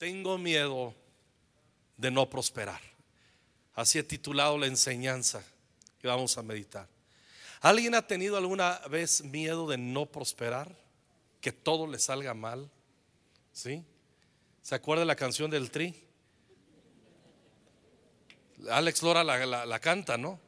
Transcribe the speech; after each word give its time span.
Tengo 0.00 0.38
miedo 0.38 0.94
de 1.98 2.10
no 2.10 2.30
prosperar. 2.30 2.80
Así 3.74 3.98
he 3.98 4.02
titulado 4.02 4.56
la 4.56 4.64
enseñanza 4.64 5.44
que 5.98 6.08
vamos 6.08 6.38
a 6.38 6.42
meditar. 6.42 6.88
¿Alguien 7.60 7.94
ha 7.94 8.06
tenido 8.06 8.38
alguna 8.38 8.78
vez 8.88 9.22
miedo 9.22 9.68
de 9.68 9.76
no 9.76 10.06
prosperar? 10.06 10.74
Que 11.42 11.52
todo 11.52 11.86
le 11.86 11.98
salga 11.98 12.32
mal. 12.32 12.70
¿Sí? 13.52 13.84
¿Se 14.62 14.74
acuerda 14.74 15.04
la 15.04 15.16
canción 15.16 15.50
del 15.50 15.70
Tri? 15.70 15.94
Alex 18.70 19.02
Lora 19.02 19.22
la, 19.22 19.80
canta, 19.80 20.16
¿no? 20.16 20.40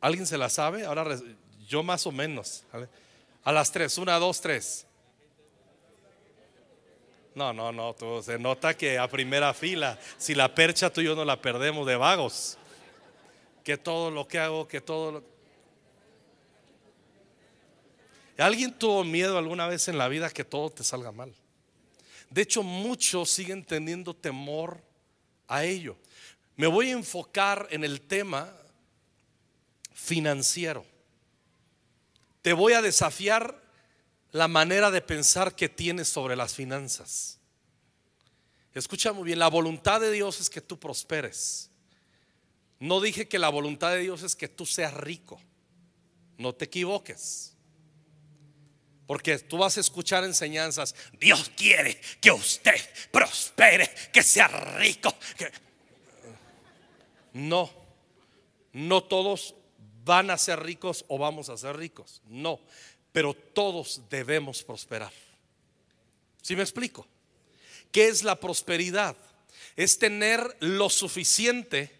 ¿Alguien 0.00 0.26
se 0.26 0.38
la 0.38 0.48
sabe? 0.48 0.86
Ahora 0.86 1.18
yo 1.66 1.82
más 1.82 2.06
o 2.06 2.10
menos. 2.10 2.64
A 3.44 3.52
las 3.52 3.70
tres, 3.70 3.98
una, 3.98 4.18
dos, 4.18 4.40
tres. 4.40 4.87
No, 7.38 7.52
no, 7.52 7.72
no, 7.72 7.94
se 8.20 8.36
nota 8.36 8.76
que 8.76 8.98
a 8.98 9.06
primera 9.06 9.54
fila, 9.54 9.96
si 10.16 10.34
la 10.34 10.52
percha 10.52 10.92
tú 10.92 11.00
y 11.00 11.04
yo 11.04 11.14
no 11.14 11.24
la 11.24 11.40
perdemos 11.40 11.86
de 11.86 11.94
vagos, 11.94 12.58
que 13.62 13.78
todo 13.78 14.10
lo 14.10 14.26
que 14.26 14.40
hago, 14.40 14.66
que 14.66 14.80
todo 14.80 15.12
lo... 15.12 15.24
¿Alguien 18.38 18.76
tuvo 18.76 19.04
miedo 19.04 19.38
alguna 19.38 19.68
vez 19.68 19.86
en 19.86 19.98
la 19.98 20.08
vida 20.08 20.30
que 20.30 20.42
todo 20.42 20.70
te 20.70 20.82
salga 20.82 21.12
mal? 21.12 21.32
De 22.28 22.42
hecho, 22.42 22.64
muchos 22.64 23.30
siguen 23.30 23.64
teniendo 23.64 24.14
temor 24.14 24.82
a 25.46 25.64
ello. 25.64 25.96
Me 26.56 26.66
voy 26.66 26.88
a 26.88 26.92
enfocar 26.94 27.68
en 27.70 27.84
el 27.84 28.00
tema 28.00 28.52
financiero. 29.92 30.84
Te 32.42 32.52
voy 32.52 32.72
a 32.72 32.82
desafiar 32.82 33.62
la 34.32 34.48
manera 34.48 34.90
de 34.90 35.02
pensar 35.02 35.54
que 35.54 35.68
tienes 35.68 36.08
sobre 36.08 36.34
las 36.34 36.52
finanzas. 36.52 37.37
Escucha 38.78 39.12
muy 39.12 39.24
bien, 39.24 39.38
la 39.38 39.48
voluntad 39.48 40.00
de 40.00 40.10
Dios 40.12 40.40
es 40.40 40.48
que 40.48 40.60
tú 40.60 40.78
prosperes. 40.78 41.70
No 42.78 43.00
dije 43.00 43.26
que 43.26 43.38
la 43.38 43.48
voluntad 43.48 43.90
de 43.90 43.98
Dios 43.98 44.22
es 44.22 44.36
que 44.36 44.48
tú 44.48 44.64
seas 44.66 44.94
rico. 44.94 45.40
No 46.36 46.54
te 46.54 46.66
equivoques. 46.66 47.54
Porque 49.06 49.38
tú 49.38 49.58
vas 49.58 49.76
a 49.78 49.80
escuchar 49.80 50.22
enseñanzas. 50.22 50.94
Dios 51.18 51.50
quiere 51.56 52.00
que 52.20 52.30
usted 52.30 52.78
prospere, 53.10 53.90
que 54.12 54.22
sea 54.22 54.46
rico. 54.78 55.12
No, 57.32 57.70
no 58.72 59.02
todos 59.02 59.54
van 60.04 60.30
a 60.30 60.38
ser 60.38 60.60
ricos 60.60 61.04
o 61.08 61.18
vamos 61.18 61.48
a 61.48 61.56
ser 61.56 61.76
ricos. 61.76 62.22
No, 62.26 62.60
pero 63.10 63.34
todos 63.34 64.02
debemos 64.08 64.62
prosperar. 64.62 65.12
¿Sí 66.42 66.54
me 66.54 66.62
explico? 66.62 67.06
¿Qué 67.92 68.08
es 68.08 68.22
la 68.22 68.38
prosperidad? 68.40 69.16
Es 69.76 69.98
tener 69.98 70.56
lo 70.60 70.90
suficiente 70.90 71.96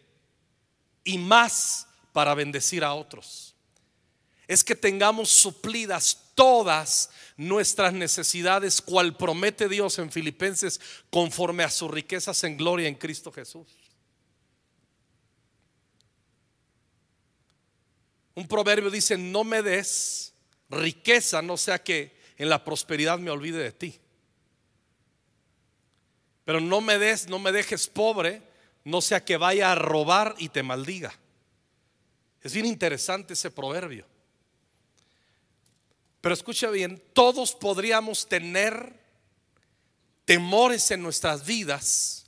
y 1.04 1.18
más 1.18 1.86
para 2.12 2.34
bendecir 2.34 2.84
a 2.84 2.94
otros 2.94 3.48
es 4.48 4.64
que 4.64 4.74
tengamos 4.74 5.28
suplidas 5.28 6.32
todas 6.34 7.10
nuestras 7.36 7.92
necesidades, 7.92 8.80
cual 8.80 9.16
promete 9.16 9.68
Dios 9.68 9.98
en 9.98 10.10
Filipenses, 10.10 10.80
conforme 11.10 11.62
a 11.62 11.70
sus 11.70 11.90
riquezas 11.90 12.42
en 12.44 12.56
gloria 12.56 12.88
en 12.88 12.94
Cristo 12.94 13.30
Jesús. 13.30 13.68
Un 18.34 18.48
proverbio 18.48 18.90
dice, 18.90 19.18
no 19.18 19.44
me 19.44 19.62
des 19.62 20.32
riqueza, 20.70 21.42
no 21.42 21.56
sea 21.58 21.82
que 21.82 22.16
en 22.38 22.48
la 22.48 22.64
prosperidad 22.64 23.18
me 23.18 23.30
olvide 23.30 23.58
de 23.58 23.72
ti. 23.72 24.00
Pero 26.48 26.62
no 26.62 26.80
me 26.80 26.98
des, 26.98 27.28
no 27.28 27.38
me 27.38 27.52
dejes 27.52 27.88
pobre, 27.88 28.40
no 28.82 29.02
sea 29.02 29.22
que 29.22 29.36
vaya 29.36 29.70
a 29.70 29.74
robar 29.74 30.34
y 30.38 30.48
te 30.48 30.62
maldiga. 30.62 31.12
Es 32.40 32.54
bien 32.54 32.64
interesante 32.64 33.34
ese 33.34 33.50
proverbio. 33.50 34.06
Pero 36.22 36.32
escucha 36.32 36.70
bien, 36.70 37.02
todos 37.12 37.52
podríamos 37.54 38.26
tener 38.26 38.98
temores 40.24 40.90
en 40.90 41.02
nuestras 41.02 41.44
vidas, 41.44 42.24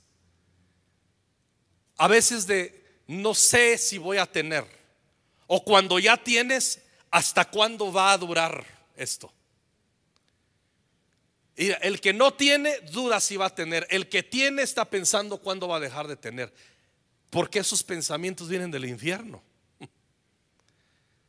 a 1.97 2.07
veces 2.07 2.45
de 2.45 3.01
no 3.07 3.33
sé 3.33 3.75
si 3.79 3.97
voy 3.97 4.19
a 4.19 4.31
tener, 4.31 4.67
o 5.47 5.63
cuando 5.63 5.97
ya 5.97 6.15
tienes, 6.15 6.79
hasta 7.09 7.45
cuándo 7.45 7.91
va 7.91 8.11
a 8.11 8.19
durar 8.19 8.67
esto. 8.95 9.33
El 11.55 11.99
que 12.01 12.13
no 12.13 12.33
tiene, 12.33 12.79
duda 12.91 13.19
si 13.19 13.37
va 13.37 13.47
a 13.47 13.55
tener. 13.55 13.85
El 13.89 14.09
que 14.09 14.23
tiene 14.23 14.61
está 14.61 14.85
pensando 14.85 15.37
cuándo 15.37 15.67
va 15.67 15.77
a 15.77 15.81
dejar 15.81 16.07
de 16.07 16.15
tener. 16.15 16.53
Porque 17.29 17.59
esos 17.59 17.83
pensamientos 17.83 18.49
vienen 18.49 18.71
del 18.71 18.85
infierno. 18.85 19.43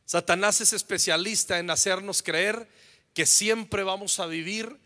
Satanás 0.05 0.61
es 0.61 0.73
especialista 0.73 1.59
en 1.59 1.69
hacernos 1.69 2.21
creer 2.21 2.67
que 3.13 3.25
siempre 3.25 3.83
vamos 3.83 4.19
a 4.19 4.25
vivir 4.25 4.77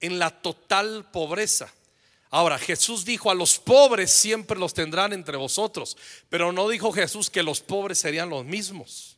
en 0.00 0.18
la 0.18 0.30
total 0.42 1.10
pobreza. 1.10 1.72
Ahora, 2.30 2.58
Jesús 2.58 3.04
dijo, 3.04 3.30
a 3.30 3.34
los 3.34 3.58
pobres 3.58 4.10
siempre 4.10 4.58
los 4.58 4.74
tendrán 4.74 5.12
entre 5.12 5.36
vosotros, 5.36 5.96
pero 6.28 6.50
no 6.50 6.68
dijo 6.68 6.92
Jesús 6.92 7.30
que 7.30 7.42
los 7.42 7.60
pobres 7.60 7.98
serían 7.98 8.28
los 8.28 8.44
mismos. 8.44 9.16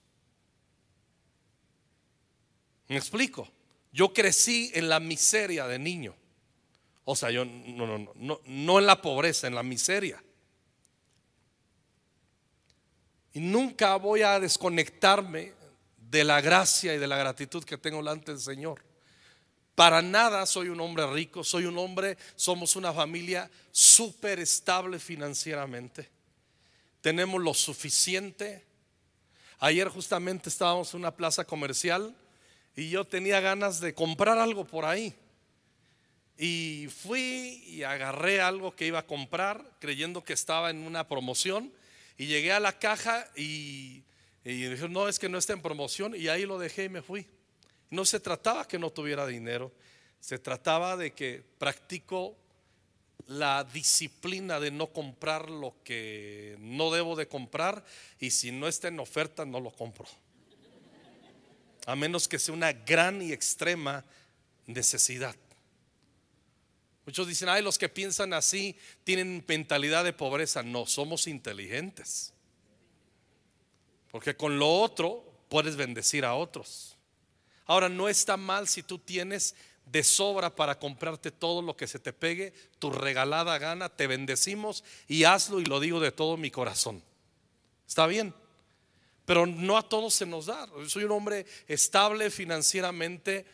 ¿Me 2.88 2.97
explico? 2.97 3.50
Yo 3.97 4.12
crecí 4.12 4.71
en 4.75 4.91
la 4.91 5.01
miseria 5.01 5.67
de 5.67 5.79
niño. 5.79 6.15
O 7.07 7.17
sea, 7.17 7.31
yo 7.31 7.47
no, 7.47 7.87
no, 7.87 8.12
no, 8.15 8.41
no 8.45 8.79
en 8.79 8.84
la 8.84 9.01
pobreza, 9.01 9.47
en 9.47 9.55
la 9.55 9.62
miseria. 9.62 10.23
Y 13.33 13.41
nunca 13.41 13.97
voy 13.97 14.21
a 14.21 14.39
desconectarme 14.39 15.55
de 15.97 16.25
la 16.25 16.43
gracia 16.43 16.95
y 16.95 16.99
de 16.99 17.06
la 17.06 17.17
gratitud 17.17 17.65
que 17.65 17.79
tengo 17.79 17.97
delante 17.97 18.33
del 18.33 18.41
Señor. 18.43 18.83
Para 19.75 20.03
nada 20.03 20.45
soy 20.45 20.69
un 20.69 20.81
hombre 20.83 21.06
rico, 21.11 21.43
soy 21.43 21.65
un 21.65 21.79
hombre, 21.79 22.19
somos 22.35 22.77
una 22.77 22.93
familia 22.93 23.51
súper 23.71 24.41
estable 24.41 24.99
financieramente. 24.99 26.11
Tenemos 27.01 27.43
lo 27.43 27.55
suficiente. 27.55 28.62
Ayer 29.59 29.89
justamente 29.89 30.51
estábamos 30.51 30.93
en 30.93 31.01
una 31.01 31.17
plaza 31.17 31.47
comercial 31.47 32.15
y 32.76 32.91
yo 32.91 33.04
tenía 33.06 33.41
ganas 33.41 33.81
de 33.81 33.94
comprar 33.94 34.38
algo 34.38 34.66
por 34.66 34.84
ahí. 34.84 35.14
Y 36.38 36.88
fui 36.94 37.64
y 37.66 37.82
agarré 37.82 38.42
algo 38.42 38.76
que 38.76 38.87
iba 38.87 38.98
a 38.98 39.06
comprar 39.06 39.64
creyendo 39.81 40.22
que 40.22 40.34
estaba 40.34 40.69
en 40.69 40.87
una 40.87 41.09
promoción 41.09 41.72
y 42.19 42.26
llegué 42.26 42.53
a 42.53 42.60
la 42.60 42.78
caja 42.78 43.26
y, 43.34 44.04
dijeron, 44.44 44.92
no, 44.92 45.09
es 45.09 45.19
que 45.19 45.31
no 45.31 45.38
está 45.38 45.54
en 45.54 45.62
promoción. 45.62 46.14
Y 46.14 46.28
ahí 46.28 46.44
lo 46.44 46.59
dejé 46.59 46.84
y 46.84 46.88
me 46.91 47.00
fui. 47.00 47.26
No 47.88 48.04
se 48.04 48.20
trataba 48.20 48.69
que 48.69 48.78
no 48.78 48.91
tuviera 48.91 49.26
dinero. 49.26 49.72
Se 50.20 50.38
trataba 50.38 50.98
de 50.98 51.12
que 51.12 51.43
practico 51.58 52.37
la 53.28 53.64
disciplina 53.64 54.60
de 54.60 54.70
no 54.70 54.88
comprar 54.88 55.50
lo 55.50 55.75
que 55.82 56.56
no 56.60 56.91
debo 56.91 57.16
de 57.16 57.26
comprar 57.26 57.84
y 58.20 58.31
si 58.31 58.53
no 58.53 58.69
está 58.69 58.88
en 58.88 59.00
oferta 59.00 59.47
no 59.47 59.60
lo 59.60 59.70
compro. 59.70 60.06
A 61.87 61.97
menos 61.97 62.29
que 62.29 62.39
sea 62.39 62.55
una 62.55 62.73
gran 62.73 63.23
y 63.23 63.33
extrema 63.33 64.05
necesidad. 64.67 65.35
Muchos 67.07 67.29
dicen, 67.29 67.49
ay, 67.49 67.63
los 67.63 67.79
que 67.79 67.89
piensan 67.89 68.33
así 68.33 68.77
tienen 69.05 69.45
mentalidad 69.47 70.03
de 70.03 70.13
pobreza. 70.13 70.65
No, 70.65 70.87
somos 70.87 71.29
inteligentes. 71.29 72.33
Porque 74.11 74.37
con 74.37 74.59
lo 74.59 74.69
otro 74.69 75.25
puedes 75.49 75.77
bendecir 75.77 76.25
a 76.25 76.35
otros. 76.35 76.97
Ahora, 77.65 77.89
no 77.89 78.09
está 78.09 78.37
mal 78.37 78.67
si 78.67 78.83
tú 78.83 78.99
tienes 78.99 79.55
de 79.87 80.03
sobra 80.03 80.55
para 80.55 80.79
comprarte 80.79 81.31
todo 81.31 81.63
lo 81.63 81.77
que 81.77 81.87
se 81.87 82.01
te 82.01 82.13
pegue, 82.13 82.53
tu 82.81 82.91
regalada 82.91 83.56
gana, 83.59 83.89
te 83.89 84.09
bendecimos 84.09 84.82
y 85.06 85.25
hazlo 85.25 85.61
y 85.61 85.65
lo 85.65 85.79
digo 85.79 86.00
de 86.00 86.11
todo 86.11 86.37
mi 86.37 86.50
corazón. 86.50 87.03
¿Está 87.87 88.09
bien? 88.09 88.35
Pero 89.26 89.44
no 89.44 89.76
a 89.76 89.87
todos 89.87 90.14
se 90.14 90.25
nos 90.25 90.46
da. 90.46 90.67
Soy 90.87 91.05
un 91.05 91.11
hombre 91.11 91.44
estable 91.69 92.31
financieramente 92.31 93.44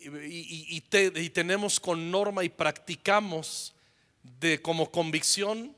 y, 0.00 0.80
tenemos 1.30 1.80
con 1.80 2.10
norma 2.10 2.44
y 2.44 2.48
practicamos 2.48 3.74
de 4.40 4.62
como 4.62 4.90
convicción 4.90 5.76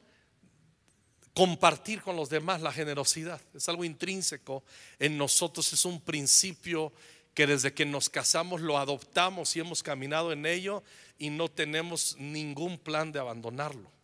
compartir 1.35 2.03
con 2.03 2.17
los 2.17 2.29
demás 2.29 2.61
la 2.61 2.73
generosidad. 2.73 3.41
Es 3.55 3.69
algo 3.69 3.85
intrínseco 3.85 4.65
en 4.99 5.17
nosotros, 5.17 5.73
es 5.73 5.85
un 5.85 6.01
principio 6.01 6.93
que 7.33 7.47
desde 7.47 7.73
que 7.73 7.87
nos 7.87 8.11
casamos 8.11 8.61
lo 8.61 8.77
adoptamos 8.77 9.55
y 9.57 9.61
hemos 9.61 9.83
caminado 9.83 10.33
en 10.33 10.45
ello 10.45 10.83
y 11.19 11.31
no 11.31 11.49
tenemos 11.49 12.17
ningún 12.19 12.77
plan 12.77 13.13
de 13.13 13.21
abandonarlo. 13.21 13.98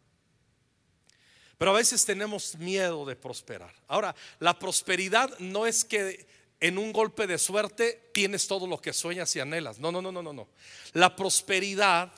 Pero 1.64 1.72
a 1.72 1.78
veces 1.78 2.04
tenemos 2.04 2.56
miedo 2.56 3.06
de 3.06 3.16
prosperar. 3.16 3.72
Ahora, 3.88 4.14
la 4.38 4.58
prosperidad 4.58 5.30
no 5.38 5.66
es 5.66 5.82
que 5.82 6.26
en 6.60 6.76
un 6.76 6.92
golpe 6.92 7.26
de 7.26 7.38
suerte 7.38 8.10
tienes 8.12 8.46
todo 8.46 8.66
lo 8.66 8.76
que 8.76 8.92
sueñas 8.92 9.34
y 9.34 9.40
anhelas. 9.40 9.78
No, 9.78 9.90
no, 9.90 10.02
no, 10.02 10.12
no, 10.12 10.22
no, 10.22 10.34
no. 10.34 10.46
La 10.92 11.16
prosperidad 11.16 12.12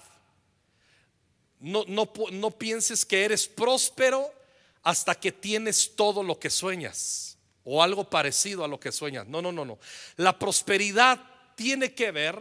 No, 1.61 1.85
no, 1.87 2.11
no 2.33 2.51
pienses 2.51 3.05
que 3.07 3.25
eres 3.25 3.47
próspero 3.47 4.35
hasta 4.83 5.15
que 5.15 5.31
tienes 5.31 5.95
todo 5.95 6.25
lo 6.25 6.41
que 6.41 6.51
sueñas 6.51 7.39
o 7.63 7.81
algo 7.85 8.11
parecido 8.11 8.65
a 8.65 8.69
lo 8.69 8.81
que 8.81 8.91
sueñas. 8.91 9.29
No, 9.29 9.41
no, 9.41 9.53
no, 9.53 9.65
no. 9.65 9.79
La 10.17 10.37
prosperidad 10.37 11.25
tiene 11.55 11.95
que 11.95 12.11
ver, 12.11 12.37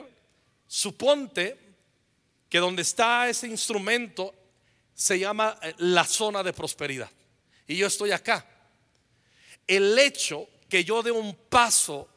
suponte 0.65 1.55
que 2.49 2.57
donde 2.57 2.81
está 2.81 3.29
ese 3.29 3.45
instrumento 3.45 4.33
se 4.95 5.19
llama 5.19 5.59
eh, 5.61 5.75
la 5.77 6.05
zona 6.05 6.41
de 6.41 6.53
prosperidad. 6.53 7.11
Y 7.67 7.75
yo 7.75 7.87
estoy 7.87 8.11
acá. 8.11 8.45
El 9.67 9.97
hecho 9.99 10.47
que 10.69 10.83
yo 10.83 11.03
dé 11.03 11.11
un 11.11 11.35
paso 11.35 12.07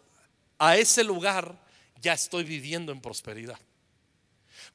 a 0.58 0.76
ese 0.76 1.04
lugar, 1.04 1.58
ya 2.00 2.12
estoy 2.12 2.44
viviendo 2.44 2.92
en 2.92 3.00
prosperidad. 3.00 3.58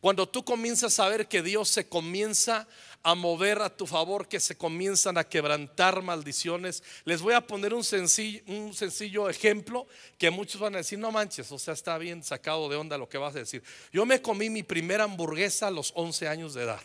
Cuando 0.01 0.27
tú 0.27 0.43
comienzas 0.43 0.99
a 0.99 1.07
ver 1.07 1.27
que 1.27 1.41
Dios 1.41 1.69
se 1.69 1.87
comienza 1.87 2.67
a 3.03 3.15
mover 3.15 3.61
a 3.61 3.69
tu 3.69 3.85
favor, 3.85 4.27
que 4.27 4.39
se 4.39 4.57
comienzan 4.57 5.17
a 5.17 5.23
quebrantar 5.23 6.01
maldiciones, 6.01 6.83
les 7.05 7.21
voy 7.21 7.33
a 7.33 7.45
poner 7.45 7.73
un 7.73 7.83
sencillo, 7.83 8.41
un 8.47 8.73
sencillo 8.73 9.29
ejemplo 9.29 9.87
que 10.17 10.29
muchos 10.29 10.59
van 10.59 10.75
a 10.75 10.79
decir, 10.79 10.99
no 10.99 11.11
manches, 11.11 11.51
o 11.51 11.59
sea, 11.59 11.73
está 11.73 11.97
bien 11.97 12.23
sacado 12.23 12.67
de 12.67 12.75
onda 12.75 12.97
lo 12.97 13.07
que 13.07 13.17
vas 13.17 13.35
a 13.35 13.39
decir. 13.39 13.63
Yo 13.91 14.05
me 14.05 14.21
comí 14.21 14.49
mi 14.49 14.63
primera 14.63 15.05
hamburguesa 15.05 15.67
a 15.67 15.71
los 15.71 15.91
11 15.95 16.27
años 16.27 16.53
de 16.53 16.63
edad. 16.63 16.81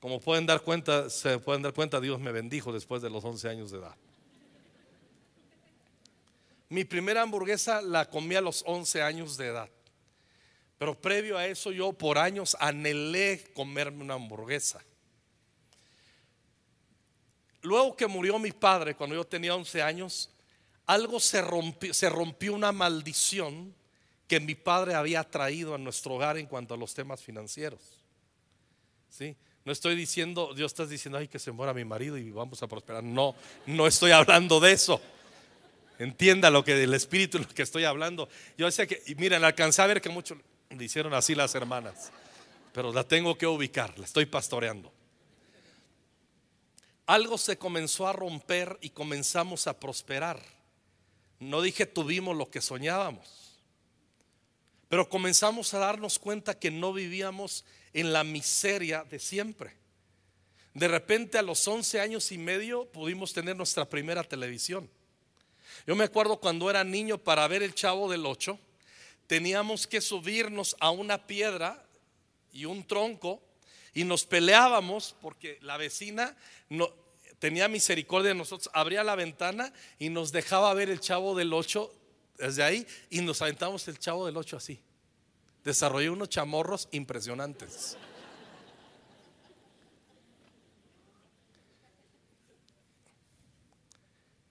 Como 0.00 0.20
pueden 0.20 0.46
dar 0.46 0.62
cuenta, 0.62 1.10
se 1.10 1.38
pueden 1.38 1.62
dar 1.62 1.72
cuenta, 1.72 2.00
Dios 2.00 2.20
me 2.20 2.30
bendijo 2.30 2.72
después 2.72 3.02
de 3.02 3.10
los 3.10 3.24
11 3.24 3.48
años 3.48 3.70
de 3.70 3.78
edad. 3.78 3.96
Mi 6.68 6.84
primera 6.84 7.22
hamburguesa 7.22 7.80
la 7.80 8.08
comí 8.08 8.34
a 8.34 8.40
los 8.40 8.62
11 8.66 9.02
años 9.02 9.36
de 9.36 9.46
edad. 9.46 9.70
Pero 10.78 10.94
previo 11.00 11.36
a 11.36 11.46
eso 11.46 11.72
yo 11.72 11.92
por 11.92 12.18
años 12.18 12.56
anhelé 12.60 13.44
comerme 13.54 14.04
una 14.04 14.14
hamburguesa. 14.14 14.80
Luego 17.62 17.96
que 17.96 18.06
murió 18.06 18.38
mi 18.38 18.52
padre 18.52 18.94
cuando 18.94 19.16
yo 19.16 19.26
tenía 19.26 19.54
11 19.54 19.82
años, 19.82 20.30
algo 20.86 21.18
se 21.18 21.42
rompió, 21.42 21.92
se 21.92 22.08
rompió 22.08 22.54
una 22.54 22.70
maldición 22.70 23.74
que 24.28 24.38
mi 24.38 24.54
padre 24.54 24.94
había 24.94 25.24
traído 25.24 25.74
a 25.74 25.78
nuestro 25.78 26.14
hogar 26.14 26.38
en 26.38 26.46
cuanto 26.46 26.74
a 26.74 26.76
los 26.76 26.94
temas 26.94 27.20
financieros. 27.20 27.80
¿Sí? 29.08 29.34
No 29.68 29.72
estoy 29.72 29.96
diciendo, 29.96 30.54
Dios 30.54 30.72
está 30.72 30.86
diciendo, 30.86 31.18
ay, 31.18 31.28
que 31.28 31.38
se 31.38 31.52
muera 31.52 31.74
mi 31.74 31.84
marido 31.84 32.16
y 32.16 32.30
vamos 32.30 32.62
a 32.62 32.66
prosperar. 32.66 33.04
No, 33.04 33.34
no 33.66 33.86
estoy 33.86 34.12
hablando 34.12 34.60
de 34.60 34.72
eso. 34.72 34.98
Entienda 35.98 36.48
lo 36.48 36.64
que 36.64 36.82
el 36.82 36.94
espíritu, 36.94 37.38
lo 37.38 37.46
que 37.46 37.64
estoy 37.64 37.84
hablando. 37.84 38.30
Yo 38.56 38.70
sé 38.70 38.86
que, 38.86 39.02
miren, 39.18 39.44
alcancé 39.44 39.82
a 39.82 39.86
ver 39.86 40.00
que 40.00 40.08
muchos 40.08 40.38
le 40.70 40.82
hicieron 40.82 41.12
así 41.12 41.34
las 41.34 41.54
hermanas, 41.54 42.10
pero 42.72 42.94
la 42.94 43.04
tengo 43.04 43.36
que 43.36 43.46
ubicar, 43.46 43.98
la 43.98 44.06
estoy 44.06 44.24
pastoreando. 44.24 44.90
Algo 47.04 47.36
se 47.36 47.58
comenzó 47.58 48.08
a 48.08 48.14
romper 48.14 48.78
y 48.80 48.88
comenzamos 48.88 49.66
a 49.66 49.78
prosperar. 49.78 50.40
No 51.40 51.60
dije 51.60 51.84
tuvimos 51.84 52.34
lo 52.34 52.50
que 52.50 52.62
soñábamos, 52.62 53.60
pero 54.88 55.10
comenzamos 55.10 55.74
a 55.74 55.78
darnos 55.78 56.18
cuenta 56.18 56.58
que 56.58 56.70
no 56.70 56.94
vivíamos 56.94 57.66
en 57.92 58.12
la 58.12 58.24
miseria 58.24 59.04
de 59.04 59.18
siempre. 59.18 59.74
De 60.74 60.88
repente 60.88 61.38
a 61.38 61.42
los 61.42 61.66
11 61.66 62.00
años 62.00 62.30
y 62.32 62.38
medio 62.38 62.86
pudimos 62.86 63.32
tener 63.32 63.56
nuestra 63.56 63.88
primera 63.88 64.22
televisión. 64.22 64.88
Yo 65.86 65.96
me 65.96 66.04
acuerdo 66.04 66.38
cuando 66.38 66.70
era 66.70 66.84
niño 66.84 67.18
para 67.18 67.46
ver 67.48 67.62
el 67.62 67.74
chavo 67.74 68.10
del 68.10 68.26
8 68.26 68.58
teníamos 69.28 69.86
que 69.86 70.00
subirnos 70.00 70.74
a 70.80 70.90
una 70.90 71.26
piedra 71.26 71.86
y 72.50 72.64
un 72.64 72.84
tronco 72.84 73.40
y 73.94 74.04
nos 74.04 74.24
peleábamos 74.24 75.14
porque 75.20 75.58
la 75.60 75.76
vecina 75.76 76.34
no, 76.68 76.90
tenía 77.38 77.68
misericordia 77.68 78.30
de 78.30 78.34
nosotros, 78.34 78.70
abría 78.72 79.04
la 79.04 79.14
ventana 79.14 79.72
y 79.98 80.08
nos 80.08 80.32
dejaba 80.32 80.72
ver 80.74 80.88
el 80.88 81.00
chavo 81.00 81.36
del 81.36 81.52
8 81.52 81.94
desde 82.38 82.62
ahí 82.62 82.86
y 83.10 83.20
nos 83.20 83.42
aventamos 83.42 83.86
el 83.86 83.98
chavo 83.98 84.26
del 84.26 84.36
8 84.36 84.56
así. 84.56 84.80
Desarrollé 85.64 86.10
unos 86.10 86.28
chamorros 86.28 86.88
impresionantes. 86.92 87.96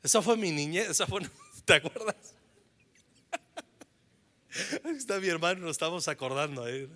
Esa 0.03 0.21
fue 0.21 0.37
mi 0.37 0.51
niñez, 0.51 1.03
¿te 1.65 1.73
acuerdas? 1.73 2.15
Está 4.85 5.19
mi 5.19 5.27
hermano, 5.27 5.61
nos 5.61 5.71
estamos 5.71 6.07
acordando. 6.07 6.63
ahí 6.63 6.89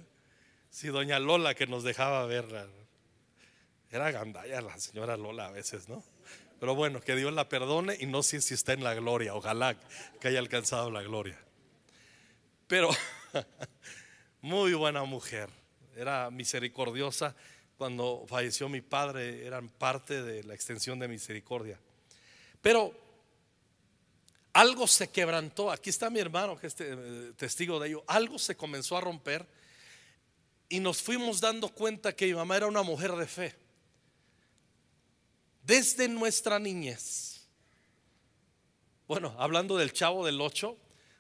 Sí, 0.70 0.88
doña 0.88 1.20
Lola 1.20 1.54
que 1.54 1.68
nos 1.68 1.84
dejaba 1.84 2.26
verla. 2.26 2.68
Era 3.90 4.10
gandalla 4.12 4.62
la 4.62 4.80
señora 4.80 5.18
Lola 5.18 5.48
a 5.48 5.52
veces, 5.52 5.90
¿no? 5.90 6.02
Pero 6.62 6.76
bueno, 6.76 7.02
que 7.02 7.16
Dios 7.16 7.34
la 7.34 7.50
perdone 7.50 7.98
y 8.00 8.06
no 8.06 8.24
sé 8.24 8.40
si 8.40 8.54
está 8.54 8.72
en 8.74 8.84
la 8.84 8.94
gloria. 8.94 9.36
Ojalá 9.36 9.76
que 10.20 10.28
haya 10.30 10.40
alcanzado 10.40 10.90
la 10.90 11.02
gloria. 11.02 11.38
Pero 12.68 12.90
muy 14.42 14.74
buena 14.74 15.04
mujer. 15.04 15.50
Era 15.96 16.30
misericordiosa. 16.32 17.36
Cuando 17.78 18.26
falleció 18.28 18.70
mi 18.70 18.82
padre, 18.82 19.46
eran 19.46 19.70
parte 19.70 20.22
de 20.22 20.44
la 20.44 20.54
extensión 20.54 21.00
de 21.00 21.08
misericordia. 21.08 21.80
Pero 22.62 22.94
algo 24.54 24.88
se 24.88 25.10
quebrantó. 25.10 25.72
Aquí 25.72 25.90
está 25.90 26.10
mi 26.10 26.20
hermano, 26.20 26.60
que 26.60 26.68
es 26.68 26.76
eh, 26.80 27.34
testigo 27.38 27.80
de 27.80 27.90
ello. 27.90 28.04
Algo 28.08 28.38
se 28.38 28.56
comenzó 28.56 28.98
a 28.98 29.02
romper 29.02 29.48
y 30.70 30.80
nos 30.80 31.02
fuimos 31.02 31.42
dando 31.42 31.70
cuenta 31.70 32.16
que 32.16 32.28
mi 32.28 32.34
mamá 32.34 32.58
era 32.58 32.68
una 32.68 32.84
mujer 32.84 33.12
de 33.14 33.28
fe. 33.28 33.56
Desde 35.64 36.08
nuestra 36.08 36.60
niñez. 36.60 37.48
Bueno, 39.08 39.36
hablando 39.38 39.78
del 39.78 39.92
chavo 39.92 40.26
del 40.26 40.40
8, 40.40 40.78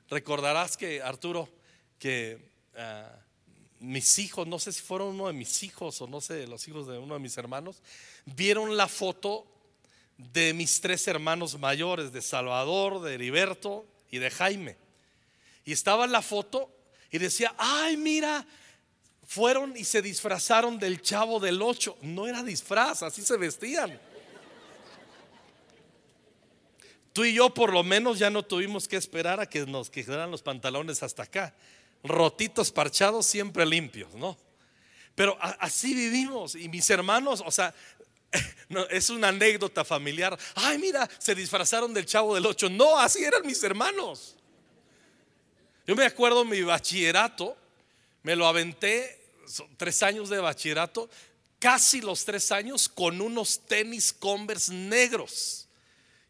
recordarás 0.09 0.77
que 0.77 1.01
Arturo, 1.01 1.49
que 1.99 2.50
ah, 2.75 3.15
mis 3.79 4.19
hijos, 4.19 4.47
no 4.47 4.59
sé 4.59 4.71
si 4.71 4.81
fueron 4.81 5.09
uno 5.09 5.27
de 5.27 5.33
mis 5.33 5.63
hijos 5.63 6.01
o 6.01 6.07
no 6.07 6.21
sé, 6.21 6.45
los 6.47 6.67
hijos 6.67 6.87
de 6.87 6.97
uno 6.97 7.15
de 7.15 7.19
mis 7.19 7.37
hermanos, 7.37 7.81
vieron 8.25 8.77
la 8.77 8.87
foto 8.87 9.45
de 10.17 10.53
mis 10.53 10.81
tres 10.81 11.07
hermanos 11.07 11.57
mayores, 11.57 12.11
de 12.11 12.21
Salvador, 12.21 13.01
de 13.01 13.15
Heriberto 13.15 13.85
y 14.11 14.19
de 14.19 14.29
Jaime. 14.29 14.77
Y 15.65 15.71
estaba 15.71 16.05
en 16.05 16.11
la 16.11 16.21
foto 16.21 16.71
y 17.11 17.17
decía, 17.17 17.55
ay, 17.57 17.97
mira, 17.97 18.45
fueron 19.25 19.75
y 19.75 19.83
se 19.83 20.01
disfrazaron 20.01 20.77
del 20.77 21.01
chavo 21.01 21.39
del 21.39 21.61
ocho. 21.61 21.97
No 22.01 22.27
era 22.27 22.43
disfraz, 22.43 23.03
así 23.03 23.21
se 23.21 23.37
vestían. 23.37 23.99
Tú 27.13 27.25
y 27.25 27.33
yo 27.33 27.53
por 27.53 27.73
lo 27.73 27.83
menos 27.83 28.19
ya 28.19 28.29
no 28.29 28.43
tuvimos 28.43 28.87
que 28.87 28.95
esperar 28.95 29.39
a 29.39 29.49
que 29.49 29.65
nos 29.65 29.89
quedaran 29.89 30.31
los 30.31 30.41
pantalones 30.41 31.03
hasta 31.03 31.23
acá. 31.23 31.53
Rotitos, 32.03 32.71
parchados, 32.71 33.25
siempre 33.25 33.65
limpios, 33.65 34.13
¿no? 34.15 34.37
Pero 35.15 35.37
así 35.39 35.93
vivimos. 35.93 36.55
Y 36.55 36.69
mis 36.69 36.89
hermanos, 36.89 37.43
o 37.45 37.51
sea, 37.51 37.73
no, 38.69 38.85
es 38.87 39.09
una 39.09 39.29
anécdota 39.29 39.83
familiar. 39.83 40.37
Ay, 40.55 40.77
mira, 40.77 41.09
se 41.19 41.35
disfrazaron 41.35 41.93
del 41.93 42.05
chavo 42.05 42.35
del 42.35 42.45
8. 42.45 42.69
No, 42.69 42.97
así 42.97 43.23
eran 43.23 43.45
mis 43.45 43.61
hermanos. 43.63 44.35
Yo 45.85 45.95
me 45.95 46.05
acuerdo 46.05 46.45
mi 46.45 46.61
bachillerato, 46.61 47.57
me 48.23 48.35
lo 48.35 48.47
aventé, 48.47 49.19
tres 49.77 50.01
años 50.03 50.29
de 50.29 50.39
bachillerato, 50.39 51.09
casi 51.59 52.01
los 52.01 52.23
tres 52.23 52.51
años 52.51 52.87
con 52.87 53.19
unos 53.19 53.59
tenis 53.67 54.13
Converse 54.13 54.73
negros. 54.73 55.67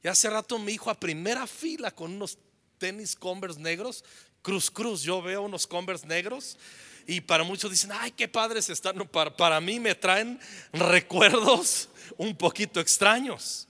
Y 0.03 0.07
hace 0.07 0.29
rato 0.29 0.57
mi 0.57 0.73
hijo 0.73 0.89
a 0.89 0.99
primera 0.99 1.45
fila 1.45 1.91
con 1.91 2.13
unos 2.13 2.37
tenis 2.81 3.15
Converse 3.15 3.59
negros, 3.59 4.03
cruz 4.41 4.71
cruz, 4.71 5.03
yo 5.03 5.21
veo 5.21 5.43
unos 5.43 5.67
Converse 5.67 6.07
negros 6.07 6.57
y 7.05 7.21
para 7.21 7.43
muchos 7.43 7.69
dicen, 7.69 7.91
ay, 7.93 8.11
qué 8.11 8.27
padres 8.27 8.69
están. 8.69 8.97
para, 9.07 9.35
para 9.35 9.61
mí 9.61 9.79
me 9.79 9.93
traen 9.93 10.39
recuerdos 10.73 11.89
un 12.17 12.35
poquito 12.35 12.79
extraños. 12.79 13.67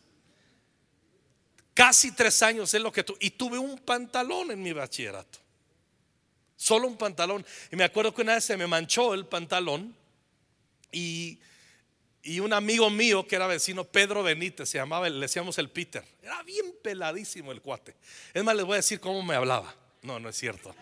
Casi 1.74 2.12
tres 2.12 2.42
años 2.42 2.74
es 2.74 2.82
lo 2.82 2.92
que 2.92 3.04
tuve. 3.04 3.18
Y 3.22 3.32
tuve 3.32 3.58
un 3.58 3.78
pantalón 3.80 4.52
en 4.52 4.62
mi 4.62 4.74
bachillerato. 4.74 5.40
Solo 6.56 6.88
un 6.88 6.98
pantalón. 6.98 7.46
Y 7.72 7.76
me 7.76 7.84
acuerdo 7.84 8.14
que 8.14 8.22
una 8.22 8.36
vez 8.36 8.44
se 8.44 8.58
me 8.58 8.68
manchó 8.68 9.14
el 9.14 9.26
pantalón. 9.26 9.96
Y, 10.92 11.40
y 12.24 12.40
un 12.40 12.54
amigo 12.54 12.90
mío 12.90 13.28
que 13.28 13.36
era 13.36 13.48
vecino, 13.48 13.84
Pedro 13.84 14.24
Benítez, 14.24 14.70
se 14.70 14.78
llamaba, 14.78 15.10
le 15.10 15.20
decíamos 15.20 15.58
el 15.58 15.70
Peter. 15.70 16.04
Era 16.22 16.44
bien 16.44 16.76
peladísimo 16.84 17.52
el 17.52 17.62
cuate. 17.62 17.96
Es 18.34 18.44
más, 18.44 18.56
les 18.56 18.66
voy 18.66 18.74
a 18.74 18.78
decir 18.78 19.00
cómo 19.00 19.24
me 19.24 19.36
hablaba. 19.36 19.76
No, 20.02 20.20
no 20.20 20.30
es 20.30 20.38
cierto. 20.38 20.76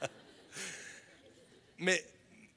me, 1.78 2.02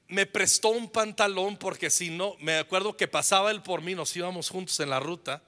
me 0.08 0.26
prestó 0.26 0.68
un 0.68 0.90
pantalón 0.90 1.56
porque 1.56 1.88
si 1.88 2.10
no, 2.10 2.36
me 2.38 2.58
acuerdo 2.58 2.96
que 2.96 3.08
pasaba 3.08 3.50
él 3.50 3.62
por 3.62 3.80
mí, 3.80 3.94
nos 3.94 4.14
íbamos 4.14 4.50
juntos 4.50 4.78
en 4.80 4.90
la 4.90 5.00
ruta 5.00 5.42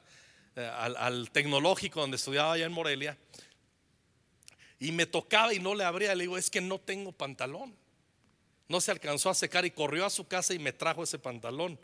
eh, 0.57 0.71
al, 0.97 1.31
tecnológico 1.33 2.01
donde 2.01 2.17
estudiaba 2.17 2.53
allá 2.53 2.65
en 2.65 2.73
Morelia. 2.73 3.19
Y 4.79 4.93
me 4.93 5.05
tocaba 5.05 5.53
y 5.53 5.59
no 5.59 5.75
le 5.75 5.85
abría, 5.85 6.15
le 6.15 6.25
digo, 6.25 6.39
es 6.39 6.49
que 6.49 6.61
no 6.61 6.79
tengo 6.79 7.13
pantalón. 7.13 7.77
No 8.75 8.81
se 8.81 8.91
alcanzó 8.91 9.31
a 9.31 9.35
secar 9.35 9.65
y 9.65 9.71
corrió 9.71 10.05
a 10.05 10.11
su 10.11 10.27
casa 10.27 10.53
y 10.53 10.59
me 10.59 10.73
trajo 10.73 11.05
ese 11.05 11.17
pantalón. 11.17 11.79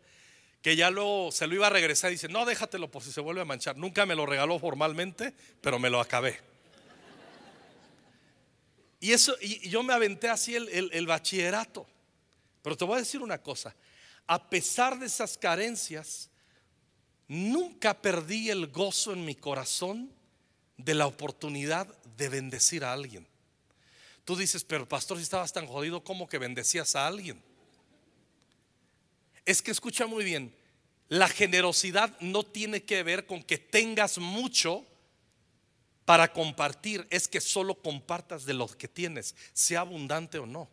Que 0.61 0.75
ya 0.75 0.91
luego 0.91 1.31
se 1.31 1.47
lo 1.47 1.55
iba 1.55 1.69
a 1.69 1.71
regresar 1.71 2.11
y 2.11 2.15
dice, 2.15 2.27
no, 2.27 2.45
déjatelo 2.45 2.91
por 2.91 3.05
si 3.05 3.13
se 3.13 3.21
vuelve 3.21 3.43
a 3.43 3.45
manchar. 3.45 3.77
Nunca 3.77 4.05
me 4.07 4.17
lo 4.17 4.27
regaló 4.27 4.59
formalmente, 4.59 5.33
pero 5.61 5.79
me 5.79 5.89
lo 5.89 6.01
acabé. 6.01 6.41
Y 8.99 9.13
eso, 9.13 9.37
y 9.41 9.69
yo 9.69 9.85
me 9.85 9.95
aventé 9.95 10.31
así 10.31 10.57
el, 10.57 10.91
el 10.93 11.07
bachillerato. 11.07 11.87
Pero 12.61 12.77
te 12.77 12.85
voy 12.85 12.97
a 12.97 12.99
decir 12.99 13.23
una 13.23 13.41
cosa, 13.41 13.73
a 14.27 14.51
pesar 14.51 14.99
de 14.99 15.07
esas 15.07 15.39
carencias, 15.39 16.29
nunca 17.29 18.03
perdí 18.03 18.51
el 18.51 18.67
gozo 18.67 19.13
en 19.13 19.25
mi 19.25 19.37
corazón 19.37 20.13
de 20.77 20.95
la 20.95 21.07
oportunidad 21.07 21.87
de 22.17 22.29
bendecir 22.29 22.83
a 22.83 22.93
alguien. 22.93 23.30
Tú 24.25 24.37
dices, 24.37 24.65
pero 24.65 24.89
pastor, 24.89 25.17
si 25.17 25.25
estabas 25.25 25.53
tan 25.53 25.67
jodido, 25.67 26.05
¿cómo 26.05 26.29
que 26.29 26.39
bendecías 26.39 26.95
a 26.97 27.07
alguien? 27.07 27.43
Es 29.45 29.63
que 29.63 29.71
escucha 29.71 30.07
muy 30.07 30.25
bien, 30.25 30.55
la 31.09 31.29
generosidad 31.29 32.19
no 32.21 32.45
tiene 32.45 32.85
que 32.85 33.03
ver 33.03 33.27
con 33.27 33.43
que 33.43 33.59
tengas 33.59 34.19
mucho 34.19 34.87
para 36.05 36.33
compartir, 36.33 37.07
es 37.11 37.29
que 37.29 37.41
solo 37.41 37.75
compartas 37.75 38.45
de 38.45 38.55
lo 38.55 38.67
que 38.69 38.89
tienes, 38.89 39.35
sea 39.53 39.81
abundante 39.81 40.39
o 40.39 40.47
no. 40.47 40.69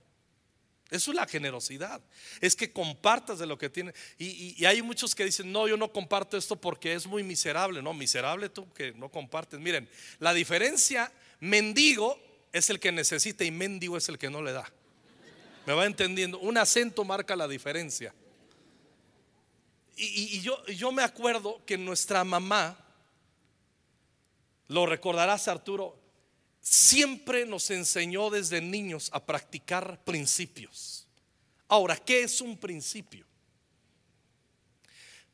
Eso 0.90 1.12
es 1.12 1.16
la 1.16 1.28
generosidad. 1.28 2.02
Es 2.40 2.56
que 2.56 2.72
compartas 2.72 3.40
de 3.40 3.46
lo 3.46 3.58
que 3.58 3.70
tienes. 3.70 3.94
Y, 4.18 4.64
hay 4.66 4.82
muchos 4.82 5.16
que 5.16 5.26
dicen, 5.26 5.52
no, 5.52 5.68
yo 5.68 5.76
no 5.76 5.92
comparto 5.92 6.38
esto 6.38 6.56
porque 6.56 6.94
es 6.94 7.06
muy 7.08 7.24
miserable. 7.24 7.82
No, 7.82 7.94
miserable 7.94 8.50
tú 8.50 8.72
que 8.74 8.94
no 8.94 9.10
compartes. 9.10 9.60
Miren, 9.60 9.90
la 10.20 10.34
diferencia, 10.34 11.12
mendigo 11.40 12.20
es 12.52 12.70
el 12.70 12.80
que 12.80 12.92
necesita 12.92 13.44
y 13.44 13.52
mendigo 13.52 13.98
es 13.98 14.10
el 14.10 14.18
que 14.18 14.30
no 14.30 14.42
le 14.42 14.52
da. 14.52 14.72
¿Me 15.66 15.74
va 15.74 15.86
entendiendo? 15.86 16.40
Un 16.40 16.58
acento 16.58 17.04
marca 17.04 17.36
la 17.36 17.48
diferencia. 17.48 18.14
Y, 19.98 20.42
yo, 20.42 20.64
yo 20.68 20.92
me 20.92 21.04
acuerdo 21.04 21.62
que 21.66 21.78
nuestra 21.78 22.24
mamá, 22.24 22.78
lo 24.68 24.86
recordarás 24.86 25.48
Arturo, 25.48 26.00
siempre 26.62 27.46
nos 27.46 27.72
enseñó 27.72 28.30
desde 28.30 28.62
niños 28.62 29.10
a 29.12 29.26
practicar 29.26 30.04
principios. 30.04 31.08
Ahora, 31.68 31.98
¿qué 31.98 32.22
es 32.22 32.42
un 32.42 32.58
principio? 32.58 33.26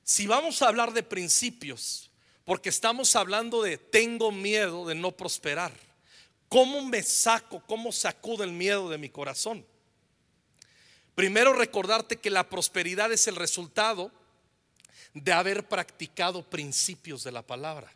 Si 0.03 0.27
vamos 0.27 0.61
a 0.61 0.67
hablar 0.67 0.93
de 0.93 1.03
principios, 1.03 2.09
porque 2.45 2.69
estamos 2.69 3.15
hablando 3.15 3.61
de 3.61 3.77
tengo 3.77 4.31
miedo 4.31 4.87
de 4.87 4.95
no 4.95 5.11
prosperar, 5.11 5.73
¿cómo 6.53 6.85
me 6.85 7.01
saco, 7.01 7.63
cómo 7.65 7.91
sacudo 7.91 8.43
el 8.43 8.51
miedo 8.51 8.87
de 8.87 8.99
mi 8.99 9.09
corazón? 9.09 9.65
Primero 11.15 11.51
recordarte 11.53 12.17
que 12.17 12.29
la 12.29 12.47
prosperidad 12.47 13.11
es 13.11 13.27
el 13.27 13.35
resultado 13.35 14.11
de 15.15 15.33
haber 15.33 15.67
practicado 15.67 16.47
principios 16.47 17.23
de 17.23 17.31
la 17.31 17.41
palabra. 17.41 17.91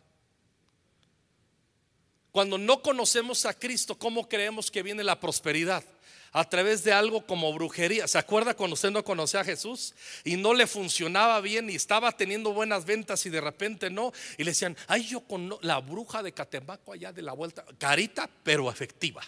Cuando 2.32 2.58
no 2.58 2.82
conocemos 2.82 3.46
a 3.46 3.54
Cristo, 3.54 3.96
¿cómo 3.96 4.28
creemos 4.28 4.72
que 4.72 4.82
viene 4.82 5.04
la 5.04 5.20
prosperidad? 5.20 5.84
A 6.32 6.48
través 6.48 6.84
de 6.84 6.92
algo 6.92 7.24
como 7.26 7.52
brujería. 7.52 8.06
¿Se 8.06 8.18
acuerda 8.18 8.54
cuando 8.54 8.74
usted 8.74 8.90
no 8.90 9.04
conocía 9.04 9.40
a 9.40 9.44
Jesús 9.44 9.94
y 10.24 10.36
no 10.36 10.54
le 10.54 10.66
funcionaba 10.66 11.40
bien 11.40 11.70
y 11.70 11.74
estaba 11.74 12.12
teniendo 12.12 12.52
buenas 12.52 12.84
ventas 12.84 13.24
y 13.26 13.30
de 13.30 13.40
repente 13.40 13.90
no? 13.90 14.12
Y 14.36 14.44
le 14.44 14.50
decían, 14.50 14.76
ay, 14.86 15.06
yo 15.06 15.20
con 15.20 15.56
la 15.62 15.78
bruja 15.80 16.22
de 16.22 16.32
Catemaco 16.32 16.92
allá 16.92 17.12
de 17.12 17.22
la 17.22 17.32
vuelta, 17.32 17.64
carita, 17.78 18.28
pero 18.42 18.70
efectiva. 18.70 19.22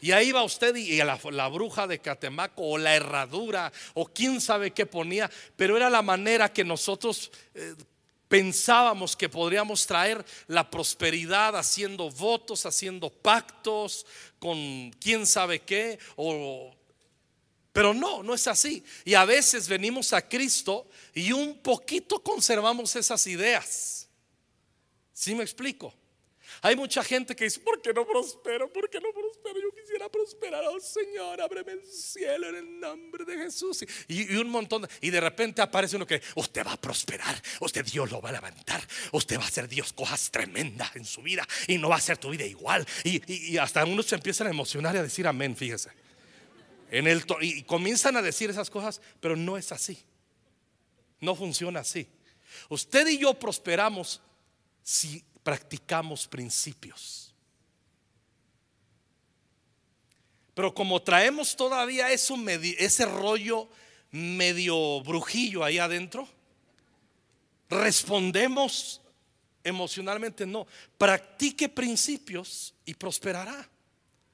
Y 0.00 0.12
ahí 0.12 0.30
va 0.30 0.42
usted 0.42 0.76
y 0.76 0.98
la, 0.98 1.48
bruja 1.48 1.86
de 1.86 1.98
Catemaco 1.98 2.62
o 2.62 2.78
la 2.78 2.94
herradura 2.94 3.72
o 3.94 4.06
quién 4.06 4.40
sabe 4.40 4.70
qué 4.70 4.86
ponía, 4.86 5.30
pero 5.56 5.76
era 5.76 5.88
la 5.88 6.02
manera 6.02 6.52
que 6.52 6.64
nosotros 6.64 7.30
eh, 7.54 7.74
pensábamos 8.28 9.16
que 9.16 9.28
podríamos 9.28 9.86
traer 9.86 10.24
la 10.48 10.70
prosperidad 10.70 11.56
haciendo 11.56 12.10
votos, 12.10 12.66
haciendo 12.66 13.10
pactos 13.10 14.06
con 14.38 14.90
quién 15.00 15.26
sabe 15.26 15.60
qué, 15.60 15.98
o, 16.16 16.74
pero 17.72 17.92
no, 17.92 18.22
no 18.22 18.34
es 18.34 18.46
así. 18.46 18.82
Y 19.04 19.14
a 19.14 19.24
veces 19.24 19.68
venimos 19.68 20.12
a 20.12 20.26
Cristo 20.26 20.88
y 21.14 21.32
un 21.32 21.58
poquito 21.58 22.22
conservamos 22.22 22.96
esas 22.96 23.26
ideas. 23.26 24.08
¿Sí 25.12 25.34
me 25.34 25.44
explico? 25.44 25.92
Hay 26.62 26.74
mucha 26.74 27.04
gente 27.04 27.36
que 27.36 27.44
dice, 27.44 27.60
¿por 27.60 27.80
qué 27.82 27.92
no 27.92 28.06
prospero? 28.06 28.72
¿Por 28.72 28.88
qué 28.88 29.00
no 29.00 29.12
prosperar. 30.08 30.64
Oh 30.66 30.80
Señor, 30.80 31.40
ábreme 31.40 31.72
el 31.72 31.86
cielo 31.86 32.48
en 32.48 32.56
el 32.56 32.80
nombre 32.80 33.24
de 33.24 33.36
Jesús. 33.36 33.84
Y, 34.08 34.36
un 34.36 34.48
montón. 34.48 34.88
y 35.00 35.10
de 35.10 35.20
repente 35.20 35.62
aparece 35.62 35.96
uno 35.96 36.06
que, 36.06 36.22
usted 36.34 36.66
va 36.66 36.72
a 36.72 36.80
prosperar. 36.80 37.40
Usted 37.60 37.84
Dios 37.84 38.10
lo 38.10 38.20
va 38.20 38.30
a 38.30 38.32
levantar. 38.32 38.86
Usted 39.12 39.38
va 39.38 39.44
a 39.44 39.48
hacer 39.48 39.68
Dios 39.68 39.92
cosas 39.92 40.30
tremendas 40.30 40.94
en 40.96 41.04
su 41.04 41.22
vida. 41.22 41.46
Y 41.66 41.78
no 41.78 41.88
va 41.88 41.96
a 41.96 42.00
ser 42.00 42.18
tu 42.18 42.30
vida 42.30 42.44
igual. 42.44 42.86
Y, 43.04 43.56
hasta 43.58 43.84
unos 43.84 44.06
se 44.06 44.14
empiezan 44.14 44.46
a 44.46 44.50
emocionar 44.50 44.94
y 44.94 44.98
a 44.98 45.02
decir 45.02 45.26
amén, 45.26 45.56
fíjese. 45.56 45.90
En 46.90 47.06
el, 47.06 47.24
y 47.40 47.62
comienzan 47.64 48.16
a 48.16 48.22
decir 48.22 48.48
esas 48.50 48.70
cosas, 48.70 49.00
pero 49.20 49.36
no 49.36 49.56
es 49.56 49.72
así. 49.72 49.98
No 51.20 51.34
funciona 51.34 51.80
así. 51.80 52.08
Usted 52.68 53.06
y 53.08 53.18
yo 53.18 53.34
prosperamos 53.34 54.20
si 54.82 55.24
practicamos 55.42 56.26
principios. 56.26 57.25
Pero 60.56 60.72
como 60.72 61.02
traemos 61.02 61.54
todavía 61.54 62.10
ese 62.10 63.04
rollo 63.04 63.68
medio 64.10 65.02
brujillo 65.02 65.62
ahí 65.62 65.76
adentro, 65.76 66.26
respondemos 67.68 69.02
emocionalmente 69.62 70.46
no. 70.46 70.66
Practique 70.96 71.68
principios 71.68 72.72
y 72.86 72.94
prosperará. 72.94 73.68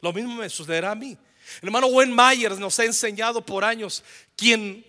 Lo 0.01 0.13
mismo 0.13 0.37
me 0.37 0.49
sucederá 0.49 0.93
a 0.93 0.95
mí. 0.95 1.19
Hermano 1.61 1.89
Wayne 1.89 2.15
Myers 2.15 2.61
nos 2.61 2.79
ha 2.79 2.85
enseñado 2.85 3.45
por 3.45 3.65
años, 3.65 4.05
quien, 4.37 4.87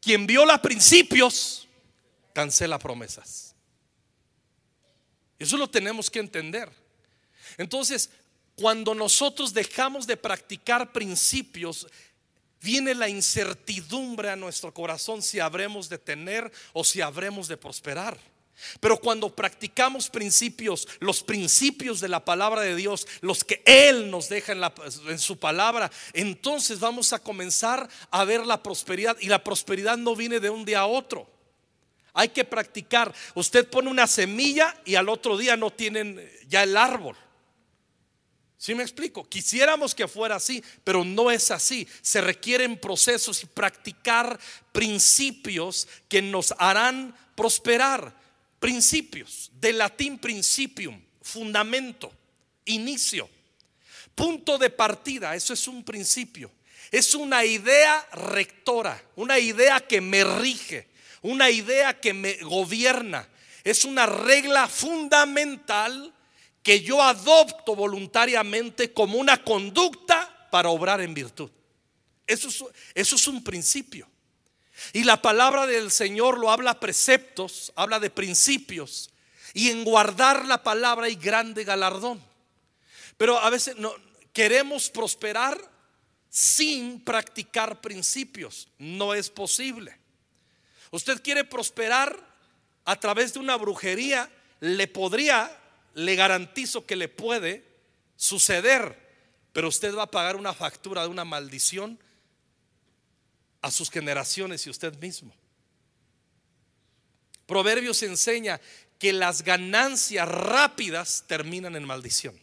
quien 0.00 0.26
viola 0.26 0.62
principios, 0.62 1.68
cancela 2.32 2.78
promesas. 2.78 3.54
Eso 5.38 5.58
lo 5.58 5.68
tenemos 5.68 6.08
que 6.08 6.20
entender. 6.20 6.72
Entonces, 7.58 8.08
cuando 8.58 8.94
nosotros 8.94 9.54
dejamos 9.54 10.06
de 10.06 10.16
practicar 10.16 10.92
principios, 10.92 11.86
viene 12.60 12.94
la 12.94 13.08
incertidumbre 13.08 14.30
a 14.30 14.36
nuestro 14.36 14.74
corazón 14.74 15.22
si 15.22 15.38
habremos 15.38 15.88
de 15.88 15.98
tener 15.98 16.50
o 16.72 16.82
si 16.82 17.00
habremos 17.00 17.46
de 17.46 17.56
prosperar. 17.56 18.18
Pero 18.80 18.96
cuando 18.96 19.32
practicamos 19.32 20.10
principios, 20.10 20.88
los 20.98 21.22
principios 21.22 22.00
de 22.00 22.08
la 22.08 22.24
palabra 22.24 22.62
de 22.62 22.74
Dios, 22.74 23.06
los 23.20 23.44
que 23.44 23.62
Él 23.64 24.10
nos 24.10 24.28
deja 24.28 24.54
en, 25.06 25.18
su 25.20 25.38
palabra, 25.38 25.88
entonces 26.12 26.80
vamos 26.80 27.12
a 27.12 27.20
comenzar 27.20 27.88
a 28.10 28.24
ver 28.24 28.44
la 28.44 28.60
prosperidad. 28.60 29.16
Y 29.20 29.28
la 29.28 29.44
prosperidad 29.44 29.96
no 29.96 30.16
viene 30.16 30.40
de 30.40 30.50
un 30.50 30.64
día 30.64 30.80
a 30.80 30.86
otro. 30.86 31.30
Hay 32.12 32.30
que 32.30 32.44
practicar. 32.44 33.14
Usted 33.36 33.68
pone 33.68 33.88
una 33.88 34.08
semilla 34.08 34.76
y 34.84 34.96
al 34.96 35.08
otro 35.08 35.36
día 35.36 35.56
no 35.56 35.70
tienen 35.70 36.28
ya 36.48 36.64
el 36.64 36.76
árbol. 36.76 37.16
¿Sí 38.58 38.74
me 38.74 38.82
explico? 38.82 39.28
Quisiéramos 39.28 39.94
que 39.94 40.08
fuera 40.08 40.34
así, 40.34 40.62
pero 40.82 41.04
no 41.04 41.30
es 41.30 41.52
así. 41.52 41.86
Se 42.02 42.20
requieren 42.20 42.76
procesos 42.76 43.40
y 43.44 43.46
practicar 43.46 44.38
principios 44.72 45.86
que 46.08 46.20
nos 46.20 46.52
harán 46.58 47.16
prosperar. 47.36 48.12
Principios, 48.58 49.52
de 49.60 49.72
latín 49.72 50.18
principium, 50.18 51.00
fundamento, 51.22 52.12
inicio, 52.64 53.30
punto 54.16 54.58
de 54.58 54.70
partida, 54.70 55.36
eso 55.36 55.52
es 55.52 55.68
un 55.68 55.84
principio. 55.84 56.50
Es 56.90 57.14
una 57.14 57.44
idea 57.44 58.08
rectora, 58.12 59.00
una 59.14 59.38
idea 59.38 59.78
que 59.78 60.00
me 60.00 60.24
rige, 60.24 60.88
una 61.22 61.48
idea 61.48 62.00
que 62.00 62.12
me 62.12 62.34
gobierna. 62.38 63.28
Es 63.62 63.84
una 63.84 64.06
regla 64.06 64.66
fundamental 64.66 66.12
que 66.68 66.82
yo 66.82 67.02
adopto 67.02 67.74
voluntariamente 67.74 68.92
como 68.92 69.16
una 69.16 69.42
conducta 69.42 70.48
para 70.50 70.68
obrar 70.68 71.00
en 71.00 71.14
virtud. 71.14 71.50
Eso 72.26 72.48
es, 72.48 72.62
eso 72.94 73.16
es 73.16 73.26
un 73.26 73.42
principio. 73.42 74.06
Y 74.92 75.04
la 75.04 75.22
palabra 75.22 75.66
del 75.66 75.90
Señor 75.90 76.36
lo 76.36 76.50
habla 76.50 76.78
preceptos, 76.78 77.72
habla 77.74 77.98
de 77.98 78.10
principios. 78.10 79.08
Y 79.54 79.70
en 79.70 79.82
guardar 79.82 80.44
la 80.44 80.62
palabra 80.62 81.06
hay 81.06 81.14
grande 81.14 81.64
galardón. 81.64 82.22
Pero 83.16 83.38
a 83.38 83.48
veces 83.48 83.76
no, 83.78 83.94
queremos 84.34 84.90
prosperar 84.90 85.58
sin 86.28 87.00
practicar 87.00 87.80
principios. 87.80 88.68
No 88.76 89.14
es 89.14 89.30
posible. 89.30 89.96
Usted 90.90 91.22
quiere 91.22 91.44
prosperar 91.44 92.22
a 92.84 92.96
través 92.96 93.32
de 93.32 93.38
una 93.38 93.56
brujería, 93.56 94.30
le 94.60 94.86
podría, 94.86 95.50
le 95.98 96.14
garantizo 96.14 96.86
que 96.86 96.94
le 96.94 97.08
puede 97.08 97.64
suceder, 98.16 98.96
pero 99.52 99.66
usted 99.66 99.92
va 99.96 100.04
a 100.04 100.10
pagar 100.10 100.36
una 100.36 100.54
factura 100.54 101.02
de 101.02 101.08
una 101.08 101.24
maldición 101.24 101.98
a 103.62 103.72
sus 103.72 103.90
generaciones 103.90 104.64
y 104.64 104.70
usted 104.70 104.96
mismo. 105.00 105.34
Proverbios 107.46 108.00
enseña 108.04 108.60
que 109.00 109.12
las 109.12 109.42
ganancias 109.42 110.28
rápidas 110.28 111.24
terminan 111.26 111.74
en 111.74 111.84
maldición. 111.84 112.38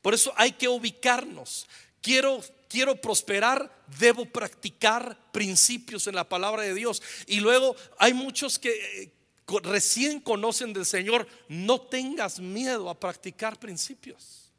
Por 0.00 0.14
eso 0.14 0.32
hay 0.36 0.52
que 0.52 0.68
ubicarnos. 0.68 1.68
Quiero 2.00 2.42
quiero 2.66 2.98
prosperar, 2.98 3.84
debo 3.98 4.24
practicar 4.24 5.18
principios 5.32 6.06
en 6.06 6.14
la 6.14 6.26
palabra 6.26 6.62
de 6.62 6.72
Dios. 6.72 7.02
Y 7.26 7.40
luego 7.40 7.76
hay 7.98 8.14
muchos 8.14 8.58
que 8.58 9.12
recién 9.60 10.20
conocen 10.20 10.72
del 10.72 10.86
Señor, 10.86 11.26
no 11.48 11.80
tengas 11.80 12.38
miedo 12.38 12.88
a 12.88 12.98
practicar 12.98 13.58
principios. 13.58 14.50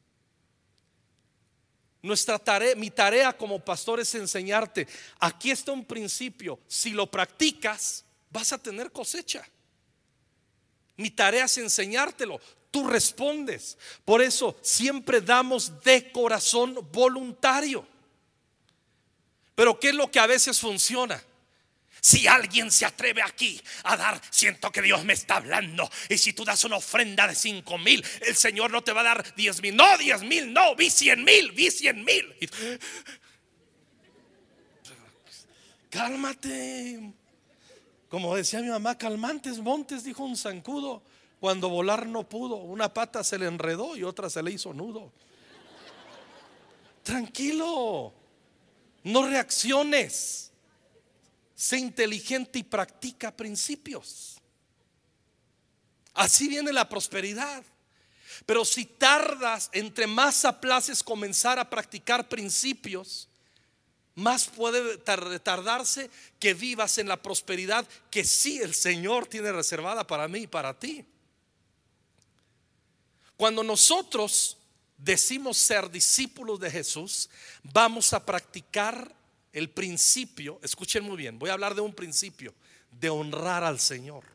Nuestra 2.01 2.38
tarea, 2.38 2.75
mi 2.75 2.91
tarea 2.91 3.31
como 3.31 3.59
pastor 3.59 4.00
es 4.00 4.13
enseñarte, 4.15 4.88
aquí 5.19 5.51
está 5.51 5.71
un 5.71 5.85
principio, 5.85 6.59
si 6.67 6.89
lo 6.91 7.09
practicas, 7.09 8.03
vas 8.29 8.51
a 8.51 8.57
tener 8.57 8.91
cosecha. 8.91 9.47
Mi 10.97 11.09
tarea 11.09 11.45
es 11.45 11.57
enseñártelo 11.57 12.39
tú 12.73 12.88
respondes. 12.88 13.77
Por 14.03 14.23
eso 14.23 14.57
siempre 14.63 15.21
damos 15.21 15.83
de 15.83 16.12
corazón 16.12 16.75
voluntario. 16.91 17.85
Pero 19.53 19.79
¿qué 19.79 19.89
es 19.89 19.93
lo 19.93 20.09
que 20.09 20.19
a 20.19 20.25
veces 20.25 20.59
funciona? 20.59 21.23
Si 22.05 22.27
alguien 22.27 22.69
se 22.69 22.83
atreve 22.83 23.22
aquí 23.22 23.62
a 23.86 23.95
dar, 23.95 24.22
siento 24.29 24.74
que 24.74 24.81
Dios 24.81 25.05
me 25.05 25.13
está 25.13 25.38
hablando. 25.38 25.89
Y 26.10 26.17
si 26.17 26.33
tú 26.33 26.43
das 26.43 26.65
una 26.65 26.75
ofrenda 26.75 27.29
de 27.29 27.33
cinco 27.33 27.77
mil, 27.77 28.03
el 28.27 28.36
Señor 28.36 28.72
no 28.72 28.83
te 28.83 28.91
va 28.91 29.00
a 29.00 29.05
dar 29.05 29.36
diez 29.36 29.62
mil. 29.62 29.74
No, 29.74 29.98
diez 29.98 30.22
mil, 30.22 30.51
no, 30.51 30.75
vi 30.75 30.89
cien 30.89 31.24
mil, 31.24 31.53
vi 31.53 31.72
cien 31.72 32.03
mil. 32.03 32.36
Cálmate. 35.89 37.13
Como 38.10 38.36
decía 38.36 38.60
mi 38.60 38.67
mamá, 38.67 38.98
calmantes 38.98 39.60
montes, 39.60 40.03
dijo 40.03 40.25
un 40.25 40.36
zancudo. 40.36 41.01
Cuando 41.39 41.69
volar 41.69 42.05
no 42.05 42.27
pudo, 42.27 42.57
una 42.57 42.93
pata 42.93 43.24
se 43.24 43.39
le 43.39 43.45
enredó 43.45 43.95
y 43.95 44.03
otra 44.03 44.29
se 44.29 44.43
le 44.43 44.51
hizo 44.51 44.74
nudo. 44.74 45.13
Tranquilo, 47.01 48.13
no 49.03 49.25
reacciones. 49.25 50.52
Sé 51.63 51.77
inteligente 51.77 52.60
y 52.60 52.63
practica 52.63 53.34
principios. 53.34 54.36
Así 56.13 56.50
viene 56.50 56.74
la 56.74 56.89
prosperidad. 56.89 57.63
Pero 58.46 58.65
si 58.65 58.84
tardas, 58.84 59.70
entre 59.72 60.05
más 60.05 60.43
aplaces 60.43 61.01
comenzar 61.01 61.58
a 61.60 61.70
practicar 61.70 62.27
principios, 62.27 63.29
más 64.13 64.50
puede 64.50 64.98
tardarse 64.98 66.10
que 66.38 66.53
vivas 66.53 66.98
en 66.98 67.08
la 67.08 67.22
prosperidad 67.22 67.88
que 68.12 68.25
sí 68.25 68.60
el 68.60 68.75
Señor 68.75 69.27
tiene 69.27 69.53
reservada 69.53 70.05
para 70.05 70.27
mí 70.27 70.39
y 70.39 70.48
para 70.48 70.77
ti. 70.77 71.05
Cuando 73.38 73.63
nosotros 73.63 74.58
decimos 74.98 75.60
ser 75.60 75.89
discípulos 75.89 76.60
de 76.60 76.70
Jesús, 76.70 77.29
vamos 77.63 78.12
a 78.12 78.25
practicar 78.25 79.23
el 79.53 79.69
principio, 79.69 80.60
escuchen 80.63 81.03
muy 81.03 81.15
bien, 81.15 81.39
voy 81.39 81.50
a 81.50 81.53
hablar 81.53 81.75
de 81.75 81.81
un 81.81 81.93
principio, 81.93 82.53
de 82.91 83.10
honrar 83.10 83.63
al 83.63 83.79
Señor. 83.79 84.25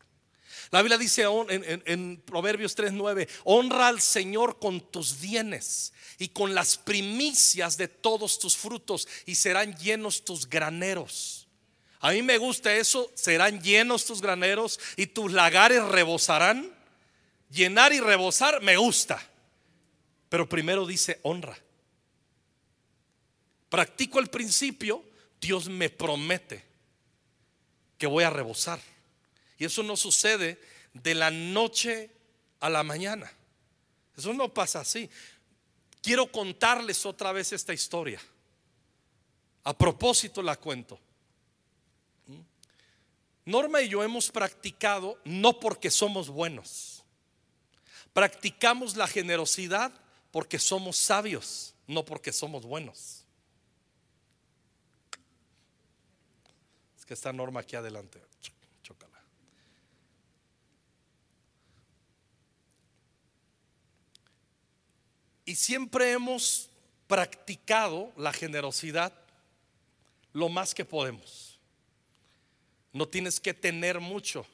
La 0.71 0.81
Biblia 0.81 0.97
dice 0.97 1.23
en, 1.23 1.83
en 1.85 2.21
Proverbios 2.25 2.75
3:9, 2.75 3.27
honra 3.43 3.87
al 3.87 4.01
Señor 4.01 4.59
con 4.59 4.79
tus 4.91 5.19
bienes 5.19 5.93
y 6.17 6.29
con 6.29 6.53
las 6.53 6.77
primicias 6.77 7.77
de 7.77 7.87
todos 7.87 8.39
tus 8.39 8.57
frutos 8.57 9.07
y 9.25 9.35
serán 9.35 9.75
llenos 9.75 10.23
tus 10.23 10.49
graneros. 10.49 11.47
A 12.01 12.11
mí 12.11 12.21
me 12.21 12.37
gusta 12.37 12.73
eso, 12.75 13.11
serán 13.13 13.61
llenos 13.61 14.05
tus 14.05 14.21
graneros 14.21 14.79
y 14.95 15.07
tus 15.07 15.31
lagares 15.31 15.83
rebosarán 15.83 16.79
llenar 17.49 17.93
y 17.93 17.99
rebosar 17.99 18.61
me 18.61 18.77
gusta. 18.77 19.21
Pero 20.29 20.47
primero 20.47 20.85
dice 20.85 21.19
honra. 21.23 21.57
Practico 23.69 24.19
el 24.19 24.29
principio, 24.29 25.03
Dios 25.39 25.69
me 25.69 25.89
promete 25.89 26.63
que 27.97 28.07
voy 28.07 28.23
a 28.23 28.29
rebosar. 28.29 28.79
Y 29.57 29.65
eso 29.65 29.83
no 29.83 29.97
sucede 29.97 30.61
de 30.93 31.15
la 31.15 31.31
noche 31.31 32.11
a 32.59 32.69
la 32.69 32.83
mañana. 32.83 33.31
Eso 34.17 34.33
no 34.33 34.53
pasa 34.53 34.81
así. 34.81 35.09
Quiero 36.01 36.31
contarles 36.31 37.05
otra 37.05 37.31
vez 37.31 37.51
esta 37.53 37.73
historia. 37.73 38.21
A 39.63 39.77
propósito 39.77 40.41
la 40.41 40.55
cuento. 40.55 40.99
Norma 43.45 43.81
y 43.81 43.89
yo 43.89 44.03
hemos 44.03 44.29
practicado 44.29 45.19
no 45.25 45.59
porque 45.59 45.89
somos 45.89 46.29
buenos 46.29 46.99
Practicamos 48.13 48.95
la 48.95 49.07
generosidad 49.07 49.91
porque 50.31 50.59
somos 50.59 50.97
sabios, 50.97 51.73
no 51.87 52.05
porque 52.05 52.33
somos 52.33 52.65
buenos. 52.65 53.18
Que 57.09 57.15
esta 57.15 57.33
norma 57.33 57.61
aquí 57.61 57.75
adelante. 57.75 58.21
Chócala. 58.83 59.19
Y 65.43 65.55
siempre 65.55 66.11
hemos 66.11 66.69
practicado 67.07 68.13
la 68.15 68.31
generosidad 68.31 69.11
lo 70.33 70.49
más 70.49 70.75
que 70.75 70.85
podemos. 70.85 71.59
No 72.93 73.07
tienes 73.07 73.39
que 73.39 73.55
tener 73.55 73.99
mucho, 73.99 74.45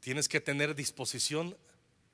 tienes 0.00 0.30
que 0.30 0.40
tener 0.40 0.74
disposición 0.74 1.58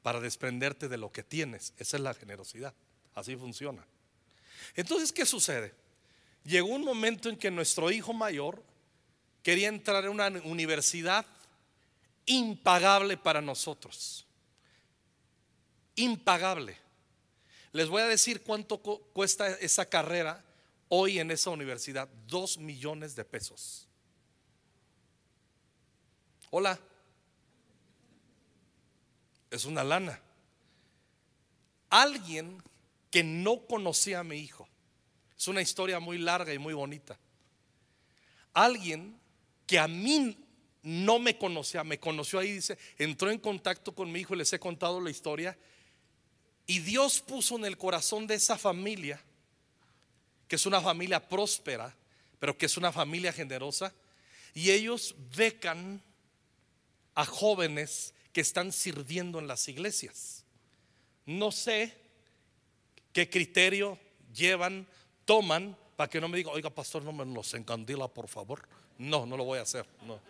para 0.03 0.19
desprenderte 0.19 0.89
de 0.89 0.99
lo 0.99 1.13
que 1.13 1.23
tienes. 1.23 1.73
Esa 1.79 1.99
es 1.99 2.03
la 2.03 2.15
generosidad. 2.15 2.75
Así 3.15 3.37
funciona. 3.37 3.87
Entonces, 4.75 5.13
¿qué 5.13 5.25
sucede? 5.25 5.73
Llegó 6.43 6.67
un 6.67 6.85
momento 6.85 7.29
en 7.29 7.37
que 7.37 7.53
nuestro 7.53 7.93
hijo 7.93 8.13
mayor 8.13 8.72
quería 9.43 9.69
entrar 9.69 10.05
en 10.05 10.11
una 10.11 10.29
universidad 10.45 11.27
impagable 12.27 13.17
para 13.17 13.41
nosotros. 13.41 14.27
Impagable. 15.97 16.77
Les 17.73 17.89
voy 17.89 18.03
a 18.03 18.07
decir 18.07 18.43
cuánto 18.43 18.79
cuesta 18.79 19.49
esa 19.59 19.87
carrera 19.87 20.45
hoy 20.89 21.19
en 21.19 21.31
esa 21.31 21.51
universidad. 21.51 22.09
Dos 22.27 22.59
millones 22.59 23.17
de 23.17 23.25
pesos. 23.25 23.89
Hola 26.51 26.79
es 29.53 29.67
una 29.67 29.85
lana. 29.85 30.19
Alguien 31.91 32.63
que 33.11 33.23
no 33.23 33.67
conocía 33.67 34.21
a 34.21 34.25
mi 34.25 34.37
hijo. 34.37 34.67
Es 35.37 35.47
una 35.47 35.61
historia 35.61 36.01
muy 36.01 36.17
larga 36.17 36.55
y 36.55 36.59
muy 36.59 36.73
bonita. 36.73 37.19
Alguien 38.55 39.21
que 39.73 39.79
a 39.79 39.89
mí 39.89 40.37
no 40.83 41.19
me 41.19 41.39
conocía, 41.39 41.83
me 41.83 41.99
conoció 41.99 42.39
ahí, 42.39 42.53
dice, 42.53 42.77
entró 42.99 43.31
en 43.31 43.39
contacto 43.39 43.95
con 43.95 44.13
mi 44.13 44.21
hijo 44.21 44.35
les 44.35 44.53
he 44.53 44.59
contado 44.59 45.01
la 45.01 45.09
historia. 45.09 45.57
Y 46.67 46.81
Dios 46.81 47.23
puso 47.23 47.57
en 47.57 47.65
el 47.65 47.79
corazón 47.79 48.27
de 48.27 48.35
esa 48.35 48.59
familia, 48.59 49.19
que 50.47 50.57
es 50.57 50.67
una 50.67 50.83
familia 50.83 51.27
próspera, 51.27 51.97
pero 52.39 52.59
que 52.59 52.67
es 52.67 52.77
una 52.77 52.93
familia 52.93 53.33
generosa, 53.33 53.95
y 54.53 54.73
ellos 54.73 55.15
becan 55.35 56.03
a 57.15 57.25
jóvenes 57.25 58.13
que 58.35 58.43
están 58.43 58.73
sirviendo 58.73 59.39
en 59.39 59.47
las 59.47 59.67
iglesias. 59.69 60.45
No 61.25 61.51
sé 61.51 61.97
qué 63.15 63.31
criterio 63.31 63.99
llevan, 64.35 64.87
toman, 65.25 65.79
para 65.97 66.11
que 66.11 66.21
no 66.21 66.29
me 66.29 66.37
diga, 66.37 66.51
oiga, 66.51 66.69
pastor, 66.69 67.03
no 67.03 67.15
me 67.15 67.25
los 67.25 67.55
encandila, 67.55 68.07
por 68.09 68.29
favor. 68.29 68.69
No, 69.03 69.27
no 69.27 69.37
lo 69.37 69.43
voy 69.43 69.59
a 69.59 69.63
hacer. 69.63 69.85
No. 70.07 70.21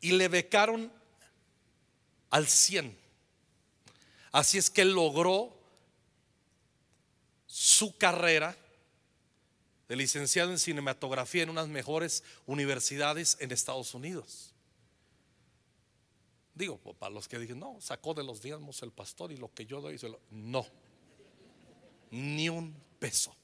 Y 0.00 0.12
le 0.12 0.26
becaron 0.28 0.90
al 2.30 2.46
100. 2.46 2.96
Así 4.32 4.56
es 4.56 4.70
que 4.70 4.86
logró 4.86 5.54
su 7.46 7.94
carrera 7.98 8.56
de 9.86 9.96
licenciado 9.96 10.50
en 10.50 10.58
cinematografía 10.58 11.42
en 11.42 11.50
unas 11.50 11.68
mejores 11.68 12.24
universidades 12.46 13.36
en 13.40 13.52
Estados 13.52 13.92
Unidos. 13.92 14.54
Digo, 16.54 16.78
para 16.78 17.12
los 17.12 17.28
que 17.28 17.38
dicen, 17.38 17.58
no, 17.58 17.78
sacó 17.82 18.14
de 18.14 18.24
los 18.24 18.40
diezmos 18.40 18.82
el 18.82 18.92
pastor 18.92 19.30
y 19.30 19.36
lo 19.36 19.52
que 19.52 19.66
yo 19.66 19.82
doy, 19.82 20.00
no, 20.30 20.66
ni 22.10 22.48
un 22.48 22.74
peso. 22.98 23.34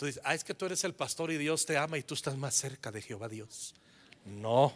Tú 0.00 0.06
dices, 0.06 0.22
ah, 0.24 0.34
es 0.34 0.44
que 0.44 0.54
tú 0.54 0.64
eres 0.64 0.82
el 0.84 0.94
pastor 0.94 1.30
y 1.30 1.36
Dios 1.36 1.66
te 1.66 1.76
ama 1.76 1.98
y 1.98 2.02
tú 2.02 2.14
estás 2.14 2.34
más 2.34 2.54
cerca 2.54 2.90
de 2.90 3.02
Jehová 3.02 3.28
Dios. 3.28 3.74
No, 4.24 4.72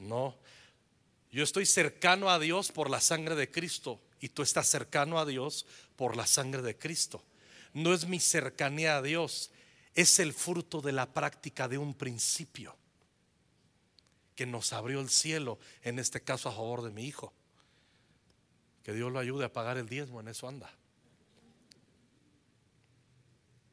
no. 0.00 0.34
Yo 1.30 1.44
estoy 1.44 1.66
cercano 1.66 2.28
a 2.28 2.40
Dios 2.40 2.72
por 2.72 2.90
la 2.90 3.00
sangre 3.00 3.36
de 3.36 3.48
Cristo 3.48 4.00
y 4.18 4.30
tú 4.30 4.42
estás 4.42 4.66
cercano 4.66 5.20
a 5.20 5.24
Dios 5.24 5.66
por 5.94 6.16
la 6.16 6.26
sangre 6.26 6.62
de 6.62 6.76
Cristo. 6.76 7.22
No 7.74 7.94
es 7.94 8.08
mi 8.08 8.18
cercanía 8.18 8.96
a 8.96 9.02
Dios, 9.02 9.52
es 9.94 10.18
el 10.18 10.32
fruto 10.32 10.80
de 10.80 10.90
la 10.90 11.14
práctica 11.14 11.68
de 11.68 11.78
un 11.78 11.94
principio 11.94 12.74
que 14.34 14.46
nos 14.46 14.72
abrió 14.72 15.00
el 15.00 15.10
cielo, 15.10 15.60
en 15.82 16.00
este 16.00 16.20
caso 16.20 16.48
a 16.48 16.52
favor 16.52 16.82
de 16.82 16.90
mi 16.90 17.04
hijo. 17.04 17.32
Que 18.82 18.94
Dios 18.94 19.12
lo 19.12 19.20
ayude 19.20 19.44
a 19.44 19.52
pagar 19.52 19.78
el 19.78 19.88
diezmo, 19.88 20.18
en 20.18 20.26
eso 20.26 20.48
anda. 20.48 20.72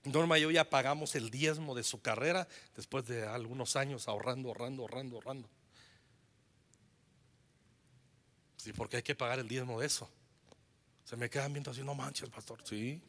Norma 0.03 0.37
y 0.39 0.43
yo 0.43 0.51
ya 0.51 0.69
pagamos 0.69 1.15
el 1.15 1.29
diezmo 1.29 1.75
de 1.75 1.83
su 1.83 2.01
carrera 2.01 2.47
después 2.75 3.05
de 3.07 3.27
algunos 3.27 3.75
años 3.75 4.07
ahorrando, 4.07 4.49
ahorrando, 4.49 4.83
ahorrando, 4.83 5.15
ahorrando. 5.15 5.49
Sí, 8.57 8.73
porque 8.73 8.97
hay 8.97 9.03
que 9.03 9.15
pagar 9.15 9.39
el 9.39 9.47
diezmo 9.47 9.79
de 9.79 9.87
eso. 9.87 10.09
Se 11.03 11.15
me 11.15 11.29
quedan 11.29 11.53
viendo 11.53 11.71
así, 11.71 11.81
no 11.81 11.95
manches, 11.95 12.29
pastor. 12.29 12.61
Sí. 12.63 13.01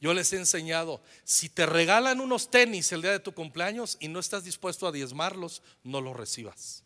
Yo 0.00 0.12
les 0.14 0.32
he 0.32 0.36
enseñado, 0.36 1.02
si 1.24 1.48
te 1.48 1.64
regalan 1.64 2.20
unos 2.20 2.50
tenis 2.50 2.92
el 2.92 3.02
día 3.02 3.12
de 3.12 3.20
tu 3.20 3.32
cumpleaños 3.32 3.96
y 3.98 4.08
no 4.08 4.20
estás 4.20 4.44
dispuesto 4.44 4.86
a 4.86 4.92
diezmarlos, 4.92 5.62
no 5.82 6.00
los 6.00 6.16
recibas. 6.16 6.84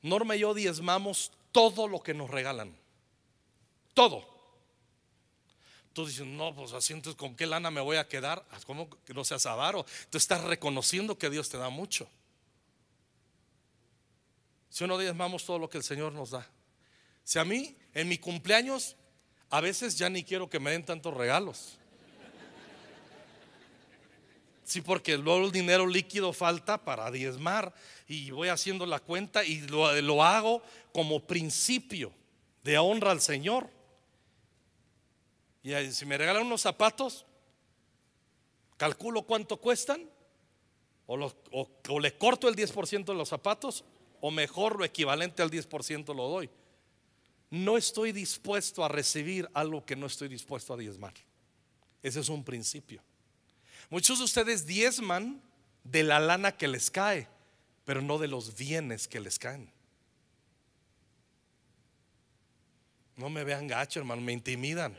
Norma 0.00 0.36
y 0.36 0.40
yo 0.40 0.54
diezmamos 0.54 1.32
todo 1.52 1.86
lo 1.86 2.02
que 2.02 2.14
nos 2.14 2.30
regalan. 2.30 2.76
Todo. 3.94 4.31
Tú 5.92 6.06
dices, 6.06 6.26
no, 6.26 6.54
pues 6.54 6.72
así 6.72 6.92
entonces 6.92 7.18
con 7.18 7.34
qué 7.36 7.46
lana 7.46 7.70
me 7.70 7.80
voy 7.80 7.96
a 7.96 8.08
quedar. 8.08 8.44
Ah, 8.50 8.58
¿Cómo 8.66 8.88
que 9.04 9.12
no 9.12 9.24
seas 9.24 9.44
avaro? 9.46 9.84
Tú 10.10 10.18
estás 10.18 10.42
reconociendo 10.44 11.18
que 11.18 11.28
Dios 11.28 11.48
te 11.48 11.58
da 11.58 11.68
mucho. 11.68 12.08
Si 14.70 14.84
uno 14.84 14.96
diezmamos 14.96 15.44
todo 15.44 15.58
lo 15.58 15.68
que 15.68 15.78
el 15.78 15.84
Señor 15.84 16.12
nos 16.12 16.30
da. 16.30 16.48
Si 17.24 17.38
a 17.38 17.44
mí, 17.44 17.76
en 17.92 18.08
mi 18.08 18.18
cumpleaños, 18.18 18.96
a 19.50 19.60
veces 19.60 19.98
ya 19.98 20.08
ni 20.08 20.24
quiero 20.24 20.48
que 20.48 20.58
me 20.58 20.70
den 20.70 20.84
tantos 20.84 21.12
regalos. 21.14 21.78
Sí, 24.64 24.80
porque 24.80 25.18
luego 25.18 25.44
el 25.44 25.52
dinero 25.52 25.86
líquido 25.86 26.32
falta 26.32 26.82
para 26.82 27.10
diezmar 27.10 27.74
y 28.08 28.30
voy 28.30 28.48
haciendo 28.48 28.86
la 28.86 29.00
cuenta 29.00 29.44
y 29.44 29.60
lo, 29.62 29.92
lo 30.00 30.22
hago 30.22 30.62
como 30.92 31.20
principio 31.20 32.10
de 32.64 32.78
honra 32.78 33.10
al 33.10 33.20
Señor. 33.20 33.68
Y 35.62 35.92
si 35.92 36.06
me 36.06 36.18
regalan 36.18 36.46
unos 36.46 36.60
zapatos, 36.60 37.24
calculo 38.76 39.22
cuánto 39.22 39.58
cuestan, 39.58 40.08
o, 41.06 41.32
o 41.88 42.00
le 42.00 42.16
corto 42.16 42.48
el 42.48 42.56
10% 42.56 43.04
de 43.04 43.14
los 43.14 43.28
zapatos, 43.28 43.84
o 44.20 44.30
mejor 44.30 44.78
lo 44.78 44.84
equivalente 44.84 45.42
al 45.42 45.50
10% 45.50 46.14
lo 46.14 46.28
doy 46.28 46.50
no 47.52 47.76
estoy 47.76 48.12
dispuesto 48.12 48.82
a 48.82 48.88
recibir 48.88 49.46
algo 49.52 49.84
que 49.84 49.94
no 49.94 50.06
estoy 50.06 50.28
dispuesto 50.28 50.72
a 50.72 50.76
diezmar. 50.78 51.12
Ese 52.02 52.20
es 52.20 52.30
un 52.30 52.42
principio. 52.42 53.02
Muchos 53.90 54.18
de 54.18 54.24
ustedes 54.24 54.66
diezman 54.66 55.42
de 55.84 56.02
la 56.02 56.18
lana 56.18 56.56
que 56.56 56.66
les 56.66 56.90
cae, 56.90 57.28
pero 57.84 58.00
no 58.00 58.16
de 58.16 58.26
los 58.26 58.56
bienes 58.56 59.06
que 59.06 59.20
les 59.20 59.38
caen. 59.38 59.70
No 63.16 63.28
me 63.28 63.44
vean 63.44 63.68
gacho, 63.68 64.00
hermano, 64.00 64.22
me 64.22 64.32
intimidan. 64.32 64.96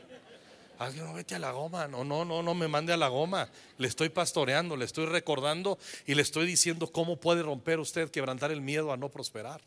Alguien, 0.78 1.04
no 1.04 1.14
vete 1.14 1.34
a 1.34 1.38
la 1.38 1.52
goma. 1.52 1.88
No, 1.88 2.04
no, 2.04 2.24
no, 2.24 2.42
no 2.42 2.54
me 2.54 2.68
mande 2.68 2.92
a 2.92 2.96
la 2.96 3.08
goma. 3.08 3.48
Le 3.78 3.88
estoy 3.88 4.08
pastoreando, 4.08 4.76
le 4.76 4.84
estoy 4.84 5.06
recordando 5.06 5.78
y 6.06 6.14
le 6.14 6.22
estoy 6.22 6.46
diciendo 6.46 6.90
cómo 6.90 7.20
puede 7.20 7.42
romper 7.42 7.78
usted, 7.80 8.10
quebrantar 8.10 8.50
el 8.50 8.60
miedo 8.60 8.92
a 8.92 8.96
no 8.96 9.10
prosperar. 9.10 9.60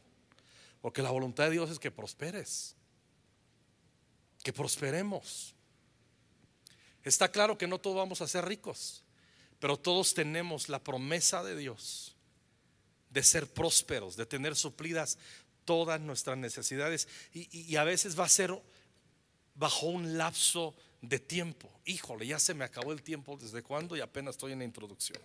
Porque 0.82 1.02
la 1.02 1.12
voluntad 1.12 1.46
de 1.46 1.52
Dios 1.52 1.70
es 1.70 1.80
que 1.80 1.92
prosperes 1.92 2.78
que 4.48 4.54
prosperemos. 4.54 5.54
Está 7.04 7.30
claro 7.30 7.58
que 7.58 7.68
no 7.68 7.80
todos 7.80 7.98
vamos 7.98 8.22
a 8.22 8.28
ser 8.30 8.46
ricos, 8.46 9.04
pero 9.60 9.78
todos 9.78 10.14
tenemos 10.14 10.70
la 10.70 10.80
promesa 10.80 11.44
de 11.44 11.58
Dios 11.58 12.16
de 13.10 13.24
ser 13.24 13.46
prósperos, 13.46 14.16
de 14.16 14.26
tener 14.26 14.56
suplidas 14.56 15.18
todas 15.66 16.00
nuestras 16.00 16.38
necesidades 16.38 17.10
y, 17.34 17.76
a 17.76 17.84
veces 17.84 18.18
va 18.18 18.24
a 18.24 18.30
ser 18.30 18.58
bajo 19.54 19.88
un 19.88 20.18
lapso 20.18 20.74
de 21.02 21.20
tiempo. 21.20 21.70
Híjole, 21.86 22.28
ya 22.28 22.40
se 22.40 22.54
me 22.54 22.66
acabó 22.66 22.92
el 22.92 23.02
tiempo 23.02 23.38
desde 23.40 23.64
cuando 23.64 23.96
y 23.96 24.02
apenas 24.02 24.36
estoy 24.36 24.52
en 24.54 24.60
la 24.60 24.66
introducción. 24.66 25.22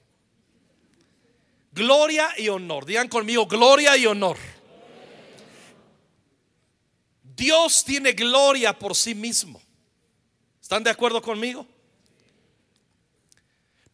Gloria 1.72 2.34
y 2.36 2.48
honor. 2.48 2.84
Digan 2.84 3.08
conmigo, 3.08 3.46
gloria 3.46 3.96
y 3.96 4.06
honor. 4.06 4.36
Dios 7.22 7.84
tiene 7.84 8.12
gloria 8.12 8.78
por 8.78 8.94
sí 8.94 9.14
mismo. 9.14 9.60
¿Están 10.60 10.84
de 10.84 10.90
acuerdo 10.90 11.22
conmigo? 11.22 11.66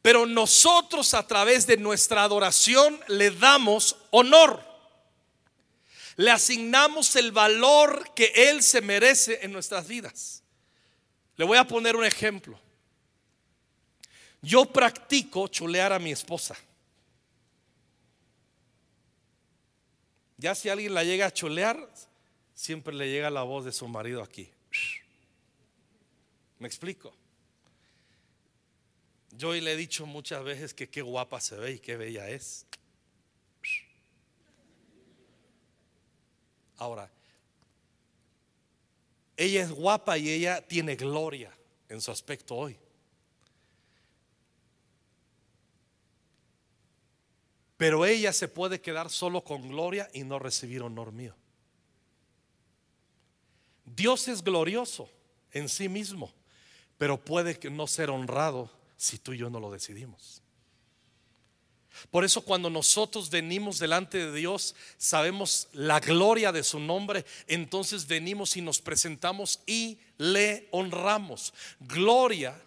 Pero 0.02 0.26
nosotros 0.26 1.14
a 1.14 1.26
través 1.26 1.66
de 1.66 1.76
nuestra 1.76 2.22
adoración 2.22 3.00
le 3.08 3.30
damos 3.30 3.96
honor. 4.10 4.64
Le 6.16 6.30
asignamos 6.30 7.14
el 7.14 7.30
valor 7.30 8.12
que 8.14 8.32
Él 8.34 8.62
se 8.62 8.80
merece 8.80 9.38
en 9.42 9.52
nuestras 9.52 9.86
vidas. 9.86 10.42
Le 11.38 11.44
voy 11.44 11.56
a 11.56 11.64
poner 11.64 11.96
un 11.96 12.04
ejemplo. 12.04 12.58
Yo 14.42 14.66
practico 14.66 15.46
chulear 15.48 15.92
a 15.92 15.98
mi 15.98 16.10
esposa. 16.10 16.56
Ya 20.36 20.54
si 20.54 20.68
alguien 20.68 20.94
la 20.94 21.04
llega 21.04 21.26
a 21.26 21.32
chulear, 21.32 21.78
siempre 22.54 22.92
le 22.92 23.08
llega 23.08 23.30
la 23.30 23.44
voz 23.44 23.64
de 23.64 23.72
su 23.72 23.86
marido 23.86 24.22
aquí. 24.22 24.50
¿Me 26.58 26.66
explico? 26.66 27.14
Yo 29.30 29.52
le 29.52 29.72
he 29.72 29.76
dicho 29.76 30.06
muchas 30.06 30.42
veces 30.42 30.74
que 30.74 30.88
qué 30.88 31.02
guapa 31.02 31.40
se 31.40 31.56
ve 31.56 31.72
y 31.72 31.78
qué 31.78 31.96
bella 31.96 32.28
es. 32.28 32.66
Ahora, 36.78 37.10
ella 39.38 39.62
es 39.62 39.70
guapa 39.70 40.18
y 40.18 40.28
ella 40.28 40.60
tiene 40.60 40.96
gloria 40.96 41.56
en 41.88 42.00
su 42.00 42.10
aspecto 42.10 42.56
hoy. 42.56 42.76
Pero 47.76 48.04
ella 48.04 48.32
se 48.32 48.48
puede 48.48 48.80
quedar 48.80 49.08
solo 49.10 49.44
con 49.44 49.68
gloria 49.68 50.10
y 50.12 50.24
no 50.24 50.40
recibir 50.40 50.82
honor 50.82 51.12
mío. 51.12 51.36
Dios 53.84 54.26
es 54.26 54.42
glorioso 54.42 55.08
en 55.52 55.68
sí 55.68 55.88
mismo, 55.88 56.32
pero 56.98 57.16
puede 57.16 57.56
no 57.70 57.86
ser 57.86 58.10
honrado 58.10 58.68
si 58.96 59.18
tú 59.18 59.34
y 59.34 59.38
yo 59.38 59.48
no 59.50 59.60
lo 59.60 59.70
decidimos. 59.70 60.42
Por 62.10 62.24
eso 62.24 62.42
cuando 62.42 62.70
nosotros 62.70 63.30
venimos 63.30 63.78
delante 63.78 64.18
de 64.18 64.32
Dios, 64.32 64.74
sabemos 64.96 65.68
la 65.72 66.00
gloria 66.00 66.52
de 66.52 66.62
su 66.62 66.80
nombre, 66.80 67.24
entonces 67.46 68.06
venimos 68.06 68.56
y 68.56 68.62
nos 68.62 68.80
presentamos 68.80 69.60
y 69.66 69.98
le 70.16 70.68
honramos. 70.70 71.52
Gloria 71.80 72.60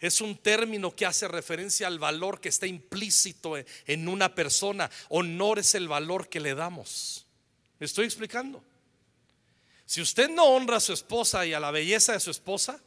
es 0.00 0.20
un 0.20 0.36
término 0.36 0.94
que 0.94 1.06
hace 1.06 1.26
referencia 1.26 1.86
al 1.86 1.98
valor 1.98 2.40
que 2.40 2.48
está 2.48 2.66
implícito 2.66 3.54
en 3.86 4.08
una 4.08 4.34
persona. 4.34 4.90
Honor 5.08 5.58
es 5.58 5.74
el 5.74 5.88
valor 5.88 6.28
que 6.28 6.40
le 6.40 6.54
damos. 6.54 7.26
¿Me 7.78 7.86
estoy 7.86 8.04
explicando? 8.04 8.62
Si 9.86 10.00
usted 10.00 10.28
no 10.28 10.44
honra 10.44 10.76
a 10.76 10.80
su 10.80 10.92
esposa 10.92 11.46
y 11.46 11.54
a 11.54 11.60
la 11.60 11.70
belleza 11.70 12.12
de 12.12 12.20
su 12.20 12.30
esposa, 12.30 12.80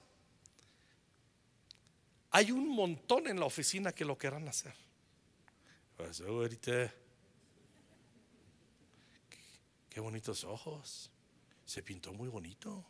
hay 2.31 2.51
un 2.51 2.67
montón 2.69 3.27
en 3.27 3.39
la 3.39 3.45
oficina 3.45 3.91
que 3.91 4.05
lo 4.05 4.17
querrán 4.17 4.47
hacer. 4.47 4.73
Pues, 5.99 6.23
qué 9.89 9.99
bonitos 9.99 10.45
ojos. 10.45 11.11
Se 11.65 11.83
pintó 11.83 12.13
muy 12.13 12.29
bonito. 12.29 12.85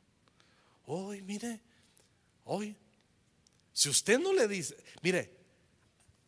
Hoy, 0.85 1.23
mire, 1.23 1.59
hoy. 2.45 2.77
Si 3.73 3.89
usted 3.89 4.19
no 4.19 4.31
le 4.31 4.47
dice, 4.47 4.77
mire, 5.01 5.35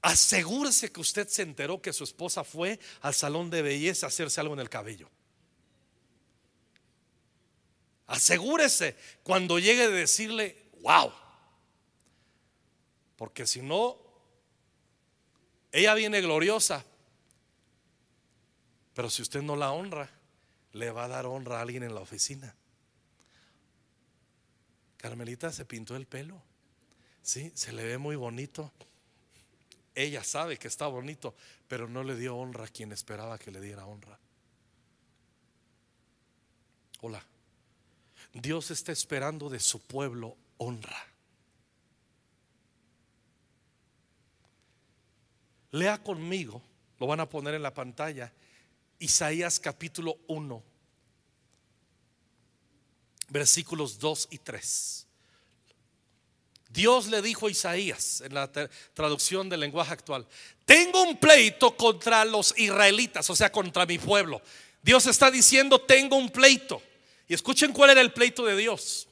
asegúrese 0.02 0.92
que 0.92 1.02
usted 1.02 1.28
se 1.28 1.44
enteró 1.44 1.80
que 1.80 1.94
su 1.94 2.04
esposa 2.04 2.44
fue 2.44 2.80
al 3.02 3.14
salón 3.14 3.52
de 3.52 3.62
belleza 3.62 4.08
a 4.08 4.10
hacerse 4.10 4.42
algo 4.42 4.56
en 4.56 4.62
el 4.62 4.70
cabello. 4.70 5.08
Asegúrese 8.08 8.96
cuando 9.22 9.60
llegue 9.60 9.84
a 9.84 9.90
decirle, 9.90 10.72
wow. 10.82 11.14
Porque 13.18 13.46
si 13.46 13.62
no, 13.62 14.11
ella 15.72 15.94
viene 15.94 16.22
gloriosa. 16.22 16.86
Pero 18.94 19.10
si 19.10 19.22
usted 19.22 19.42
no 19.42 19.56
la 19.56 19.72
honra, 19.72 20.10
le 20.74 20.92
va 20.92 21.06
a 21.06 21.08
dar 21.08 21.26
honra 21.26 21.60
a 21.60 21.62
alguien 21.62 21.84
en 21.84 21.96
la 21.96 22.02
oficina. 22.02 22.54
Carmelita 24.98 25.52
se 25.52 25.66
pintó 25.66 25.96
el 25.96 26.06
pelo. 26.06 26.42
Sí, 27.22 27.52
se 27.56 27.72
le 27.72 27.84
ve 27.84 27.98
muy 27.98 28.16
bonito. 28.16 28.72
Ella 29.96 30.24
sabe 30.24 30.58
que 30.58 30.68
está 30.68 30.88
bonito, 30.88 31.36
pero 31.68 31.88
no 31.88 32.04
le 32.04 32.16
dio 32.16 32.36
honra 32.36 32.66
a 32.66 32.70
quien 32.70 32.92
esperaba 32.92 33.38
que 33.38 33.52
le 33.52 33.62
diera 33.62 33.86
honra. 33.86 34.20
Hola. 37.02 37.26
Dios 38.34 38.72
está 38.72 38.92
esperando 38.92 39.50
de 39.50 39.60
su 39.60 39.82
pueblo 39.82 40.38
honra. 40.58 41.11
Lea 45.72 45.98
conmigo, 45.98 46.62
lo 47.00 47.08
van 47.08 47.22
a 47.22 47.30
poner 47.30 47.54
en 47.56 47.64
la 47.64 47.74
pantalla, 47.74 48.32
Isaías 49.00 49.60
capítulo 49.60 50.18
1, 50.28 50.64
versículos 53.30 53.98
2 53.98 54.28
y 54.32 54.38
3. 54.40 55.08
Dios 56.70 57.08
le 57.08 57.22
dijo 57.22 57.48
a 57.48 57.52
Isaías 57.52 58.22
en 58.22 58.34
la 58.34 58.50
traducción 58.94 59.50
del 59.50 59.62
lenguaje 59.62 59.94
actual, 59.94 60.28
tengo 60.66 61.04
un 61.04 61.18
pleito 61.18 61.76
contra 61.76 62.24
los 62.26 62.58
israelitas, 62.58 63.30
o 63.30 63.36
sea, 63.36 63.52
contra 63.52 63.86
mi 63.86 63.98
pueblo. 63.98 64.42
Dios 64.82 65.06
está 65.06 65.30
diciendo, 65.30 65.80
tengo 65.82 66.16
un 66.16 66.30
pleito. 66.30 66.82
Y 67.28 67.34
escuchen 67.34 67.74
cuál 67.74 67.92
era 67.92 68.02
el 68.02 68.14
pleito 68.14 68.46
de 68.46 68.56
Dios. 68.56 69.08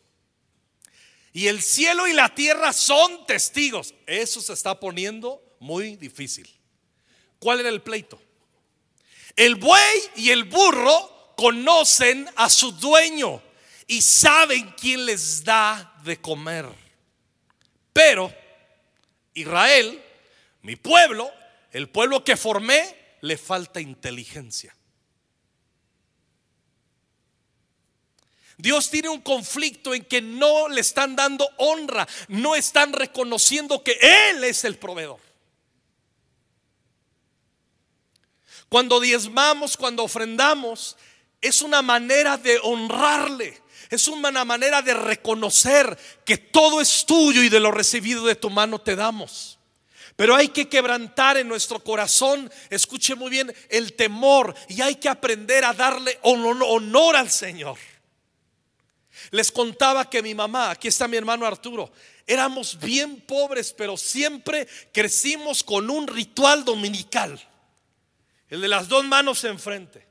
Y 1.33 1.47
el 1.47 1.61
cielo 1.61 2.07
y 2.07 2.13
la 2.13 2.33
tierra 2.33 2.73
son 2.73 3.25
testigos. 3.25 3.93
Eso 4.05 4.41
se 4.41 4.53
está 4.53 4.79
poniendo 4.79 5.48
muy 5.59 5.95
difícil. 5.95 6.49
¿Cuál 7.39 7.61
era 7.61 7.69
el 7.69 7.81
pleito? 7.81 8.21
El 9.35 9.55
buey 9.55 9.99
y 10.15 10.31
el 10.31 10.43
burro 10.43 11.33
conocen 11.37 12.29
a 12.35 12.49
su 12.49 12.71
dueño 12.73 13.41
y 13.87 14.01
saben 14.01 14.73
quién 14.79 15.05
les 15.05 15.43
da 15.43 15.95
de 16.03 16.19
comer. 16.19 16.67
Pero 17.93 18.33
Israel, 19.33 20.03
mi 20.61 20.75
pueblo, 20.75 21.31
el 21.71 21.89
pueblo 21.89 22.23
que 22.23 22.35
formé, 22.35 22.95
le 23.21 23.37
falta 23.37 23.79
inteligencia. 23.79 24.75
Dios 28.57 28.89
tiene 28.89 29.07
un 29.07 29.21
conflicto 29.21 29.93
en 29.93 30.03
que 30.03 30.21
no 30.21 30.67
le 30.67 30.81
están 30.81 31.15
dando 31.15 31.49
honra, 31.57 32.05
no 32.27 32.55
están 32.55 32.91
reconociendo 32.91 33.81
que 33.83 33.97
Él 34.01 34.43
es 34.43 34.65
el 34.65 34.77
proveedor. 34.77 35.28
Cuando 38.69 38.99
diezmamos, 38.99 39.75
cuando 39.75 40.03
ofrendamos, 40.03 40.95
es 41.41 41.61
una 41.61 41.81
manera 41.81 42.37
de 42.37 42.59
honrarle. 42.63 43.61
Es 43.89 44.07
una 44.07 44.45
manera 44.45 44.81
de 44.83 44.93
reconocer 44.93 45.97
que 46.23 46.37
todo 46.37 46.79
es 46.79 47.05
tuyo 47.05 47.41
y 47.41 47.49
de 47.49 47.59
lo 47.59 47.71
recibido 47.71 48.25
de 48.25 48.35
tu 48.35 48.51
mano 48.51 48.79
te 48.79 48.95
damos. 48.95 49.57
Pero 50.15 50.35
hay 50.35 50.49
que 50.49 50.69
quebrantar 50.69 51.37
en 51.37 51.47
nuestro 51.47 51.83
corazón, 51.83 52.51
escuche 52.69 53.15
muy 53.15 53.31
bien, 53.31 53.53
el 53.69 53.93
temor 53.93 54.53
y 54.67 54.81
hay 54.81 54.95
que 54.95 55.09
aprender 55.09 55.65
a 55.65 55.73
darle 55.73 56.19
honor 56.21 57.15
al 57.15 57.31
Señor. 57.31 57.77
Les 59.31 59.51
contaba 59.51 60.09
que 60.09 60.21
mi 60.21 60.35
mamá, 60.35 60.71
aquí 60.71 60.87
está 60.87 61.07
mi 61.07 61.17
hermano 61.17 61.45
Arturo, 61.45 61.91
éramos 62.27 62.77
bien 62.79 63.21
pobres, 63.21 63.73
pero 63.73 63.97
siempre 63.97 64.67
crecimos 64.91 65.63
con 65.63 65.89
un 65.89 66.05
ritual 66.05 66.63
dominical. 66.63 67.48
El 68.49 68.61
de 68.61 68.67
las 68.67 68.87
dos 68.87 69.05
manos 69.05 69.43
enfrente. 69.43 70.07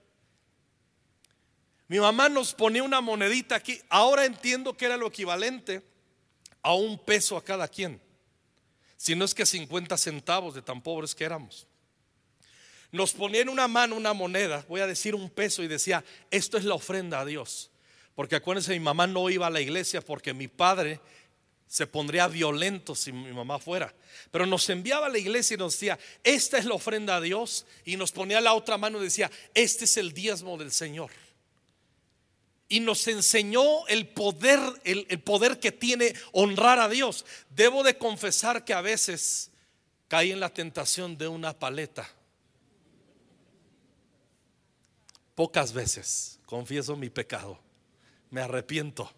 Mi 1.88 1.98
mamá 1.98 2.28
nos 2.28 2.54
ponía 2.54 2.82
una 2.82 3.00
monedita 3.00 3.56
aquí. 3.56 3.80
Ahora 3.88 4.24
entiendo 4.24 4.76
que 4.76 4.84
era 4.84 4.96
lo 4.96 5.08
equivalente 5.08 5.82
a 6.62 6.74
un 6.74 6.98
peso 6.98 7.36
a 7.36 7.44
cada 7.44 7.66
quien. 7.66 8.00
Si 8.96 9.14
no 9.14 9.24
es 9.24 9.34
que 9.34 9.46
50 9.46 9.96
centavos 9.96 10.54
de 10.54 10.62
tan 10.62 10.82
pobres 10.82 11.14
que 11.14 11.24
éramos. 11.24 11.66
Nos 12.90 13.12
ponía 13.12 13.42
en 13.42 13.48
una 13.48 13.68
mano 13.68 13.96
una 13.96 14.12
moneda, 14.12 14.64
voy 14.68 14.80
a 14.80 14.86
decir 14.86 15.14
un 15.14 15.28
peso, 15.28 15.62
y 15.62 15.68
decía, 15.68 16.04
esto 16.30 16.56
es 16.56 16.64
la 16.64 16.74
ofrenda 16.74 17.20
a 17.20 17.24
Dios. 17.24 17.70
Porque 18.14 18.36
acuérdense, 18.36 18.72
mi 18.72 18.80
mamá 18.80 19.06
no 19.06 19.28
iba 19.30 19.46
a 19.46 19.50
la 19.50 19.60
iglesia 19.60 20.00
porque 20.00 20.34
mi 20.34 20.48
padre 20.48 21.00
se 21.68 21.86
pondría 21.86 22.26
violento 22.28 22.94
si 22.94 23.12
mi 23.12 23.32
mamá 23.32 23.58
fuera. 23.58 23.94
Pero 24.30 24.46
nos 24.46 24.68
enviaba 24.70 25.06
a 25.06 25.10
la 25.10 25.18
iglesia 25.18 25.54
y 25.54 25.58
nos 25.58 25.74
decía, 25.74 25.98
esta 26.24 26.56
es 26.56 26.64
la 26.64 26.74
ofrenda 26.74 27.16
a 27.16 27.20
Dios. 27.20 27.66
Y 27.84 27.96
nos 27.96 28.10
ponía 28.10 28.40
la 28.40 28.54
otra 28.54 28.78
mano 28.78 28.98
y 28.98 29.04
decía, 29.04 29.30
este 29.54 29.84
es 29.84 29.98
el 29.98 30.12
diezmo 30.12 30.56
del 30.56 30.72
Señor. 30.72 31.10
Y 32.70 32.80
nos 32.80 33.06
enseñó 33.06 33.86
el 33.86 34.08
poder, 34.08 34.60
el, 34.84 35.06
el 35.10 35.20
poder 35.20 35.60
que 35.60 35.70
tiene 35.70 36.14
honrar 36.32 36.78
a 36.78 36.88
Dios. 36.88 37.26
Debo 37.50 37.82
de 37.82 37.98
confesar 37.98 38.64
que 38.64 38.72
a 38.72 38.80
veces 38.80 39.50
caí 40.08 40.32
en 40.32 40.40
la 40.40 40.48
tentación 40.48 41.18
de 41.18 41.28
una 41.28 41.58
paleta. 41.58 42.10
Pocas 45.34 45.72
veces, 45.72 46.40
confieso 46.46 46.96
mi 46.96 47.10
pecado. 47.10 47.60
Me 48.30 48.40
arrepiento. 48.40 49.12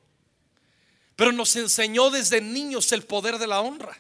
Pero 1.20 1.33
nos 1.33 1.54
enseñó 1.54 2.09
desde 2.09 2.40
niños 2.40 2.90
el 2.92 3.02
poder 3.02 3.37
de 3.37 3.46
la 3.46 3.61
honra. 3.61 3.94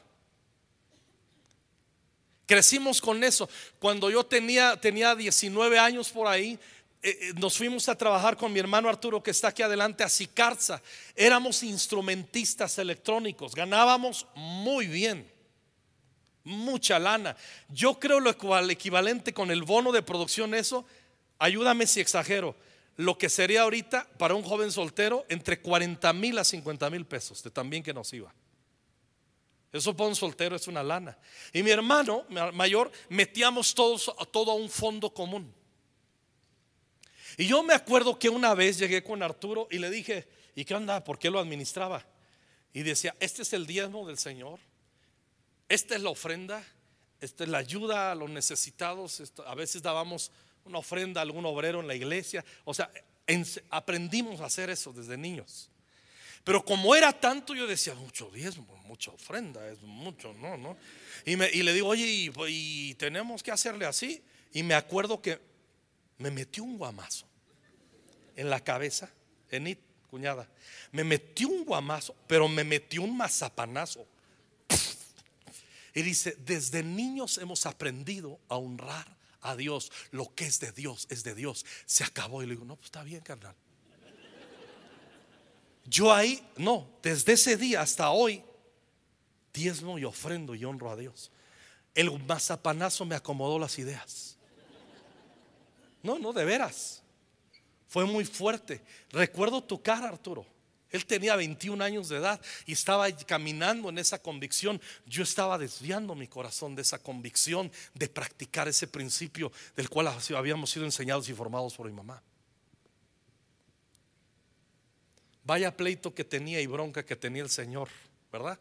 Crecimos 2.46 2.98
con 2.98 3.22
eso. 3.22 3.46
Cuando 3.78 4.08
yo 4.08 4.24
tenía, 4.24 4.80
tenía 4.80 5.14
19 5.14 5.78
años 5.78 6.08
por 6.08 6.26
ahí, 6.26 6.58
eh, 7.02 7.18
eh, 7.20 7.32
nos 7.36 7.58
fuimos 7.58 7.90
a 7.90 7.94
trabajar 7.94 8.38
con 8.38 8.50
mi 8.50 8.58
hermano 8.58 8.88
Arturo 8.88 9.22
que 9.22 9.32
está 9.32 9.48
aquí 9.48 9.60
adelante 9.60 10.02
a 10.02 10.08
Sicarza. 10.08 10.80
Éramos 11.14 11.62
instrumentistas 11.62 12.78
electrónicos, 12.78 13.54
ganábamos 13.54 14.26
muy 14.34 14.86
bien, 14.86 15.30
mucha 16.42 16.98
lana. 16.98 17.36
Yo 17.68 18.00
creo 18.00 18.18
lo 18.18 18.30
equivalente 18.30 19.34
con 19.34 19.50
el 19.50 19.62
bono 19.62 19.92
de 19.92 20.00
producción 20.00 20.54
eso, 20.54 20.86
ayúdame 21.38 21.86
si 21.86 22.00
exagero, 22.00 22.56
lo 23.00 23.16
que 23.16 23.30
sería 23.30 23.62
ahorita 23.62 24.06
para 24.18 24.34
un 24.34 24.42
joven 24.42 24.70
soltero 24.70 25.24
entre 25.30 25.60
40 25.60 26.12
mil 26.12 26.38
a 26.38 26.44
50 26.44 26.90
mil 26.90 27.06
pesos 27.06 27.42
de 27.42 27.50
también 27.50 27.82
que 27.82 27.94
nos 27.94 28.12
iba. 28.12 28.32
Eso 29.72 29.96
para 29.96 30.10
un 30.10 30.16
soltero 30.16 30.54
es 30.54 30.68
una 30.68 30.82
lana. 30.82 31.16
Y 31.54 31.62
mi 31.62 31.70
hermano 31.70 32.26
mayor 32.52 32.92
metíamos 33.08 33.74
todos, 33.74 34.12
todo 34.30 34.50
a 34.50 34.54
un 34.54 34.68
fondo 34.68 35.14
común. 35.14 35.50
Y 37.38 37.46
yo 37.46 37.62
me 37.62 37.72
acuerdo 37.72 38.18
que 38.18 38.28
una 38.28 38.54
vez 38.54 38.78
llegué 38.78 39.02
con 39.02 39.22
Arturo 39.22 39.66
y 39.70 39.78
le 39.78 39.88
dije, 39.88 40.28
¿y 40.54 40.66
qué 40.66 40.74
onda? 40.74 41.02
¿Por 41.02 41.18
qué 41.18 41.30
lo 41.30 41.38
administraba? 41.38 42.04
Y 42.74 42.82
decía, 42.82 43.16
este 43.18 43.42
es 43.42 43.52
el 43.54 43.66
diezmo 43.66 44.06
del 44.06 44.18
Señor, 44.18 44.58
esta 45.70 45.94
es 45.94 46.02
la 46.02 46.10
ofrenda, 46.10 46.62
esta 47.18 47.44
es 47.44 47.50
la 47.50 47.58
ayuda 47.58 48.12
a 48.12 48.14
los 48.14 48.28
necesitados. 48.28 49.32
A 49.46 49.54
veces 49.54 49.80
dábamos 49.80 50.30
una 50.70 50.78
ofrenda 50.78 51.20
a 51.20 51.22
algún 51.22 51.44
obrero 51.44 51.80
en 51.80 51.86
la 51.86 51.94
iglesia. 51.94 52.44
O 52.64 52.72
sea, 52.72 52.90
aprendimos 53.68 54.40
a 54.40 54.46
hacer 54.46 54.70
eso 54.70 54.92
desde 54.92 55.16
niños. 55.16 55.70
Pero 56.44 56.64
como 56.64 56.94
era 56.94 57.12
tanto, 57.12 57.54
yo 57.54 57.66
decía, 57.66 57.94
mucho 57.94 58.30
diezmo, 58.30 58.74
mucha 58.86 59.10
ofrenda, 59.10 59.68
es 59.68 59.82
mucho, 59.82 60.32
no, 60.34 60.56
no. 60.56 60.76
Y, 61.26 61.36
me, 61.36 61.50
y 61.50 61.62
le 61.62 61.74
digo, 61.74 61.88
oye, 61.88 62.30
y, 62.48 62.94
tenemos 62.94 63.42
que 63.42 63.50
hacerle 63.50 63.84
así. 63.84 64.22
Y 64.52 64.62
me 64.62 64.74
acuerdo 64.74 65.20
que 65.20 65.38
me 66.18 66.30
metió 66.30 66.64
un 66.64 66.78
guamazo 66.78 67.26
en 68.36 68.48
la 68.48 68.60
cabeza, 68.60 69.10
Enid, 69.50 69.78
cuñada. 70.10 70.48
Me 70.92 71.04
metió 71.04 71.48
un 71.48 71.64
guamazo, 71.64 72.16
pero 72.26 72.48
me 72.48 72.64
metió 72.64 73.02
un 73.02 73.16
mazapanazo. 73.16 74.06
Y 75.94 76.02
dice, 76.02 76.36
desde 76.38 76.82
niños 76.82 77.38
hemos 77.38 77.66
aprendido 77.66 78.38
a 78.48 78.56
honrar 78.56 79.19
a 79.42 79.56
Dios. 79.56 79.90
Lo 80.10 80.34
que 80.34 80.46
es 80.46 80.60
de 80.60 80.72
Dios 80.72 81.06
es 81.10 81.22
de 81.24 81.34
Dios. 81.34 81.64
Se 81.86 82.04
acabó. 82.04 82.42
Y 82.42 82.46
le 82.46 82.52
digo, 82.52 82.64
no, 82.64 82.76
pues 82.76 82.86
está 82.86 83.02
bien, 83.02 83.20
carnal. 83.20 83.54
Yo 85.84 86.12
ahí, 86.12 86.46
no, 86.56 86.88
desde 87.02 87.32
ese 87.32 87.56
día 87.56 87.80
hasta 87.80 88.10
hoy, 88.10 88.44
diezmo 89.52 89.98
y 89.98 90.04
ofrendo 90.04 90.54
y 90.54 90.64
honro 90.64 90.90
a 90.90 90.96
Dios. 90.96 91.32
El 91.94 92.16
mazapanazo 92.26 93.04
me 93.04 93.16
acomodó 93.16 93.58
las 93.58 93.78
ideas. 93.78 94.36
No, 96.02 96.18
no, 96.18 96.32
de 96.32 96.44
veras. 96.44 97.02
Fue 97.88 98.04
muy 98.04 98.24
fuerte. 98.24 98.80
Recuerdo 99.10 99.62
tu 99.62 99.82
cara, 99.82 100.08
Arturo. 100.08 100.46
Él 100.90 101.06
tenía 101.06 101.36
21 101.36 101.82
años 101.82 102.08
de 102.08 102.16
edad 102.16 102.40
y 102.66 102.72
estaba 102.72 103.10
caminando 103.12 103.88
en 103.88 103.98
esa 103.98 104.20
convicción. 104.20 104.80
Yo 105.06 105.22
estaba 105.22 105.56
desviando 105.56 106.14
mi 106.14 106.26
corazón 106.26 106.74
de 106.74 106.82
esa 106.82 106.98
convicción 106.98 107.70
de 107.94 108.08
practicar 108.08 108.66
ese 108.66 108.88
principio 108.88 109.52
del 109.76 109.88
cual 109.88 110.08
habíamos 110.36 110.70
sido 110.70 110.84
enseñados 110.84 111.28
y 111.28 111.34
formados 111.34 111.74
por 111.74 111.86
mi 111.86 111.92
mamá. 111.92 112.22
Vaya 115.44 115.76
pleito 115.76 116.14
que 116.14 116.24
tenía 116.24 116.60
y 116.60 116.66
bronca 116.66 117.04
que 117.04 117.16
tenía 117.16 117.42
el 117.42 117.50
Señor, 117.50 117.88
¿verdad? 118.32 118.58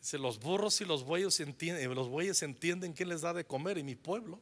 Dice, 0.00 0.18
los 0.18 0.38
burros 0.38 0.80
y 0.80 0.84
los 0.84 1.04
bueyes 1.04 1.40
entienden, 1.40 1.92
los 1.94 2.08
bueyes 2.08 2.42
entienden 2.42 2.92
quién 2.92 3.08
les 3.08 3.22
da 3.22 3.32
de 3.32 3.44
comer 3.44 3.78
y 3.78 3.82
mi 3.82 3.96
pueblo. 3.96 4.40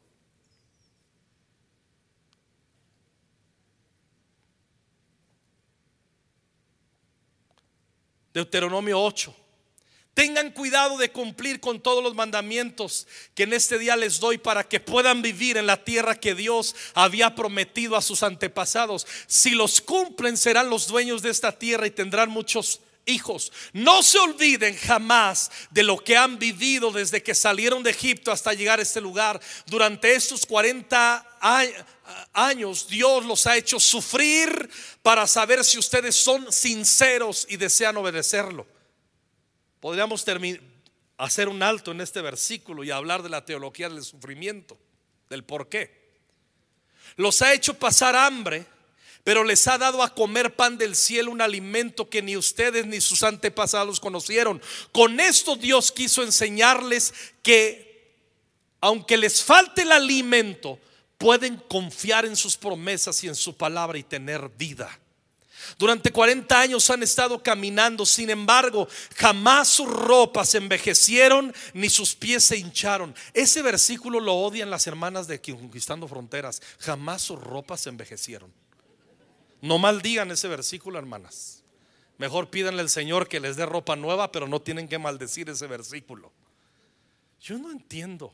Deuteronomio 8.34 9.00
8. 9.00 9.34
Tengan 10.12 10.50
cuidado 10.50 10.98
de 10.98 11.10
cumplir 11.10 11.60
con 11.60 11.80
todos 11.80 12.02
los 12.02 12.14
mandamientos 12.14 13.06
que 13.34 13.44
en 13.44 13.52
este 13.52 13.78
día 13.78 13.96
les 13.96 14.20
doy 14.20 14.38
para 14.38 14.62
que 14.64 14.78
puedan 14.78 15.22
vivir 15.22 15.56
en 15.56 15.66
la 15.66 15.82
tierra 15.82 16.20
que 16.20 16.34
Dios 16.34 16.74
había 16.94 17.34
prometido 17.34 17.96
a 17.96 18.02
sus 18.02 18.22
antepasados. 18.22 19.06
Si 19.26 19.50
los 19.50 19.80
cumplen 19.80 20.36
serán 20.36 20.70
los 20.70 20.86
dueños 20.86 21.22
de 21.22 21.30
esta 21.30 21.52
tierra 21.58 21.86
y 21.86 21.90
tendrán 21.90 22.30
muchos 22.30 22.80
hijos. 23.06 23.52
No 23.72 24.02
se 24.02 24.18
olviden 24.18 24.76
jamás 24.76 25.50
de 25.70 25.82
lo 25.82 25.98
que 25.98 26.16
han 26.16 26.38
vivido 26.38 26.90
desde 26.90 27.22
que 27.22 27.34
salieron 27.34 27.82
de 27.82 27.90
Egipto 27.90 28.32
hasta 28.32 28.54
llegar 28.54 28.78
a 28.78 28.82
este 28.82 29.00
lugar. 29.00 29.40
Durante 29.66 30.14
estos 30.14 30.46
40 30.46 31.16
años 31.16 31.33
Dios 32.88 33.24
los 33.24 33.46
ha 33.46 33.56
hecho 33.56 33.78
sufrir 33.78 34.70
para 35.02 35.26
saber 35.26 35.64
si 35.64 35.78
ustedes 35.78 36.14
son 36.14 36.50
sinceros 36.52 37.46
y 37.48 37.56
desean 37.56 37.96
obedecerlo. 37.96 38.66
Podríamos 39.80 40.24
hacer 41.18 41.48
un 41.48 41.62
alto 41.62 41.90
en 41.90 42.00
este 42.00 42.22
versículo 42.22 42.84
y 42.84 42.90
hablar 42.90 43.22
de 43.22 43.28
la 43.28 43.44
teología 43.44 43.88
del 43.88 44.02
sufrimiento, 44.02 44.78
del 45.28 45.44
por 45.44 45.68
qué. 45.68 46.04
Los 47.16 47.42
ha 47.42 47.52
hecho 47.52 47.74
pasar 47.74 48.16
hambre, 48.16 48.66
pero 49.22 49.44
les 49.44 49.66
ha 49.68 49.78
dado 49.78 50.02
a 50.02 50.14
comer 50.14 50.56
pan 50.56 50.76
del 50.78 50.96
cielo, 50.96 51.30
un 51.30 51.40
alimento 51.40 52.08
que 52.08 52.22
ni 52.22 52.36
ustedes 52.36 52.86
ni 52.86 53.00
sus 53.00 53.22
antepasados 53.22 54.00
conocieron. 54.00 54.60
Con 54.92 55.20
esto 55.20 55.56
Dios 55.56 55.92
quiso 55.92 56.22
enseñarles 56.22 57.12
que 57.42 57.84
aunque 58.80 59.16
les 59.16 59.42
falte 59.42 59.82
el 59.82 59.92
alimento, 59.92 60.78
pueden 61.18 61.56
confiar 61.56 62.24
en 62.24 62.36
sus 62.36 62.56
promesas 62.56 63.22
y 63.24 63.28
en 63.28 63.34
su 63.34 63.56
palabra 63.56 63.98
y 63.98 64.02
tener 64.02 64.48
vida. 64.50 64.98
Durante 65.78 66.10
40 66.12 66.60
años 66.60 66.90
han 66.90 67.02
estado 67.02 67.42
caminando, 67.42 68.04
sin 68.04 68.30
embargo, 68.30 68.86
jamás 69.16 69.68
sus 69.68 69.88
ropas 69.88 70.54
envejecieron 70.54 71.54
ni 71.72 71.88
sus 71.88 72.14
pies 72.14 72.44
se 72.44 72.58
hincharon. 72.58 73.14
Ese 73.32 73.62
versículo 73.62 74.20
lo 74.20 74.34
odian 74.34 74.70
las 74.70 74.86
hermanas 74.86 75.26
de 75.26 75.40
Conquistando 75.40 76.06
Fronteras. 76.06 76.60
Jamás 76.78 77.22
sus 77.22 77.40
ropas 77.40 77.82
se 77.82 77.88
envejecieron. 77.88 78.52
No 79.60 79.78
maldigan 79.78 80.30
ese 80.30 80.48
versículo, 80.48 80.98
hermanas. 80.98 81.62
Mejor 82.18 82.50
pídanle 82.50 82.82
al 82.82 82.90
Señor 82.90 83.28
que 83.28 83.40
les 83.40 83.56
dé 83.56 83.66
ropa 83.66 83.96
nueva, 83.96 84.30
pero 84.30 84.46
no 84.46 84.60
tienen 84.60 84.88
que 84.88 84.98
maldecir 84.98 85.48
ese 85.48 85.66
versículo. 85.66 86.32
Yo 87.40 87.58
no 87.58 87.70
entiendo. 87.70 88.32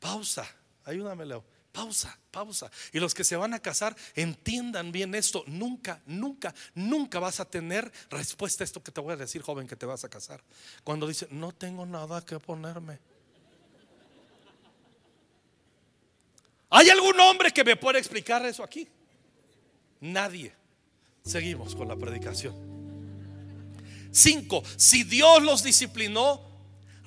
Pausa, 0.00 0.48
ayúdame, 0.88 1.26
Leo. 1.26 1.44
Pausa, 1.72 2.18
pausa. 2.30 2.70
Y 2.92 2.98
los 2.98 3.14
que 3.14 3.24
se 3.24 3.36
van 3.36 3.54
a 3.54 3.60
casar, 3.60 3.94
entiendan 4.14 4.90
bien 4.90 5.14
esto. 5.14 5.44
Nunca, 5.46 6.00
nunca, 6.06 6.54
nunca 6.74 7.20
vas 7.20 7.40
a 7.40 7.44
tener 7.44 7.92
respuesta 8.10 8.64
a 8.64 8.66
esto 8.66 8.82
que 8.82 8.90
te 8.90 9.00
voy 9.00 9.12
a 9.12 9.16
decir, 9.16 9.42
joven, 9.42 9.66
que 9.68 9.76
te 9.76 9.86
vas 9.86 10.02
a 10.04 10.08
casar. 10.08 10.42
Cuando 10.82 11.06
dice, 11.06 11.28
no 11.30 11.52
tengo 11.52 11.86
nada 11.86 12.24
que 12.24 12.40
ponerme. 12.40 12.98
¿Hay 16.70 16.90
algún 16.90 17.18
hombre 17.20 17.50
que 17.50 17.64
me 17.64 17.76
pueda 17.76 17.98
explicar 17.98 18.44
eso 18.44 18.62
aquí? 18.62 18.88
Nadie. 20.00 20.52
Seguimos 21.24 21.74
con 21.74 21.88
la 21.88 21.96
predicación. 21.96 22.54
Cinco, 24.10 24.62
si 24.76 25.04
Dios 25.04 25.42
los 25.42 25.62
disciplinó, 25.62 26.47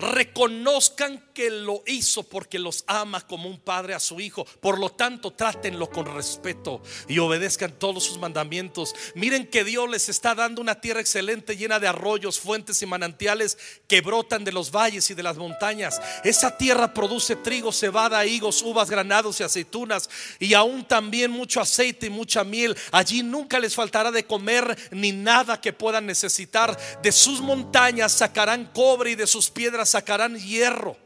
reconozcan 0.02 1.24
que 1.34 1.50
lo 1.50 1.84
hizo 1.86 2.24
porque 2.24 2.60
los 2.60 2.84
ama 2.88 3.26
como 3.26 3.48
un 3.48 3.60
padre 3.60 3.94
a 3.94 4.00
su 4.00 4.20
hijo. 4.20 4.46
Por 4.60 4.80
lo 4.80 4.90
tanto, 4.90 5.32
trátenlo 5.32 5.90
con 5.90 6.06
respeto 6.06 6.82
y 7.08 7.20
obedezcan 7.20 7.78
todos 7.78 8.04
sus 8.04 8.18
mandamientos. 8.18 8.94
Miren 9.16 9.48
que 9.48 9.64
Dios 9.64 9.90
les 9.90 10.10
está 10.10 10.36
dando 10.36 10.62
una 10.62 10.82
tierra 10.82 11.00
excelente 11.00 11.56
llena 11.56 11.80
de 11.80 11.88
arroyos, 11.88 12.40
fuentes 12.40 12.82
y 12.82 12.86
manantiales 12.86 13.58
que 13.88 14.02
brotan 14.02 14.44
de 14.44 14.52
los 14.52 14.72
valles 14.72 15.10
y 15.10 15.14
de 15.14 15.24
las 15.24 15.38
montañas. 15.38 16.02
Esa 16.24 16.58
tierra 16.58 16.94
produce 16.94 17.36
trigo, 17.36 17.72
cebada, 17.72 18.26
higos, 18.26 18.62
uvas, 18.62 18.90
granados 18.90 19.40
y 19.40 19.44
aceitunas 19.44 20.10
y 20.40 20.54
aún 20.54 20.86
también 20.86 21.32
mucho 21.32 21.62
aceite 21.62 22.08
y 22.08 22.10
mucha 22.10 22.44
miel. 22.44 22.76
Allí 22.92 23.24
nunca 23.24 23.60
les 23.60 23.76
faltará 23.76 24.12
de 24.12 24.26
comer 24.26 24.78
ni 24.92 25.12
nada 25.12 25.62
que 25.62 25.74
puedan 25.74 26.06
necesitar. 26.06 26.78
De 27.02 27.12
sus 27.12 27.42
montañas 27.42 28.12
sacarán 28.12 28.66
cobre 28.74 29.12
y 29.12 29.16
de 29.16 29.28
sus 29.28 29.50
piedras 29.50 29.91
sacarán 29.92 30.38
hierro. 30.38 30.98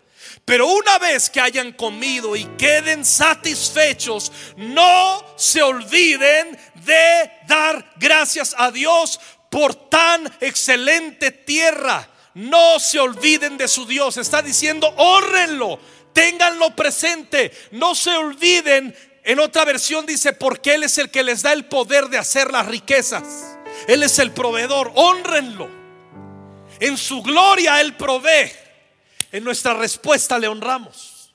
Pero 0.44 0.68
una 0.68 0.98
vez 1.00 1.30
que 1.30 1.42
hayan 1.42 1.72
comido 1.72 2.36
y 2.36 2.46
queden 2.58 3.06
satisfechos, 3.06 4.32
no 4.58 5.24
se 5.38 5.62
olviden 5.62 6.58
de 6.86 7.32
dar 7.48 7.94
gracias 7.98 8.56
a 8.58 8.72
Dios 8.72 9.20
por 9.50 9.74
tan 9.90 10.32
excelente 10.42 11.32
tierra. 11.32 12.10
No 12.34 12.80
se 12.80 13.00
olviden 13.00 13.58
de 13.58 13.68
su 13.68 13.86
Dios. 13.86 14.18
Está 14.18 14.42
diciendo, 14.42 14.94
honrenlo, 14.98 15.80
ténganlo 16.14 16.76
presente, 16.76 17.52
no 17.72 17.96
se 17.96 18.12
olviden. 18.12 18.96
En 19.24 19.40
otra 19.40 19.66
versión 19.66 20.06
dice, 20.06 20.34
porque 20.34 20.76
Él 20.76 20.84
es 20.84 20.98
el 20.98 21.10
que 21.10 21.24
les 21.24 21.42
da 21.42 21.54
el 21.54 21.66
poder 21.66 22.10
de 22.10 22.18
hacer 22.18 22.52
las 22.52 22.68
riquezas. 22.68 23.24
Él 23.88 24.04
es 24.04 24.20
el 24.20 24.32
proveedor, 24.32 24.92
honrenlo. 24.96 25.70
En 26.80 26.98
su 26.98 27.24
gloria 27.24 27.82
Él 27.82 27.96
provee. 27.96 28.65
En 29.36 29.44
nuestra 29.44 29.74
respuesta 29.74 30.40
le 30.40 30.48
honramos. 30.48 31.34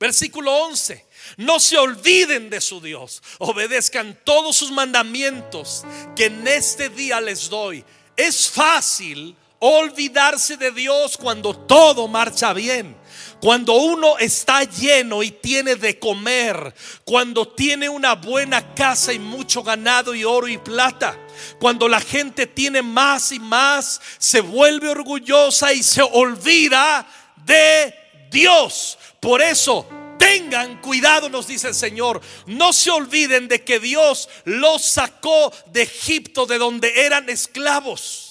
Versículo 0.00 0.50
11. 0.50 1.06
No 1.36 1.60
se 1.60 1.76
olviden 1.76 2.48
de 2.48 2.58
su 2.62 2.80
Dios. 2.80 3.22
Obedezcan 3.38 4.18
todos 4.24 4.56
sus 4.56 4.70
mandamientos 4.70 5.84
que 6.16 6.24
en 6.24 6.48
este 6.48 6.88
día 6.88 7.20
les 7.20 7.50
doy. 7.50 7.84
Es 8.16 8.48
fácil 8.48 9.36
olvidarse 9.64 10.58
de 10.58 10.70
Dios 10.72 11.16
cuando 11.16 11.56
todo 11.56 12.06
marcha 12.06 12.52
bien. 12.52 12.94
Cuando 13.40 13.74
uno 13.74 14.18
está 14.18 14.64
lleno 14.64 15.22
y 15.22 15.30
tiene 15.30 15.76
de 15.76 15.98
comer, 15.98 16.74
cuando 17.04 17.48
tiene 17.48 17.88
una 17.88 18.14
buena 18.14 18.74
casa 18.74 19.12
y 19.12 19.18
mucho 19.18 19.62
ganado 19.62 20.14
y 20.14 20.24
oro 20.24 20.48
y 20.48 20.58
plata, 20.58 21.18
cuando 21.58 21.88
la 21.88 22.00
gente 22.00 22.46
tiene 22.46 22.82
más 22.82 23.32
y 23.32 23.38
más, 23.38 24.00
se 24.18 24.40
vuelve 24.40 24.88
orgullosa 24.88 25.72
y 25.72 25.82
se 25.82 26.02
olvida 26.02 27.06
de 27.44 27.94
Dios. 28.30 28.98
Por 29.20 29.40
eso, 29.40 29.86
tengan 30.18 30.80
cuidado, 30.80 31.28
nos 31.28 31.46
dice 31.46 31.68
el 31.68 31.74
Señor. 31.74 32.20
No 32.46 32.72
se 32.72 32.90
olviden 32.90 33.48
de 33.48 33.64
que 33.64 33.78
Dios 33.78 34.28
los 34.44 34.82
sacó 34.82 35.52
de 35.66 35.82
Egipto, 35.82 36.46
de 36.46 36.58
donde 36.58 37.04
eran 37.04 37.28
esclavos. 37.28 38.23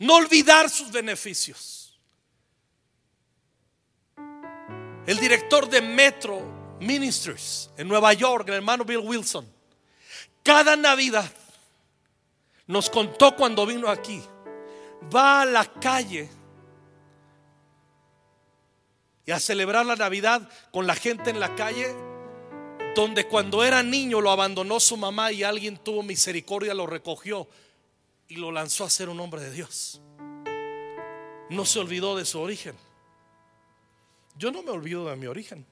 No 0.00 0.16
olvidar 0.16 0.68
sus 0.68 0.90
beneficios. 0.90 1.80
el 5.10 5.18
director 5.18 5.68
de 5.68 5.80
Metro 5.80 6.40
Ministries 6.78 7.68
en 7.76 7.88
Nueva 7.88 8.12
York, 8.12 8.46
el 8.48 8.54
hermano 8.54 8.84
Bill 8.84 8.98
Wilson, 8.98 9.44
cada 10.44 10.76
Navidad 10.76 11.28
nos 12.68 12.88
contó 12.88 13.34
cuando 13.34 13.66
vino 13.66 13.88
aquí, 13.88 14.22
va 15.12 15.42
a 15.42 15.44
la 15.44 15.64
calle 15.64 16.28
y 19.26 19.32
a 19.32 19.40
celebrar 19.40 19.84
la 19.84 19.96
Navidad 19.96 20.48
con 20.70 20.86
la 20.86 20.94
gente 20.94 21.30
en 21.30 21.40
la 21.40 21.56
calle, 21.56 21.92
donde 22.94 23.26
cuando 23.26 23.64
era 23.64 23.82
niño 23.82 24.20
lo 24.20 24.30
abandonó 24.30 24.78
su 24.78 24.96
mamá 24.96 25.32
y 25.32 25.42
alguien 25.42 25.76
tuvo 25.78 26.04
misericordia, 26.04 26.72
lo 26.72 26.86
recogió 26.86 27.48
y 28.30 28.36
lo 28.36 28.52
lanzó 28.52 28.84
a 28.84 28.90
ser 28.90 29.08
un 29.08 29.18
hombre 29.18 29.42
de 29.42 29.50
Dios. 29.50 30.00
No 31.50 31.64
se 31.64 31.80
olvidó 31.80 32.16
de 32.16 32.24
su 32.24 32.40
origen. 32.40 32.76
Yo 34.36 34.52
no 34.52 34.62
me 34.62 34.70
olvido 34.70 35.06
de 35.06 35.16
mi 35.16 35.26
origen. 35.26 35.66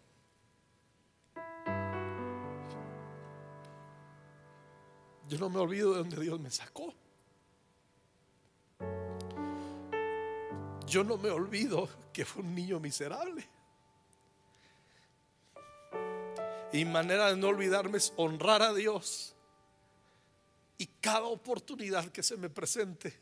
Yo 5.29 5.38
no 5.38 5.49
me 5.49 5.61
olvido 5.61 5.92
de 5.92 5.99
donde 5.99 6.21
Dios 6.21 6.40
me 6.40 6.51
sacó. 6.51 6.92
Yo 10.85 11.05
no 11.05 11.16
me 11.16 11.30
olvido 11.30 11.89
que 12.12 12.24
fue 12.24 12.43
un 12.43 12.57
niño 12.57 12.80
miserable. 12.80 13.49
Y 16.72 16.85
manera 16.85 17.30
de 17.30 17.37
no 17.37 17.49
olvidarme 17.49 17.99
es 17.99 18.12
honrar 18.16 18.62
a 18.62 18.74
Dios. 18.74 19.37
Y 20.79 20.87
cada 21.01 21.24
oportunidad 21.24 22.07
que 22.11 22.22
se 22.22 22.37
me 22.37 22.49
presente, 22.49 23.18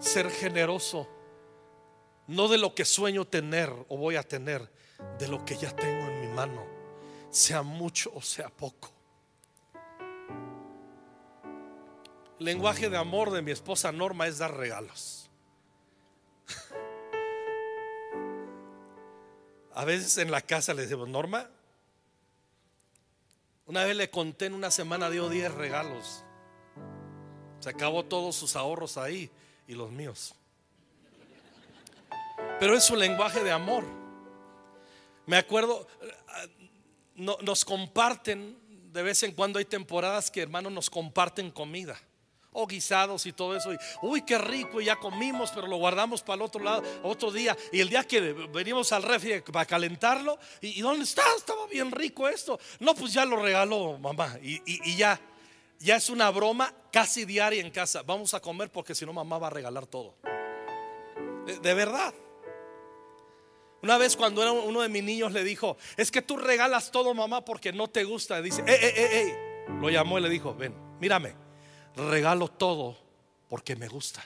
ser 0.00 0.30
generoso 0.30 1.08
no 2.30 2.46
de 2.48 2.58
lo 2.58 2.74
que 2.76 2.84
sueño 2.84 3.24
tener 3.26 3.72
o 3.88 3.96
voy 3.96 4.14
a 4.16 4.22
tener, 4.22 4.70
de 5.18 5.26
lo 5.26 5.44
que 5.44 5.56
ya 5.56 5.74
tengo 5.74 6.06
en 6.06 6.20
mi 6.20 6.28
mano, 6.28 6.64
sea 7.30 7.62
mucho 7.62 8.12
o 8.14 8.22
sea 8.22 8.48
poco. 8.48 8.92
Lenguaje 12.38 12.88
de 12.88 12.96
amor 12.96 13.32
de 13.32 13.42
mi 13.42 13.50
esposa 13.50 13.90
Norma 13.90 14.28
es 14.28 14.38
dar 14.38 14.56
regalos. 14.56 15.28
A 19.74 19.84
veces 19.84 20.16
en 20.18 20.30
la 20.30 20.40
casa 20.40 20.72
le 20.72 20.82
decimos, 20.82 21.08
Norma, 21.08 21.50
una 23.66 23.84
vez 23.84 23.96
le 23.96 24.08
conté 24.08 24.46
en 24.46 24.54
una 24.54 24.70
semana 24.70 25.10
dio 25.10 25.28
10 25.28 25.52
regalos. 25.54 26.24
Se 27.60 27.68
acabó 27.68 28.04
todos 28.04 28.36
sus 28.36 28.56
ahorros 28.56 28.96
ahí 28.96 29.30
y 29.68 29.74
los 29.74 29.90
míos. 29.90 30.34
Pero 32.58 32.74
es 32.76 32.84
su 32.84 32.96
lenguaje 32.96 33.44
de 33.44 33.52
amor. 33.52 33.84
Me 35.26 35.36
acuerdo, 35.36 35.86
nos 37.14 37.64
comparten, 37.64 38.58
de 38.92 39.02
vez 39.02 39.22
en 39.22 39.32
cuando 39.32 39.58
hay 39.58 39.64
temporadas 39.64 40.30
que 40.30 40.42
hermanos 40.42 40.72
nos 40.72 40.90
comparten 40.90 41.50
comida 41.50 42.00
o 42.52 42.66
guisados 42.66 43.26
y 43.26 43.32
todo 43.32 43.56
eso. 43.56 43.72
Y, 43.72 43.78
uy, 44.02 44.22
qué 44.22 44.38
rico, 44.38 44.80
ya 44.80 44.96
comimos, 44.96 45.50
pero 45.50 45.66
lo 45.66 45.76
guardamos 45.76 46.22
para 46.22 46.36
el 46.36 46.42
otro 46.42 46.62
lado, 46.62 46.82
otro 47.02 47.30
día. 47.30 47.56
Y 47.72 47.80
el 47.80 47.88
día 47.88 48.04
que 48.04 48.20
venimos 48.20 48.92
al 48.92 49.02
refri 49.02 49.40
para 49.40 49.64
calentarlo, 49.64 50.38
¿y, 50.60 50.80
dónde 50.80 51.04
está? 51.04 51.22
Estaba 51.36 51.66
bien 51.66 51.90
rico 51.90 52.28
esto. 52.28 52.58
No, 52.80 52.94
pues 52.94 53.12
ya 53.12 53.24
lo 53.24 53.36
regaló 53.36 53.98
mamá. 53.98 54.38
Y, 54.42 54.96
ya, 54.96 55.20
ya 55.80 55.96
es 55.96 56.08
una 56.08 56.30
broma 56.30 56.72
casi 56.92 57.24
diaria 57.24 57.60
en 57.60 57.70
casa. 57.70 58.02
Vamos 58.02 58.32
a 58.34 58.40
comer 58.40 58.70
porque 58.70 58.94
si 58.94 59.04
no, 59.04 59.12
mamá 59.12 59.38
va 59.38 59.48
a 59.48 59.50
regalar 59.50 59.86
todo. 59.86 60.14
De, 61.62 61.74
verdad. 61.74 62.14
Una 63.82 63.98
vez 63.98 64.16
cuando 64.16 64.42
era 64.42 64.52
uno 64.52 64.82
de 64.82 64.88
mis 64.88 65.02
niños 65.02 65.32
le 65.32 65.42
dijo, 65.42 65.76
es 65.96 66.10
que 66.10 66.22
tú 66.22 66.36
regalas 66.36 66.92
todo 66.92 67.12
mamá 67.14 67.44
porque 67.44 67.72
no 67.72 67.88
te 67.88 68.04
gusta. 68.04 68.40
dice, 68.40 68.62
eh, 68.62 68.78
eh, 68.80 68.94
eh, 68.96 69.08
eh. 69.12 69.36
Lo 69.80 69.90
llamó 69.90 70.18
y 70.18 70.22
le 70.22 70.28
dijo, 70.28 70.54
ven, 70.54 70.74
mírame 71.00 71.34
regalo 71.96 72.48
todo 72.48 72.96
porque 73.48 73.76
me 73.76 73.88
gusta. 73.88 74.22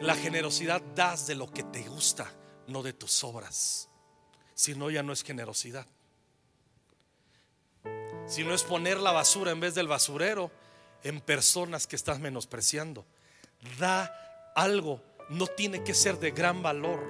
la 0.00 0.14
generosidad 0.14 0.82
das 0.94 1.26
de 1.26 1.34
lo 1.34 1.50
que 1.50 1.62
te 1.62 1.82
gusta, 1.88 2.30
no 2.66 2.82
de 2.82 2.92
tus 2.92 3.24
obras. 3.24 3.88
Si 4.52 4.74
no, 4.74 4.90
ya 4.90 5.02
no 5.02 5.14
es 5.14 5.22
generosidad. 5.22 5.86
Si 8.26 8.42
no 8.42 8.54
es 8.54 8.62
poner 8.62 8.98
la 8.98 9.12
basura 9.12 9.50
en 9.50 9.60
vez 9.60 9.74
del 9.74 9.88
basurero 9.88 10.50
en 11.02 11.20
personas 11.20 11.86
que 11.86 11.96
estás 11.96 12.18
menospreciando. 12.18 13.04
Da 13.78 14.52
algo, 14.56 15.02
no 15.28 15.46
tiene 15.46 15.84
que 15.84 15.94
ser 15.94 16.18
de 16.18 16.30
gran 16.30 16.62
valor. 16.62 17.04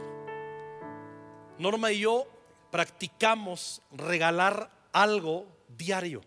Norma 1.59 1.93
y 1.93 2.01
yo 2.01 2.27
practicamos 2.71 3.81
regalar 3.93 4.71
algo 4.93 5.47
diario 5.69 6.23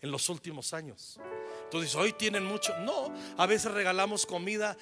en 0.00 0.10
los 0.10 0.30
últimos 0.30 0.72
años. 0.72 1.20
Entonces, 1.64 1.94
hoy 1.94 2.14
tienen 2.14 2.44
mucho. 2.44 2.76
No, 2.78 3.12
a 3.36 3.46
veces 3.46 3.70
regalamos 3.70 4.24
comida. 4.24 4.76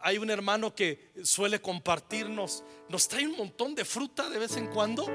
Hay 0.00 0.16
un 0.16 0.30
hermano 0.30 0.74
que 0.74 1.12
suele 1.22 1.60
compartirnos, 1.60 2.64
nos 2.88 3.06
trae 3.06 3.26
un 3.26 3.36
montón 3.36 3.74
de 3.74 3.84
fruta 3.84 4.30
de 4.30 4.38
vez 4.38 4.56
en 4.56 4.68
cuando. 4.68 5.06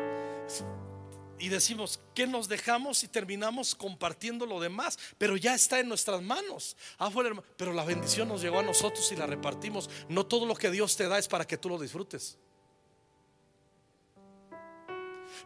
Y 1.41 1.49
decimos, 1.49 1.99
¿qué 2.13 2.27
nos 2.27 2.47
dejamos 2.47 3.03
y 3.03 3.07
terminamos 3.07 3.73
compartiendo 3.73 4.45
lo 4.45 4.59
demás? 4.59 4.99
Pero 5.17 5.35
ya 5.35 5.55
está 5.55 5.79
en 5.79 5.89
nuestras 5.89 6.21
manos. 6.21 6.77
Ah, 6.99 7.09
pero 7.57 7.73
la 7.73 7.83
bendición 7.83 8.27
nos 8.27 8.43
llegó 8.43 8.59
a 8.59 8.63
nosotros 8.63 9.11
y 9.11 9.15
la 9.15 9.25
repartimos. 9.25 9.89
No 10.07 10.23
todo 10.23 10.45
lo 10.45 10.53
que 10.53 10.69
Dios 10.69 10.95
te 10.95 11.07
da 11.07 11.17
es 11.17 11.27
para 11.27 11.47
que 11.47 11.57
tú 11.57 11.67
lo 11.67 11.79
disfrutes. 11.79 12.37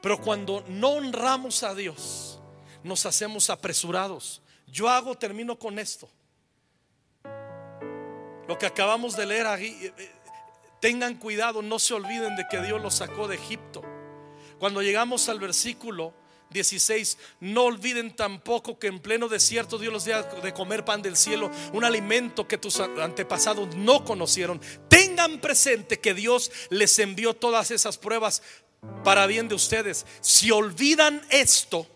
Pero 0.02 0.20
cuando 0.20 0.66
no 0.68 0.90
honramos 0.90 1.64
a 1.64 1.74
Dios, 1.74 2.42
nos 2.84 3.06
hacemos 3.06 3.50
apresurados. 3.50 4.42
Yo 4.68 4.90
hago, 4.90 5.18
termino 5.18 5.58
con 5.58 5.80
esto. 5.80 6.10
Lo 8.50 8.58
que 8.60 8.66
acabamos 8.66 9.16
de 9.16 9.26
leer 9.28 9.48
aquí, 9.48 9.68
eh, 9.68 9.94
eh, 9.98 10.12
tengan 10.82 11.16
cuidado, 11.16 11.62
no 11.62 11.80
se 11.80 11.94
olviden 11.94 12.36
de 12.36 12.46
que 12.50 12.60
Dios 12.60 12.82
los 12.82 12.96
sacó 12.96 13.30
de 13.30 13.36
Egipto. 13.36 13.95
Cuando 14.66 14.82
llegamos 14.82 15.30
al 15.30 15.40
versículo 15.40 16.12
16, 16.50 17.20
no 17.42 17.66
olviden 17.66 18.16
tampoco 18.16 18.80
que 18.80 18.88
en 18.88 19.00
pleno 19.00 19.28
desierto 19.28 19.78
Dios 19.78 19.94
los 19.94 20.06
dio 20.06 20.24
de 20.24 20.54
comer 20.56 20.84
pan 20.84 21.04
del 21.04 21.16
cielo, 21.18 21.52
un 21.72 21.86
alimento 21.86 22.48
que 22.48 22.58
tus 22.58 22.80
antepasados 22.80 23.76
no 23.76 24.04
conocieron. 24.04 24.60
Tengan 24.90 25.40
presente 25.40 26.00
que 26.00 26.16
Dios 26.16 26.52
les 26.72 26.98
envió 26.98 27.36
todas 27.36 27.70
esas 27.70 28.00
pruebas 28.00 28.42
para 29.04 29.28
bien 29.28 29.48
de 29.48 29.54
ustedes. 29.54 30.04
Si 30.22 30.50
olvidan 30.50 31.22
esto, 31.30 31.88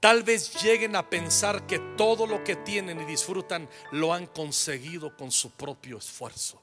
Tal 0.00 0.22
vez 0.22 0.62
lleguen 0.62 0.94
a 0.96 1.08
pensar 1.10 1.66
que 1.66 1.78
todo 1.96 2.26
lo 2.26 2.44
que 2.44 2.56
tienen 2.56 3.00
y 3.00 3.04
disfrutan 3.04 3.68
lo 3.90 4.12
han 4.12 4.26
conseguido 4.26 5.16
con 5.16 5.32
su 5.32 5.50
propio 5.52 5.96
esfuerzo. 5.96 6.62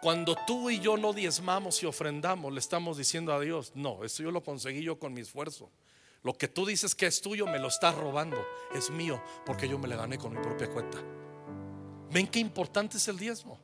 Cuando 0.00 0.36
tú 0.46 0.70
y 0.70 0.78
yo 0.78 0.96
no 0.96 1.12
diezmamos 1.12 1.82
y 1.82 1.86
ofrendamos, 1.86 2.52
le 2.52 2.60
estamos 2.60 2.96
diciendo 2.96 3.32
a 3.32 3.40
Dios, 3.40 3.72
no, 3.74 4.04
esto 4.04 4.22
yo 4.22 4.30
lo 4.30 4.42
conseguí 4.42 4.82
yo 4.82 4.98
con 4.98 5.12
mi 5.12 5.22
esfuerzo. 5.22 5.70
Lo 6.22 6.34
que 6.34 6.48
tú 6.48 6.66
dices 6.66 6.94
que 6.94 7.06
es 7.06 7.20
tuyo, 7.20 7.46
me 7.46 7.58
lo 7.58 7.68
estás 7.68 7.94
robando. 7.94 8.36
Es 8.74 8.90
mío 8.90 9.22
porque 9.44 9.68
yo 9.68 9.78
me 9.78 9.88
le 9.88 9.96
gané 9.96 10.18
con 10.18 10.34
mi 10.34 10.40
propia 10.40 10.68
cuenta. 10.68 10.98
¿Ven 12.10 12.26
qué 12.26 12.38
importante 12.38 12.96
es 12.96 13.08
el 13.08 13.18
diezmo? 13.18 13.58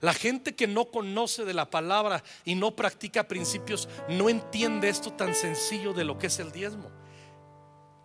La 0.00 0.14
gente 0.14 0.54
que 0.54 0.66
no 0.66 0.86
conoce 0.86 1.44
de 1.44 1.54
la 1.54 1.70
palabra 1.70 2.22
y 2.44 2.54
no 2.54 2.76
practica 2.76 3.28
principios 3.28 3.88
no 4.08 4.28
entiende 4.28 4.88
esto 4.88 5.12
tan 5.12 5.34
sencillo 5.34 5.92
de 5.92 6.04
lo 6.04 6.18
que 6.18 6.28
es 6.28 6.38
el 6.38 6.52
diezmo. 6.52 6.90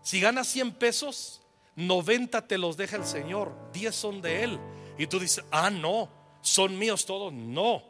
Si 0.01 0.19
ganas 0.19 0.47
100 0.47 0.73
pesos, 0.73 1.41
90 1.75 2.47
te 2.47 2.57
los 2.57 2.77
deja 2.77 2.95
el 2.95 3.05
Señor, 3.05 3.53
10 3.73 3.95
son 3.95 4.21
de 4.21 4.43
Él. 4.43 4.59
Y 4.97 5.07
tú 5.07 5.19
dices, 5.19 5.43
ah, 5.51 5.69
no, 5.69 6.09
son 6.47 6.77
míos 6.77 7.05
todos. 7.05 7.33
No, 7.33 7.83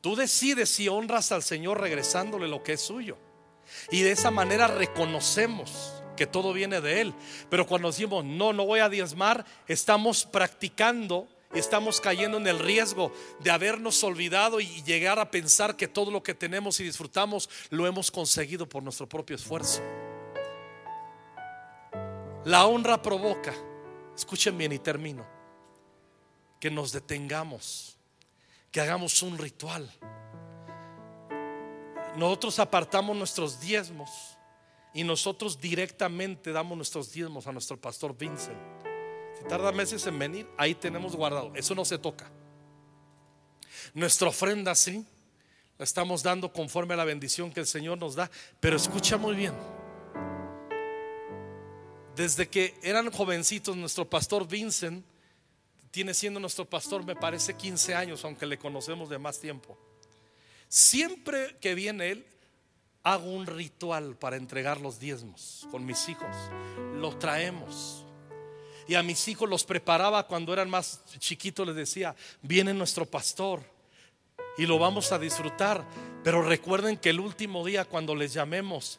tú 0.00 0.16
decides 0.16 0.68
si 0.68 0.88
honras 0.88 1.32
al 1.32 1.42
Señor 1.42 1.80
regresándole 1.80 2.48
lo 2.48 2.62
que 2.62 2.74
es 2.74 2.80
suyo. 2.80 3.16
Y 3.90 4.02
de 4.02 4.12
esa 4.12 4.30
manera 4.30 4.66
reconocemos 4.66 6.02
que 6.16 6.26
todo 6.26 6.52
viene 6.52 6.80
de 6.80 7.00
Él. 7.00 7.14
Pero 7.48 7.66
cuando 7.66 7.88
decimos, 7.88 8.24
no, 8.24 8.52
no 8.52 8.66
voy 8.66 8.80
a 8.80 8.88
diezmar, 8.88 9.46
estamos 9.66 10.24
practicando 10.24 11.28
y 11.54 11.58
estamos 11.58 12.00
cayendo 12.00 12.38
en 12.38 12.46
el 12.46 12.58
riesgo 12.58 13.12
de 13.40 13.50
habernos 13.50 14.02
olvidado 14.04 14.60
y 14.60 14.82
llegar 14.82 15.18
a 15.18 15.30
pensar 15.30 15.76
que 15.76 15.88
todo 15.88 16.10
lo 16.10 16.22
que 16.22 16.34
tenemos 16.34 16.80
y 16.80 16.84
disfrutamos 16.84 17.48
lo 17.70 17.86
hemos 17.86 18.10
conseguido 18.10 18.68
por 18.68 18.82
nuestro 18.82 19.08
propio 19.08 19.36
esfuerzo. 19.36 19.82
La 22.44 22.66
honra 22.66 23.00
provoca, 23.00 23.54
escuchen 24.16 24.58
bien 24.58 24.72
y 24.72 24.78
termino, 24.78 25.26
que 26.62 26.70
nos 26.70 26.92
detengamos, 26.92 27.96
que 28.70 28.80
hagamos 28.80 29.20
un 29.24 29.36
ritual. 29.36 29.90
Nosotros 32.16 32.60
apartamos 32.60 33.16
nuestros 33.16 33.58
diezmos 33.58 34.08
y 34.94 35.02
nosotros 35.02 35.60
directamente 35.60 36.52
damos 36.52 36.76
nuestros 36.76 37.10
diezmos 37.10 37.48
a 37.48 37.52
nuestro 37.52 37.80
pastor 37.80 38.16
Vincent. 38.16 38.56
Si 39.36 39.42
tarda 39.48 39.72
meses 39.72 40.06
en 40.06 40.16
venir, 40.16 40.48
ahí 40.56 40.76
tenemos 40.76 41.16
guardado. 41.16 41.50
Eso 41.56 41.74
no 41.74 41.84
se 41.84 41.98
toca. 41.98 42.30
Nuestra 43.92 44.28
ofrenda 44.28 44.76
sí, 44.76 45.04
la 45.78 45.84
estamos 45.84 46.22
dando 46.22 46.52
conforme 46.52 46.94
a 46.94 46.98
la 46.98 47.04
bendición 47.04 47.50
que 47.50 47.58
el 47.58 47.66
Señor 47.66 47.98
nos 47.98 48.14
da. 48.14 48.30
Pero 48.60 48.76
escucha 48.76 49.16
muy 49.16 49.34
bien 49.34 49.54
desde 52.14 52.48
que 52.48 52.78
eran 52.82 53.10
jovencitos, 53.10 53.76
nuestro 53.76 54.08
pastor 54.08 54.46
Vincent 54.46 55.04
tiene 55.92 56.12
siendo 56.12 56.40
nuestro 56.40 56.64
pastor, 56.64 57.04
me 57.04 57.14
parece 57.14 57.54
15 57.54 57.94
años, 57.94 58.24
aunque 58.24 58.46
le 58.46 58.58
conocemos 58.58 59.08
de 59.08 59.18
más 59.18 59.38
tiempo. 59.38 59.78
Siempre 60.66 61.56
que 61.60 61.76
viene 61.76 62.10
él, 62.10 62.26
hago 63.04 63.30
un 63.30 63.46
ritual 63.46 64.16
para 64.16 64.36
entregar 64.36 64.80
los 64.80 64.98
diezmos 64.98 65.68
con 65.70 65.86
mis 65.86 66.08
hijos. 66.08 66.34
Los 66.94 67.18
traemos. 67.20 68.04
Y 68.88 68.94
a 68.94 69.04
mis 69.04 69.28
hijos 69.28 69.48
los 69.48 69.62
preparaba 69.62 70.26
cuando 70.26 70.52
eran 70.52 70.68
más 70.68 71.04
chiquitos, 71.20 71.64
les 71.64 71.76
decía, 71.76 72.16
viene 72.42 72.74
nuestro 72.74 73.06
pastor 73.06 73.62
y 74.58 74.66
lo 74.66 74.80
vamos 74.80 75.12
a 75.12 75.18
disfrutar. 75.20 75.86
Pero 76.24 76.42
recuerden 76.42 76.96
que 76.96 77.10
el 77.10 77.20
último 77.20 77.64
día 77.64 77.84
cuando 77.84 78.16
les 78.16 78.32
llamemos, 78.32 78.98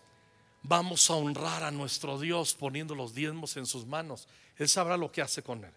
Vamos 0.66 1.10
a 1.10 1.16
honrar 1.16 1.62
a 1.64 1.72
nuestro 1.72 2.18
Dios 2.18 2.56
poniendo 2.56 2.96
los 2.96 3.14
diezmos 3.14 3.58
en 3.58 3.66
sus 3.66 3.86
manos. 3.86 4.30
Él 4.56 4.70
sabrá 4.70 4.96
lo 4.96 5.12
que 5.12 5.22
hace 5.22 5.44
con 5.44 5.64
él. 5.66 5.74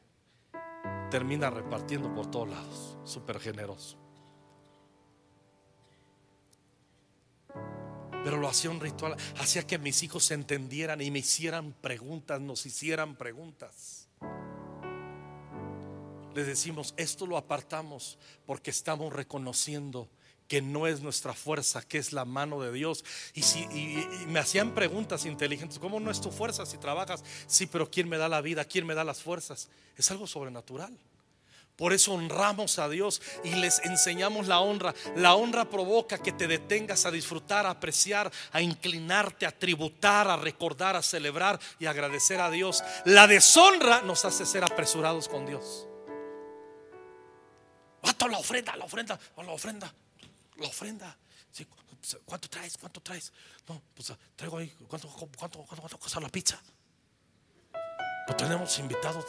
Termina 1.11 1.51
repartiendo 1.51 2.13
por 2.15 2.31
todos 2.31 2.49
lados. 2.49 2.99
Súper 3.05 3.39
generoso. 3.39 3.97
Pero 8.25 8.39
lo 8.39 8.49
hacía 8.49 8.71
un 8.71 8.81
ritual. 8.81 9.17
Hacía 9.39 9.65
que 9.67 9.79
mis 9.79 10.03
hijos 10.03 10.25
se 10.25 10.35
entendieran 10.35 11.01
y 11.01 11.13
me 11.13 11.21
hicieran 11.21 11.73
preguntas, 11.81 12.41
nos 12.41 12.67
hicieran 12.67 13.15
preguntas. 13.15 14.09
Les 16.35 16.47
decimos, 16.47 16.93
esto 16.97 17.27
lo 17.27 17.37
apartamos 17.37 18.19
porque 18.45 18.71
estamos 18.71 19.13
reconociendo 19.13 20.09
que 20.49 20.63
no 20.63 20.87
es 20.87 21.01
nuestra 21.01 21.35
fuerza, 21.35 21.83
que 21.83 21.99
es 21.99 22.13
la 22.13 22.25
mano 22.25 22.61
de 22.61 22.73
Dios. 22.73 23.05
Y, 23.35 23.43
si, 23.43 23.67
me 24.27 24.39
hacían 24.39 24.75
preguntas 24.75 25.27
inteligentes, 25.27 25.79
¿cómo 25.79 26.01
no 26.01 26.11
es 26.11 26.21
tu 26.21 26.31
fuerza 26.31 26.67
si 26.67 26.79
trabajas? 26.79 27.25
Sí, 27.47 27.67
pero 27.67 27.91
¿quién 27.91 28.09
me 28.09 28.19
da 28.19 28.29
la 28.29 28.41
vida? 28.41 28.65
¿Quién 28.65 28.87
me 28.87 28.95
da 28.95 29.05
las 29.05 29.23
fuerzas? 29.23 29.69
Es 29.97 30.11
algo 30.11 30.27
sobrenatural. 30.27 30.97
Por 31.77 31.93
eso 31.93 32.15
honramos 32.15 32.79
a 32.79 32.89
Dios 32.89 33.21
y 33.45 33.51
les 33.51 33.81
enseñamos 33.81 34.47
la 34.47 34.61
honra. 34.61 34.95
La 35.15 35.35
honra 35.35 35.69
provoca 35.69 36.17
que 36.17 36.33
te 36.33 36.47
detengas 36.47 37.05
a 37.05 37.11
disfrutar, 37.11 37.67
a 37.67 37.71
apreciar, 37.71 38.33
a 38.53 38.63
inclinarte, 38.63 39.45
a 39.45 39.53
tributar, 39.53 40.29
a 40.29 40.39
recordar, 40.39 40.97
a 40.97 41.03
celebrar 41.03 41.61
y 41.79 41.85
agradecer 41.85 42.41
a 42.41 42.51
Dios. 42.51 42.83
La 43.05 43.27
deshonra 43.27 44.01
nos 44.01 44.25
hace 44.25 44.47
ser 44.47 44.65
apresurados 44.65 45.29
con 45.29 45.45
Dios. 45.45 45.87
¿Cuánto 48.01 48.29
la 48.29 48.39
ofrenda? 48.39 48.75
La 48.77 48.85
ofrenda, 48.87 49.21
la 49.37 49.53
ofrenda, 49.53 49.95
la 50.57 50.69
ofrenda. 50.69 51.17
¿Cuánto 52.25 52.49
traes? 52.49 52.77
¿Cuánto 52.79 53.01
traes? 53.01 53.33
No, 53.69 53.83
pues 53.95 54.13
traigo 54.37 54.59
ahí. 54.59 54.69
¿Cuánto, 54.89 55.09
cuánto, 55.09 55.65
cuánto, 55.65 55.99
cuánto 55.99 56.21
la 56.21 56.29
pizza? 56.29 56.61
Pues 58.27 58.37
tenemos 58.37 58.79
invitados, 58.81 59.25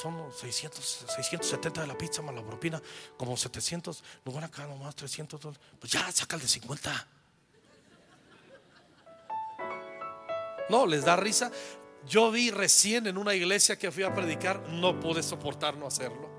son 0.00 0.32
600, 0.32 1.06
670 1.16 1.80
de 1.80 1.86
la 1.86 1.98
pizza 1.98 2.22
más 2.22 2.34
la 2.34 2.44
propina, 2.44 2.80
como 3.16 3.36
700. 3.36 4.02
Nos 4.24 4.34
van 4.34 4.44
acá 4.44 4.66
nomás 4.66 4.94
300. 4.94 5.40
Pues 5.80 5.92
ya, 5.92 6.10
saca 6.12 6.36
el 6.36 6.42
de 6.42 6.48
50. 6.48 7.08
No, 10.68 10.86
les 10.86 11.04
da 11.04 11.16
risa. 11.16 11.50
Yo 12.06 12.30
vi 12.30 12.50
recién 12.50 13.06
en 13.08 13.18
una 13.18 13.34
iglesia 13.34 13.76
que 13.76 13.90
fui 13.90 14.04
a 14.04 14.14
predicar, 14.14 14.60
no 14.68 15.00
pude 15.00 15.22
soportar 15.22 15.76
no 15.76 15.86
hacerlo. 15.86 16.30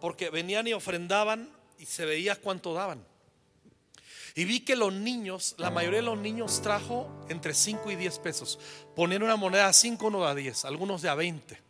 Porque 0.00 0.30
venían 0.30 0.66
y 0.66 0.72
ofrendaban 0.72 1.50
y 1.78 1.86
se 1.86 2.06
veía 2.06 2.36
cuánto 2.36 2.72
daban. 2.72 3.04
Y 4.38 4.44
vi 4.44 4.60
que 4.60 4.76
los 4.76 4.92
niños, 4.92 5.56
la 5.58 5.68
mayoría 5.68 5.98
de 5.98 6.06
los 6.06 6.16
niños 6.16 6.62
trajo 6.62 7.10
entre 7.28 7.52
5 7.52 7.90
y 7.90 7.96
10 7.96 8.20
pesos. 8.20 8.60
Ponían 8.94 9.24
una 9.24 9.34
moneda 9.34 9.66
a 9.66 9.72
5, 9.72 10.06
uno 10.06 10.24
a 10.24 10.32
10, 10.32 10.64
algunos 10.64 11.02
de 11.02 11.08
a 11.08 11.16
20. 11.16 11.60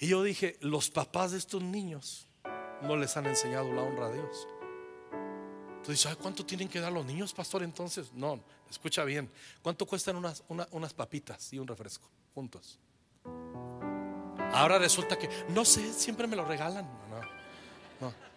Y 0.00 0.08
yo 0.08 0.22
dije, 0.22 0.58
los 0.60 0.90
papás 0.90 1.32
de 1.32 1.38
estos 1.38 1.62
niños 1.62 2.26
no 2.82 2.94
les 2.98 3.16
han 3.16 3.24
enseñado 3.24 3.72
la 3.72 3.80
honra 3.80 4.08
a 4.08 4.12
Dios. 4.12 4.46
Entonces, 5.76 5.98
¿sabes 5.98 6.18
cuánto 6.18 6.44
tienen 6.44 6.68
que 6.68 6.78
dar 6.78 6.92
los 6.92 7.06
niños, 7.06 7.32
pastor? 7.32 7.62
Entonces, 7.62 8.12
no, 8.12 8.38
escucha 8.70 9.02
bien. 9.04 9.30
¿Cuánto 9.62 9.86
cuestan 9.86 10.16
unas, 10.16 10.44
unas 10.48 10.92
papitas 10.92 11.50
y 11.54 11.58
un 11.58 11.66
refresco 11.66 12.06
juntos? 12.34 12.78
Ahora 14.52 14.78
resulta 14.78 15.18
que, 15.18 15.30
no 15.48 15.64
sé, 15.64 15.90
siempre 15.94 16.26
me 16.26 16.36
lo 16.36 16.44
regalan. 16.44 16.86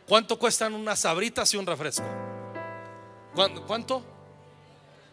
¿Cuánto 0.08 0.40
cuestan 0.40 0.74
unas 0.74 1.00
sabritas 1.00 1.54
y 1.54 1.58
un 1.58 1.66
refresco? 1.66 2.37
¿Cuánto? 3.34 4.04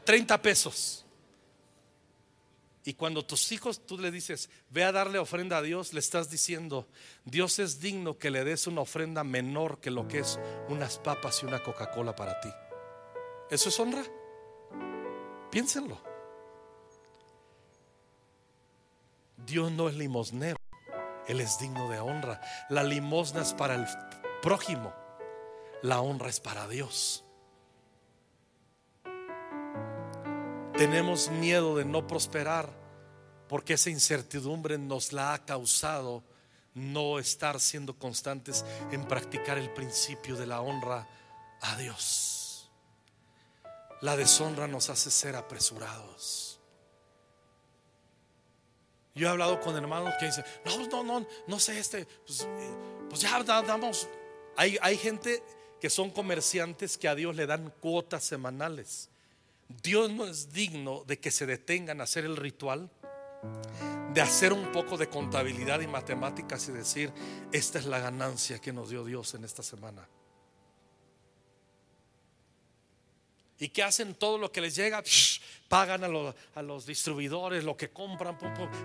30 0.04 0.40
pesos. 0.42 1.04
Y 2.86 2.94
cuando 2.94 3.24
tus 3.24 3.50
hijos 3.50 3.86
tú 3.86 3.98
le 3.98 4.10
dices, 4.10 4.50
ve 4.68 4.84
a 4.84 4.92
darle 4.92 5.18
ofrenda 5.18 5.56
a 5.56 5.62
Dios, 5.62 5.94
le 5.94 6.00
estás 6.00 6.28
diciendo, 6.28 6.86
Dios 7.24 7.58
es 7.58 7.80
digno 7.80 8.18
que 8.18 8.30
le 8.30 8.44
des 8.44 8.66
una 8.66 8.82
ofrenda 8.82 9.24
menor 9.24 9.80
que 9.80 9.90
lo 9.90 10.06
que 10.06 10.18
es 10.18 10.38
unas 10.68 10.98
papas 10.98 11.42
y 11.42 11.46
una 11.46 11.62
Coca-Cola 11.62 12.14
para 12.14 12.38
ti. 12.40 12.50
¿Eso 13.50 13.70
es 13.70 13.80
honra? 13.80 14.02
Piénsenlo. 15.50 15.98
Dios 19.46 19.72
no 19.72 19.88
es 19.88 19.94
limosnero, 19.94 20.58
Él 21.26 21.40
es 21.40 21.58
digno 21.58 21.88
de 21.88 22.00
honra. 22.00 22.42
La 22.68 22.82
limosna 22.82 23.42
es 23.42 23.54
para 23.54 23.76
el 23.76 23.86
prójimo, 24.42 24.92
la 25.82 26.00
honra 26.00 26.28
es 26.28 26.40
para 26.40 26.68
Dios. 26.68 27.23
Tenemos 30.76 31.30
miedo 31.30 31.76
de 31.76 31.84
no 31.84 32.06
prosperar 32.06 32.68
porque 33.48 33.74
esa 33.74 33.90
incertidumbre 33.90 34.76
nos 34.76 35.12
la 35.12 35.32
ha 35.32 35.44
causado 35.44 36.24
no 36.74 37.20
estar 37.20 37.60
siendo 37.60 37.96
constantes 37.96 38.64
en 38.90 39.06
practicar 39.06 39.56
el 39.56 39.70
principio 39.70 40.34
de 40.34 40.46
la 40.46 40.60
honra 40.60 41.06
a 41.60 41.76
Dios. 41.76 42.68
La 44.00 44.16
deshonra 44.16 44.66
nos 44.66 44.90
hace 44.90 45.12
ser 45.12 45.36
apresurados. 45.36 46.58
Yo 49.14 49.28
he 49.28 49.30
hablado 49.30 49.60
con 49.60 49.76
hermanos 49.76 50.14
que 50.18 50.26
dicen, 50.26 50.44
no, 50.64 50.86
no, 50.88 51.04
no, 51.04 51.26
no 51.46 51.60
sé, 51.60 51.78
este, 51.78 52.04
pues, 52.26 52.40
eh, 52.42 52.76
pues 53.08 53.20
ya 53.20 53.40
damos. 53.44 54.08
Hay, 54.56 54.76
hay 54.82 54.98
gente 54.98 55.40
que 55.80 55.88
son 55.88 56.10
comerciantes 56.10 56.98
que 56.98 57.06
a 57.06 57.14
Dios 57.14 57.36
le 57.36 57.46
dan 57.46 57.72
cuotas 57.80 58.24
semanales. 58.24 59.08
Dios 59.82 60.10
no 60.10 60.26
es 60.26 60.52
digno 60.52 61.04
de 61.06 61.18
que 61.18 61.30
se 61.30 61.46
detengan 61.46 62.00
a 62.00 62.04
hacer 62.04 62.24
el 62.24 62.36
ritual, 62.36 62.90
de 64.12 64.20
hacer 64.20 64.52
un 64.52 64.70
poco 64.72 64.96
de 64.96 65.08
contabilidad 65.08 65.80
y 65.80 65.86
matemáticas 65.86 66.68
y 66.68 66.72
decir, 66.72 67.12
esta 67.52 67.78
es 67.78 67.86
la 67.86 67.98
ganancia 67.98 68.60
que 68.60 68.72
nos 68.72 68.90
dio 68.90 69.04
Dios 69.04 69.34
en 69.34 69.44
esta 69.44 69.62
semana. 69.62 70.08
Y 73.58 73.68
que 73.68 73.82
hacen 73.82 74.14
todo 74.14 74.36
lo 74.36 74.52
que 74.52 74.60
les 74.60 74.76
llega, 74.76 75.02
pagan 75.68 76.04
a 76.04 76.62
los, 76.62 76.86
distribuidores 76.86 77.64
lo 77.64 77.76
que 77.76 77.90
compran, 77.90 78.36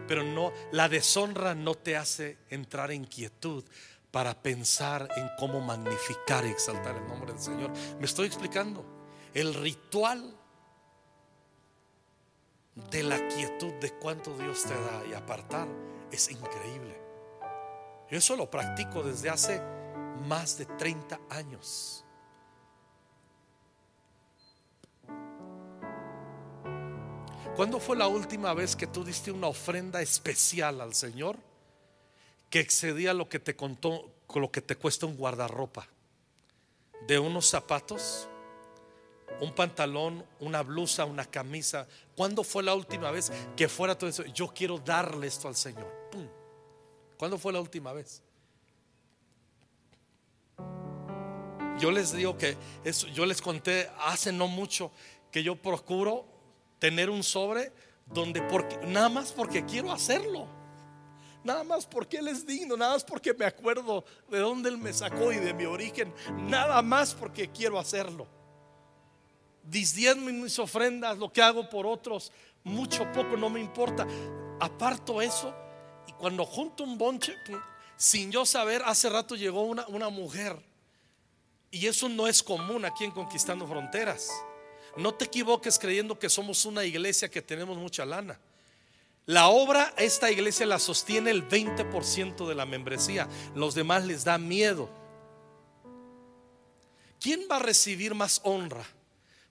pero 0.07 0.23
no, 0.23 0.53
la 0.71 0.87
deshonra 0.89 1.55
no 1.55 1.75
te 1.75 1.97
hace 1.97 2.37
entrar 2.49 2.91
en 2.91 3.05
quietud 3.05 3.63
para 4.11 4.41
pensar 4.41 5.07
en 5.15 5.29
cómo 5.37 5.59
magnificar 5.59 6.45
y 6.45 6.49
exaltar 6.49 6.95
el 6.95 7.07
nombre 7.07 7.33
del 7.33 7.41
Señor. 7.41 7.71
Me 7.99 8.05
estoy 8.05 8.27
explicando. 8.27 8.85
El 9.33 9.53
ritual 9.53 10.38
de 12.91 13.03
la 13.03 13.27
quietud 13.27 13.73
de 13.75 13.91
cuánto 13.91 14.37
Dios 14.37 14.63
te 14.63 14.73
da 14.73 15.05
y 15.09 15.13
apartar 15.13 15.67
es 16.11 16.29
increíble. 16.29 16.99
Yo 18.09 18.17
eso 18.17 18.35
lo 18.35 18.49
practico 18.49 19.03
desde 19.03 19.29
hace 19.29 19.61
más 20.27 20.57
de 20.57 20.65
30 20.65 21.19
años. 21.29 22.03
¿Cuándo 27.55 27.79
fue 27.79 27.97
la 27.97 28.07
última 28.07 28.53
vez 28.53 28.75
que 28.75 28.87
tú 28.87 29.03
diste 29.03 29.31
una 29.31 29.47
ofrenda 29.47 30.01
especial 30.01 30.81
al 30.81 30.93
Señor 30.93 31.37
que 32.49 32.59
excedía 32.59 33.13
lo 33.13 33.27
que 33.27 33.39
te 33.39 33.55
contó, 33.55 34.11
lo 34.33 34.49
que 34.49 34.61
te 34.61 34.75
cuesta 34.75 35.05
un 35.05 35.17
guardarropa? 35.17 35.87
De 37.07 37.19
unos 37.19 37.47
zapatos 37.47 38.27
un 39.41 39.53
pantalón, 39.53 40.25
una 40.39 40.61
blusa, 40.63 41.05
una 41.05 41.25
camisa. 41.25 41.87
¿Cuándo 42.15 42.43
fue 42.43 42.63
la 42.63 42.75
última 42.75 43.11
vez 43.11 43.31
que 43.55 43.67
fuera 43.67 43.97
todo 43.97 44.09
eso? 44.09 44.25
Yo 44.25 44.53
quiero 44.53 44.77
darle 44.77 45.27
esto 45.27 45.47
al 45.47 45.55
Señor. 45.55 45.91
¿Cuándo 47.17 47.37
fue 47.37 47.51
la 47.53 47.59
última 47.59 47.93
vez? 47.93 48.21
Yo 51.79 51.91
les 51.91 52.11
digo 52.13 52.37
que 52.37 52.57
eso, 52.83 53.07
yo 53.07 53.25
les 53.25 53.41
conté 53.41 53.89
hace 53.99 54.31
no 54.31 54.47
mucho 54.47 54.91
que 55.31 55.43
yo 55.43 55.55
procuro 55.55 56.25
tener 56.77 57.09
un 57.09 57.23
sobre 57.23 57.71
donde 58.05 58.41
porque, 58.41 58.77
nada 58.87 59.07
más 59.07 59.31
porque 59.31 59.65
quiero 59.65 59.91
hacerlo. 59.91 60.47
Nada 61.41 61.63
más 61.63 61.85
porque 61.85 62.17
Él 62.17 62.27
es 62.27 62.45
digno, 62.45 62.75
nada 62.75 62.93
más 62.93 63.05
porque 63.05 63.33
me 63.33 63.45
acuerdo 63.45 64.03
de 64.29 64.39
dónde 64.39 64.69
Él 64.69 64.77
me 64.77 64.91
sacó 64.91 65.31
y 65.31 65.37
de 65.37 65.53
mi 65.53 65.63
origen, 65.65 66.13
nada 66.37 66.81
más 66.81 67.13
porque 67.13 67.49
quiero 67.49 67.79
hacerlo 67.79 68.38
disdiezmo 69.69 70.29
mis 70.29 70.57
ofrendas, 70.59 71.17
lo 71.17 71.31
que 71.31 71.41
hago 71.41 71.69
por 71.69 71.85
otros, 71.85 72.31
mucho 72.63 73.09
poco, 73.11 73.37
no 73.37 73.49
me 73.49 73.59
importa. 73.59 74.05
Aparto 74.59 75.21
eso 75.21 75.53
y 76.07 76.11
cuando 76.13 76.45
junto 76.45 76.83
un 76.83 76.97
bonche, 76.97 77.35
sin 77.95 78.31
yo 78.31 78.45
saber, 78.45 78.81
hace 78.85 79.09
rato 79.09 79.35
llegó 79.35 79.63
una, 79.63 79.87
una 79.87 80.09
mujer. 80.09 80.57
Y 81.71 81.85
eso 81.85 82.09
no 82.09 82.27
es 82.27 82.41
común 82.41 82.85
aquí 82.85 83.03
en 83.03 83.11
Conquistando 83.11 83.67
Fronteras. 83.67 84.31
No 84.97 85.13
te 85.13 85.25
equivoques 85.25 85.77
creyendo 85.77 86.17
que 86.17 86.29
somos 86.29 86.65
una 86.65 86.83
iglesia 86.83 87.29
que 87.29 87.41
tenemos 87.41 87.77
mucha 87.77 88.05
lana. 88.05 88.39
La 89.25 89.49
obra, 89.49 89.93
esta 89.97 90.31
iglesia 90.31 90.65
la 90.65 90.79
sostiene 90.79 91.29
el 91.29 91.47
20% 91.47 92.47
de 92.47 92.55
la 92.55 92.65
membresía. 92.65 93.27
Los 93.53 93.75
demás 93.75 94.03
les 94.05 94.23
da 94.23 94.39
miedo. 94.39 94.89
¿Quién 97.19 97.41
va 97.51 97.57
a 97.57 97.59
recibir 97.59 98.15
más 98.15 98.41
honra? 98.43 98.83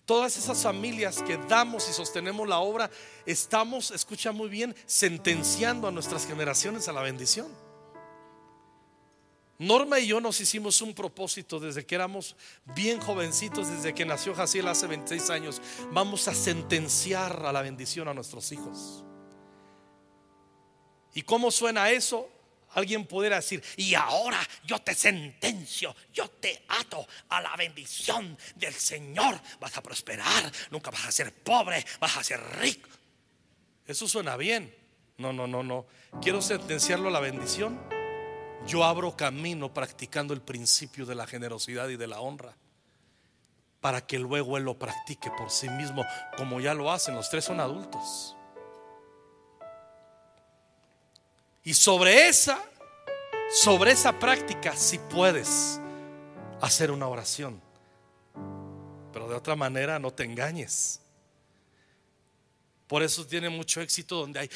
Todas 0.08 0.38
esas 0.38 0.62
familias 0.62 1.22
que 1.22 1.36
damos 1.36 1.86
y 1.90 1.92
sostenemos 1.92 2.48
la 2.48 2.60
obra, 2.60 2.90
estamos, 3.26 3.90
escucha 3.90 4.32
muy 4.32 4.48
bien, 4.48 4.74
sentenciando 4.86 5.86
a 5.86 5.90
nuestras 5.90 6.26
generaciones 6.26 6.88
a 6.88 6.94
la 6.94 7.02
bendición. 7.02 7.46
Norma 9.58 10.00
y 10.00 10.06
yo 10.06 10.18
nos 10.22 10.40
hicimos 10.40 10.80
un 10.80 10.94
propósito 10.94 11.60
desde 11.60 11.84
que 11.84 11.94
éramos 11.94 12.36
bien 12.74 13.00
jovencitos, 13.00 13.68
desde 13.68 13.94
que 13.94 14.06
nació 14.06 14.34
Jaciel 14.34 14.68
hace 14.68 14.86
26 14.86 15.28
años. 15.28 15.60
Vamos 15.92 16.26
a 16.26 16.32
sentenciar 16.32 17.44
a 17.44 17.52
la 17.52 17.60
bendición 17.60 18.08
a 18.08 18.14
nuestros 18.14 18.50
hijos. 18.50 19.04
¿Y 21.12 21.20
cómo 21.20 21.50
suena 21.50 21.90
eso? 21.90 22.30
Alguien 22.74 23.06
pudiera 23.06 23.36
decir, 23.36 23.62
y 23.76 23.94
ahora 23.94 24.40
yo 24.64 24.78
te 24.80 24.94
sentencio, 24.94 25.94
yo 26.12 26.28
te 26.28 26.64
ato 26.68 27.06
a 27.28 27.40
la 27.40 27.56
bendición 27.56 28.36
del 28.56 28.74
Señor. 28.74 29.40
Vas 29.60 29.76
a 29.76 29.82
prosperar, 29.82 30.52
nunca 30.70 30.90
vas 30.90 31.06
a 31.06 31.12
ser 31.12 31.32
pobre, 31.32 31.84
vas 32.00 32.16
a 32.16 32.24
ser 32.24 32.40
rico. 32.58 32.88
Eso 33.86 34.06
suena 34.06 34.36
bien. 34.36 34.74
No, 35.16 35.32
no, 35.32 35.46
no, 35.46 35.62
no. 35.62 35.86
Quiero 36.22 36.42
sentenciarlo 36.42 37.08
a 37.08 37.12
la 37.12 37.20
bendición. 37.20 37.80
yo 38.66 38.84
abro 38.84 39.16
camino 39.16 39.72
practicando 39.72 40.34
el 40.34 40.42
principio 40.42 41.06
de 41.06 41.14
la 41.14 41.26
generosidad 41.26 41.88
y 41.88 41.96
de 41.96 42.06
la 42.06 42.20
honra 42.20 42.56
para 43.80 44.06
que 44.06 44.18
luego 44.18 44.56
él 44.56 44.64
lo 44.64 44.78
practique 44.78 45.30
por 45.38 45.50
sí 45.50 45.68
mismo, 45.68 46.04
como 46.36 46.60
ya 46.60 46.74
lo 46.74 46.90
hacen. 46.90 47.14
Los 47.14 47.30
tres 47.30 47.44
son 47.44 47.60
adultos. 47.60 48.36
Y 51.68 51.74
sobre 51.74 52.28
esa, 52.28 52.64
sobre 53.52 53.90
esa 53.90 54.18
práctica, 54.18 54.74
si 54.74 54.96
puedes 54.96 55.78
hacer 56.62 56.90
una 56.90 57.06
oración. 57.06 57.60
Pero 59.12 59.28
de 59.28 59.34
otra 59.34 59.54
manera, 59.54 59.98
no 59.98 60.10
te 60.10 60.24
engañes. 60.24 61.02
Por 62.86 63.02
eso 63.02 63.26
tiene 63.26 63.50
mucho 63.50 63.82
éxito 63.82 64.16
donde 64.16 64.40
hay 64.40 64.50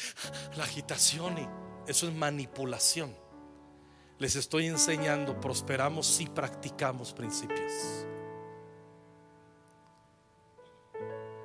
la 0.57 0.63
agitación 0.63 1.37
y 1.37 1.47
eso 1.87 2.07
es 2.07 2.15
manipulación. 2.15 3.15
Les 4.17 4.35
estoy 4.35 4.65
enseñando, 4.65 5.39
prosperamos 5.39 6.07
si 6.07 6.25
practicamos 6.25 7.13
principios. 7.13 7.71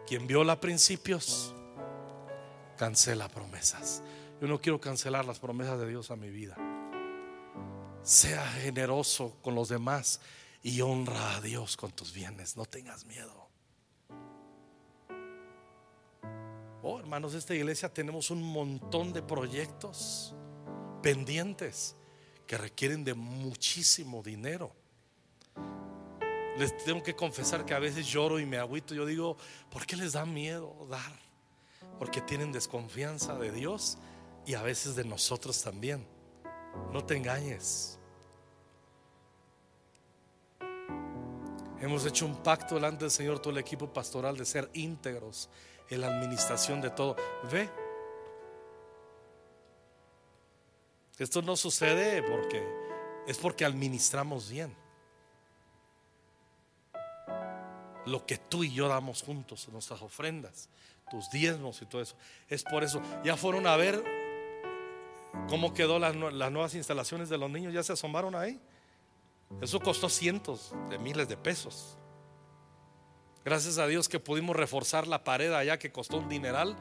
Quien 0.06 0.26
viola 0.26 0.58
principios, 0.58 1.54
cancela 2.78 3.28
promesas. 3.28 4.02
Yo 4.40 4.46
no 4.46 4.60
quiero 4.60 4.80
cancelar 4.80 5.24
las 5.24 5.40
promesas 5.40 5.80
de 5.80 5.88
Dios 5.88 6.10
a 6.12 6.16
mi 6.16 6.30
vida. 6.30 6.56
Sea 8.02 8.46
generoso 8.52 9.36
con 9.42 9.56
los 9.56 9.68
demás 9.68 10.20
y 10.62 10.80
honra 10.80 11.36
a 11.36 11.40
Dios 11.40 11.76
con 11.76 11.90
tus 11.90 12.12
bienes. 12.12 12.56
No 12.56 12.64
tengas 12.64 13.04
miedo. 13.04 13.48
Oh, 16.82 17.00
hermanos, 17.00 17.34
esta 17.34 17.54
iglesia 17.54 17.92
tenemos 17.92 18.30
un 18.30 18.42
montón 18.42 19.12
de 19.12 19.22
proyectos 19.22 20.34
pendientes 21.02 21.96
que 22.46 22.56
requieren 22.56 23.02
de 23.02 23.14
muchísimo 23.14 24.22
dinero. 24.22 24.72
Les 26.56 26.76
tengo 26.84 27.02
que 27.02 27.16
confesar 27.16 27.64
que 27.64 27.74
a 27.74 27.80
veces 27.80 28.06
lloro 28.06 28.38
y 28.38 28.46
me 28.46 28.58
agüito. 28.58 28.94
Yo 28.94 29.04
digo, 29.04 29.36
¿por 29.70 29.84
qué 29.84 29.96
les 29.96 30.12
da 30.12 30.24
miedo 30.24 30.86
dar? 30.88 31.12
Porque 31.98 32.20
tienen 32.20 32.52
desconfianza 32.52 33.36
de 33.36 33.50
Dios 33.50 33.98
y 34.48 34.54
a 34.54 34.62
veces 34.62 34.96
de 34.96 35.04
nosotros 35.04 35.62
también. 35.62 36.06
No 36.90 37.04
te 37.04 37.14
engañes. 37.14 37.98
Hemos 41.80 42.06
hecho 42.06 42.24
un 42.24 42.42
pacto 42.42 42.76
delante 42.76 43.04
del 43.04 43.10
Señor, 43.10 43.40
todo 43.40 43.50
el 43.50 43.58
equipo 43.58 43.92
pastoral, 43.92 44.38
de 44.38 44.46
ser 44.46 44.70
íntegros 44.72 45.50
en 45.90 46.00
la 46.00 46.06
administración 46.06 46.80
de 46.80 46.88
todo. 46.88 47.14
Ve. 47.52 47.68
Esto 51.18 51.42
no 51.42 51.54
sucede 51.54 52.22
porque 52.22 52.66
es 53.26 53.36
porque 53.36 53.66
administramos 53.66 54.48
bien. 54.48 54.74
lo 58.06 58.24
que 58.24 58.38
tú 58.38 58.64
y 58.64 58.72
yo 58.72 58.88
damos 58.88 59.22
juntos, 59.22 59.68
nuestras 59.68 60.00
ofrendas, 60.00 60.70
tus 61.10 61.28
diezmos 61.30 61.82
y 61.82 61.84
todo 61.86 62.00
eso. 62.00 62.16
Es 62.48 62.64
por 62.64 62.82
eso. 62.82 63.02
Ya 63.22 63.36
fueron 63.36 63.66
a 63.66 63.76
ver 63.76 64.02
cómo 65.48 65.74
quedó 65.74 65.98
las, 65.98 66.14
nuevas 66.14 66.74
instalaciones 66.74 67.28
de 67.28 67.38
los 67.38 67.50
niños, 67.50 67.72
ya 67.72 67.82
se 67.82 67.92
asomaron 67.92 68.34
ahí. 68.34 68.60
Eso 69.60 69.80
costó 69.80 70.08
cientos 70.08 70.72
de 70.90 70.98
miles 70.98 71.28
de 71.28 71.36
pesos. 71.36 71.96
Gracias 73.44 73.78
a 73.78 73.86
Dios 73.86 74.08
que 74.08 74.20
pudimos 74.20 74.56
reforzar 74.56 75.06
la 75.06 75.24
pared 75.24 75.52
allá 75.52 75.78
que 75.78 75.90
costó 75.90 76.18
un 76.18 76.28
dineral. 76.28 76.76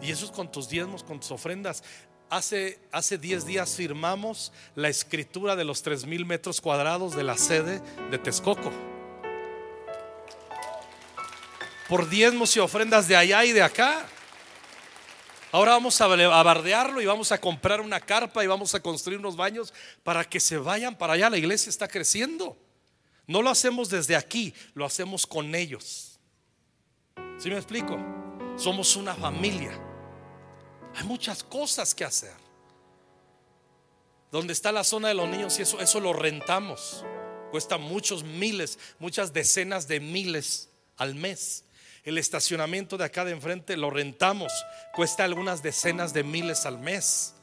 Y 0.00 0.10
eso 0.10 0.24
es 0.24 0.30
con 0.30 0.50
tus 0.50 0.68
diezmos, 0.68 1.04
con 1.04 1.20
tus 1.20 1.30
ofrendas. 1.30 1.84
Hace, 2.30 2.80
hace 2.92 3.18
10 3.18 3.46
días 3.46 3.74
firmamos 3.74 4.52
la 4.74 4.88
escritura 4.88 5.56
de 5.56 5.64
los 5.64 5.82
tres 5.82 6.06
mil 6.06 6.26
metros 6.26 6.60
cuadrados 6.60 7.16
de 7.16 7.24
la 7.24 7.38
sede 7.38 7.80
de 8.10 8.18
Texcoco 8.18 8.70
por 11.88 12.08
diezmos 12.08 12.54
y 12.54 12.60
ofrendas 12.60 13.08
de 13.08 13.16
allá 13.16 13.44
y 13.44 13.52
de 13.52 13.62
acá. 13.62 14.06
Ahora 15.50 15.72
vamos 15.72 15.98
a 16.00 16.06
bardearlo 16.06 17.00
y 17.00 17.06
vamos 17.06 17.32
a 17.32 17.40
comprar 17.40 17.80
una 17.80 18.00
carpa 18.00 18.44
y 18.44 18.46
vamos 18.46 18.74
a 18.74 18.80
construir 18.80 19.18
unos 19.18 19.36
baños 19.36 19.72
para 20.02 20.24
que 20.24 20.40
se 20.40 20.58
vayan 20.58 20.96
para 20.96 21.14
allá. 21.14 21.30
La 21.30 21.38
iglesia 21.38 21.70
está 21.70 21.88
creciendo. 21.88 22.56
No 23.26 23.42
lo 23.42 23.50
hacemos 23.50 23.88
desde 23.88 24.16
aquí, 24.16 24.54
lo 24.74 24.84
hacemos 24.84 25.26
con 25.26 25.54
ellos. 25.54 26.18
¿Sí 27.38 27.50
me 27.50 27.56
explico? 27.56 27.98
Somos 28.56 28.96
una 28.96 29.14
familia. 29.14 29.72
Hay 30.94 31.04
muchas 31.04 31.42
cosas 31.42 31.94
que 31.94 32.04
hacer. 32.04 32.34
Donde 34.30 34.52
está 34.52 34.70
la 34.72 34.84
zona 34.84 35.08
de 35.08 35.14
los 35.14 35.28
niños 35.28 35.58
y 35.58 35.62
eso, 35.62 35.80
eso 35.80 36.00
lo 36.00 36.12
rentamos. 36.12 37.04
Cuesta 37.50 37.78
muchos 37.78 38.22
miles, 38.22 38.78
muchas 38.98 39.32
decenas 39.32 39.88
de 39.88 40.00
miles 40.00 40.68
al 40.96 41.14
mes. 41.14 41.64
El 42.08 42.16
estacionamiento 42.16 42.96
de 42.96 43.04
acá 43.04 43.26
de 43.26 43.32
enfrente 43.32 43.76
lo 43.76 43.90
rentamos, 43.90 44.50
cuesta 44.94 45.24
algunas 45.24 45.62
decenas 45.62 46.14
de 46.14 46.24
miles 46.24 46.64
al 46.64 46.78
mes. 46.78 47.34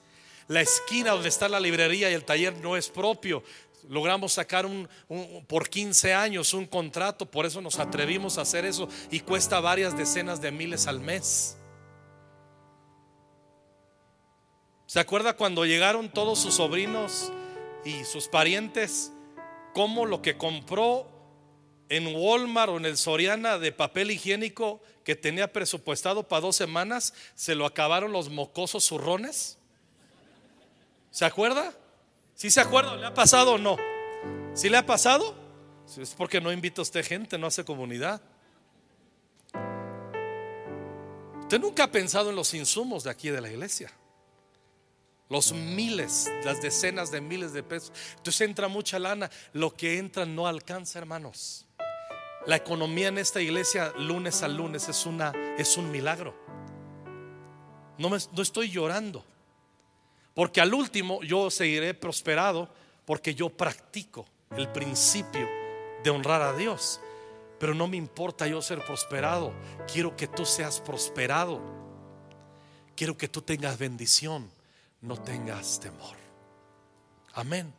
La 0.47 0.61
esquina 0.61 1.11
donde 1.11 1.29
está 1.29 1.47
la 1.47 1.59
librería 1.59 2.09
y 2.09 2.15
el 2.15 2.25
taller 2.25 2.57
no 2.63 2.75
es 2.75 2.89
propio. 2.89 3.43
Logramos 3.87 4.33
sacar 4.33 4.65
un, 4.65 4.89
por 5.45 5.69
15 5.69 6.15
años 6.15 6.55
un 6.55 6.65
contrato, 6.65 7.27
por 7.27 7.45
eso 7.45 7.61
nos 7.61 7.77
atrevimos 7.77 8.39
a 8.39 8.41
hacer 8.41 8.65
eso 8.65 8.89
y 9.11 9.19
cuesta 9.19 9.59
varias 9.59 9.95
decenas 9.95 10.41
de 10.41 10.49
miles 10.49 10.87
al 10.87 10.99
mes. 10.99 11.57
¿Se 14.87 14.99
acuerda 14.99 15.35
cuando 15.35 15.63
llegaron 15.65 16.09
todos 16.09 16.39
sus 16.39 16.55
sobrinos 16.55 17.31
y 17.85 18.03
sus 18.03 18.27
parientes? 18.27 19.11
¿Cómo 19.75 20.07
lo 20.07 20.23
que 20.23 20.37
compró 20.39 21.14
en 21.89 22.15
Walmart 22.15 22.69
o 22.69 22.77
en 22.77 22.85
el 22.85 22.97
Soriana 22.97 23.57
de 23.57 23.71
papel 23.71 24.11
higiénico 24.11 24.81
que 25.03 25.15
tenía 25.15 25.51
presupuestado 25.51 26.27
para 26.27 26.41
dos 26.41 26.55
semanas, 26.55 27.13
se 27.35 27.55
lo 27.55 27.65
acabaron 27.65 28.11
los 28.11 28.29
mocosos 28.29 28.85
zurrones. 28.85 29.57
¿Se 31.11 31.25
acuerda? 31.25 31.73
¿Sí 32.33 32.49
se 32.49 32.59
acuerda? 32.59 32.95
¿Le 32.95 33.05
ha 33.05 33.13
pasado 33.13 33.53
o 33.53 33.57
no? 33.57 33.77
¿Sí 34.53 34.69
le 34.69 34.77
ha 34.77 34.85
pasado? 34.85 35.35
Es 35.97 36.15
porque 36.15 36.41
no 36.41 36.51
invita 36.51 36.81
a 36.81 36.83
usted 36.83 37.05
gente, 37.05 37.37
no 37.37 37.47
hace 37.47 37.63
comunidad. 37.63 38.21
Usted 41.41 41.59
nunca 41.59 41.83
ha 41.83 41.91
pensado 41.91 42.31
en 42.31 42.35
los 42.35 42.53
insumos 42.55 43.03
de 43.03 43.11
aquí 43.11 43.29
de 43.29 43.39
la 43.39 43.49
iglesia. 43.51 43.91
Los 45.29 45.53
miles, 45.53 46.31
las 46.43 46.61
decenas 46.61 47.11
de 47.11 47.21
miles 47.21 47.53
de 47.53 47.63
pesos. 47.63 47.91
Entonces 48.17 48.41
entra 48.41 48.67
mucha 48.67 48.97
lana. 48.97 49.29
Lo 49.53 49.75
que 49.75 49.97
entra 49.97 50.25
no 50.25 50.47
alcanza, 50.47 50.99
hermanos. 50.99 51.65
La 52.47 52.57
economía 52.57 53.07
en 53.07 53.17
esta 53.17 53.41
iglesia 53.41 53.91
lunes 53.97 54.43
a 54.43 54.47
lunes 54.47 54.87
es, 54.87 55.05
una, 55.05 55.31
es 55.57 55.77
un 55.77 55.89
milagro. 55.91 56.35
No, 57.97 58.09
me, 58.09 58.17
no 58.31 58.41
estoy 58.41 58.69
llorando. 58.69 59.25
Porque 60.33 60.61
al 60.61 60.73
último 60.73 61.23
yo 61.23 61.49
seguiré 61.49 61.93
prosperado 61.93 62.69
porque 63.05 63.33
yo 63.33 63.49
practico 63.49 64.25
el 64.55 64.67
principio 64.69 65.47
de 66.03 66.09
honrar 66.09 66.41
a 66.41 66.53
Dios. 66.53 66.99
Pero 67.59 67.73
no 67.73 67.87
me 67.87 67.97
importa 67.97 68.45
yo 68.47 68.61
ser 68.61 68.83
prosperado. 68.83 69.53
Quiero 69.91 70.15
que 70.15 70.27
tú 70.27 70.45
seas 70.45 70.81
prosperado. 70.81 71.61
Quiero 72.95 73.17
que 73.17 73.27
tú 73.27 73.41
tengas 73.41 73.77
bendición. 73.77 74.51
No 75.01 75.17
tengas 75.17 75.79
temor. 75.79 76.17
Amén. 77.33 77.73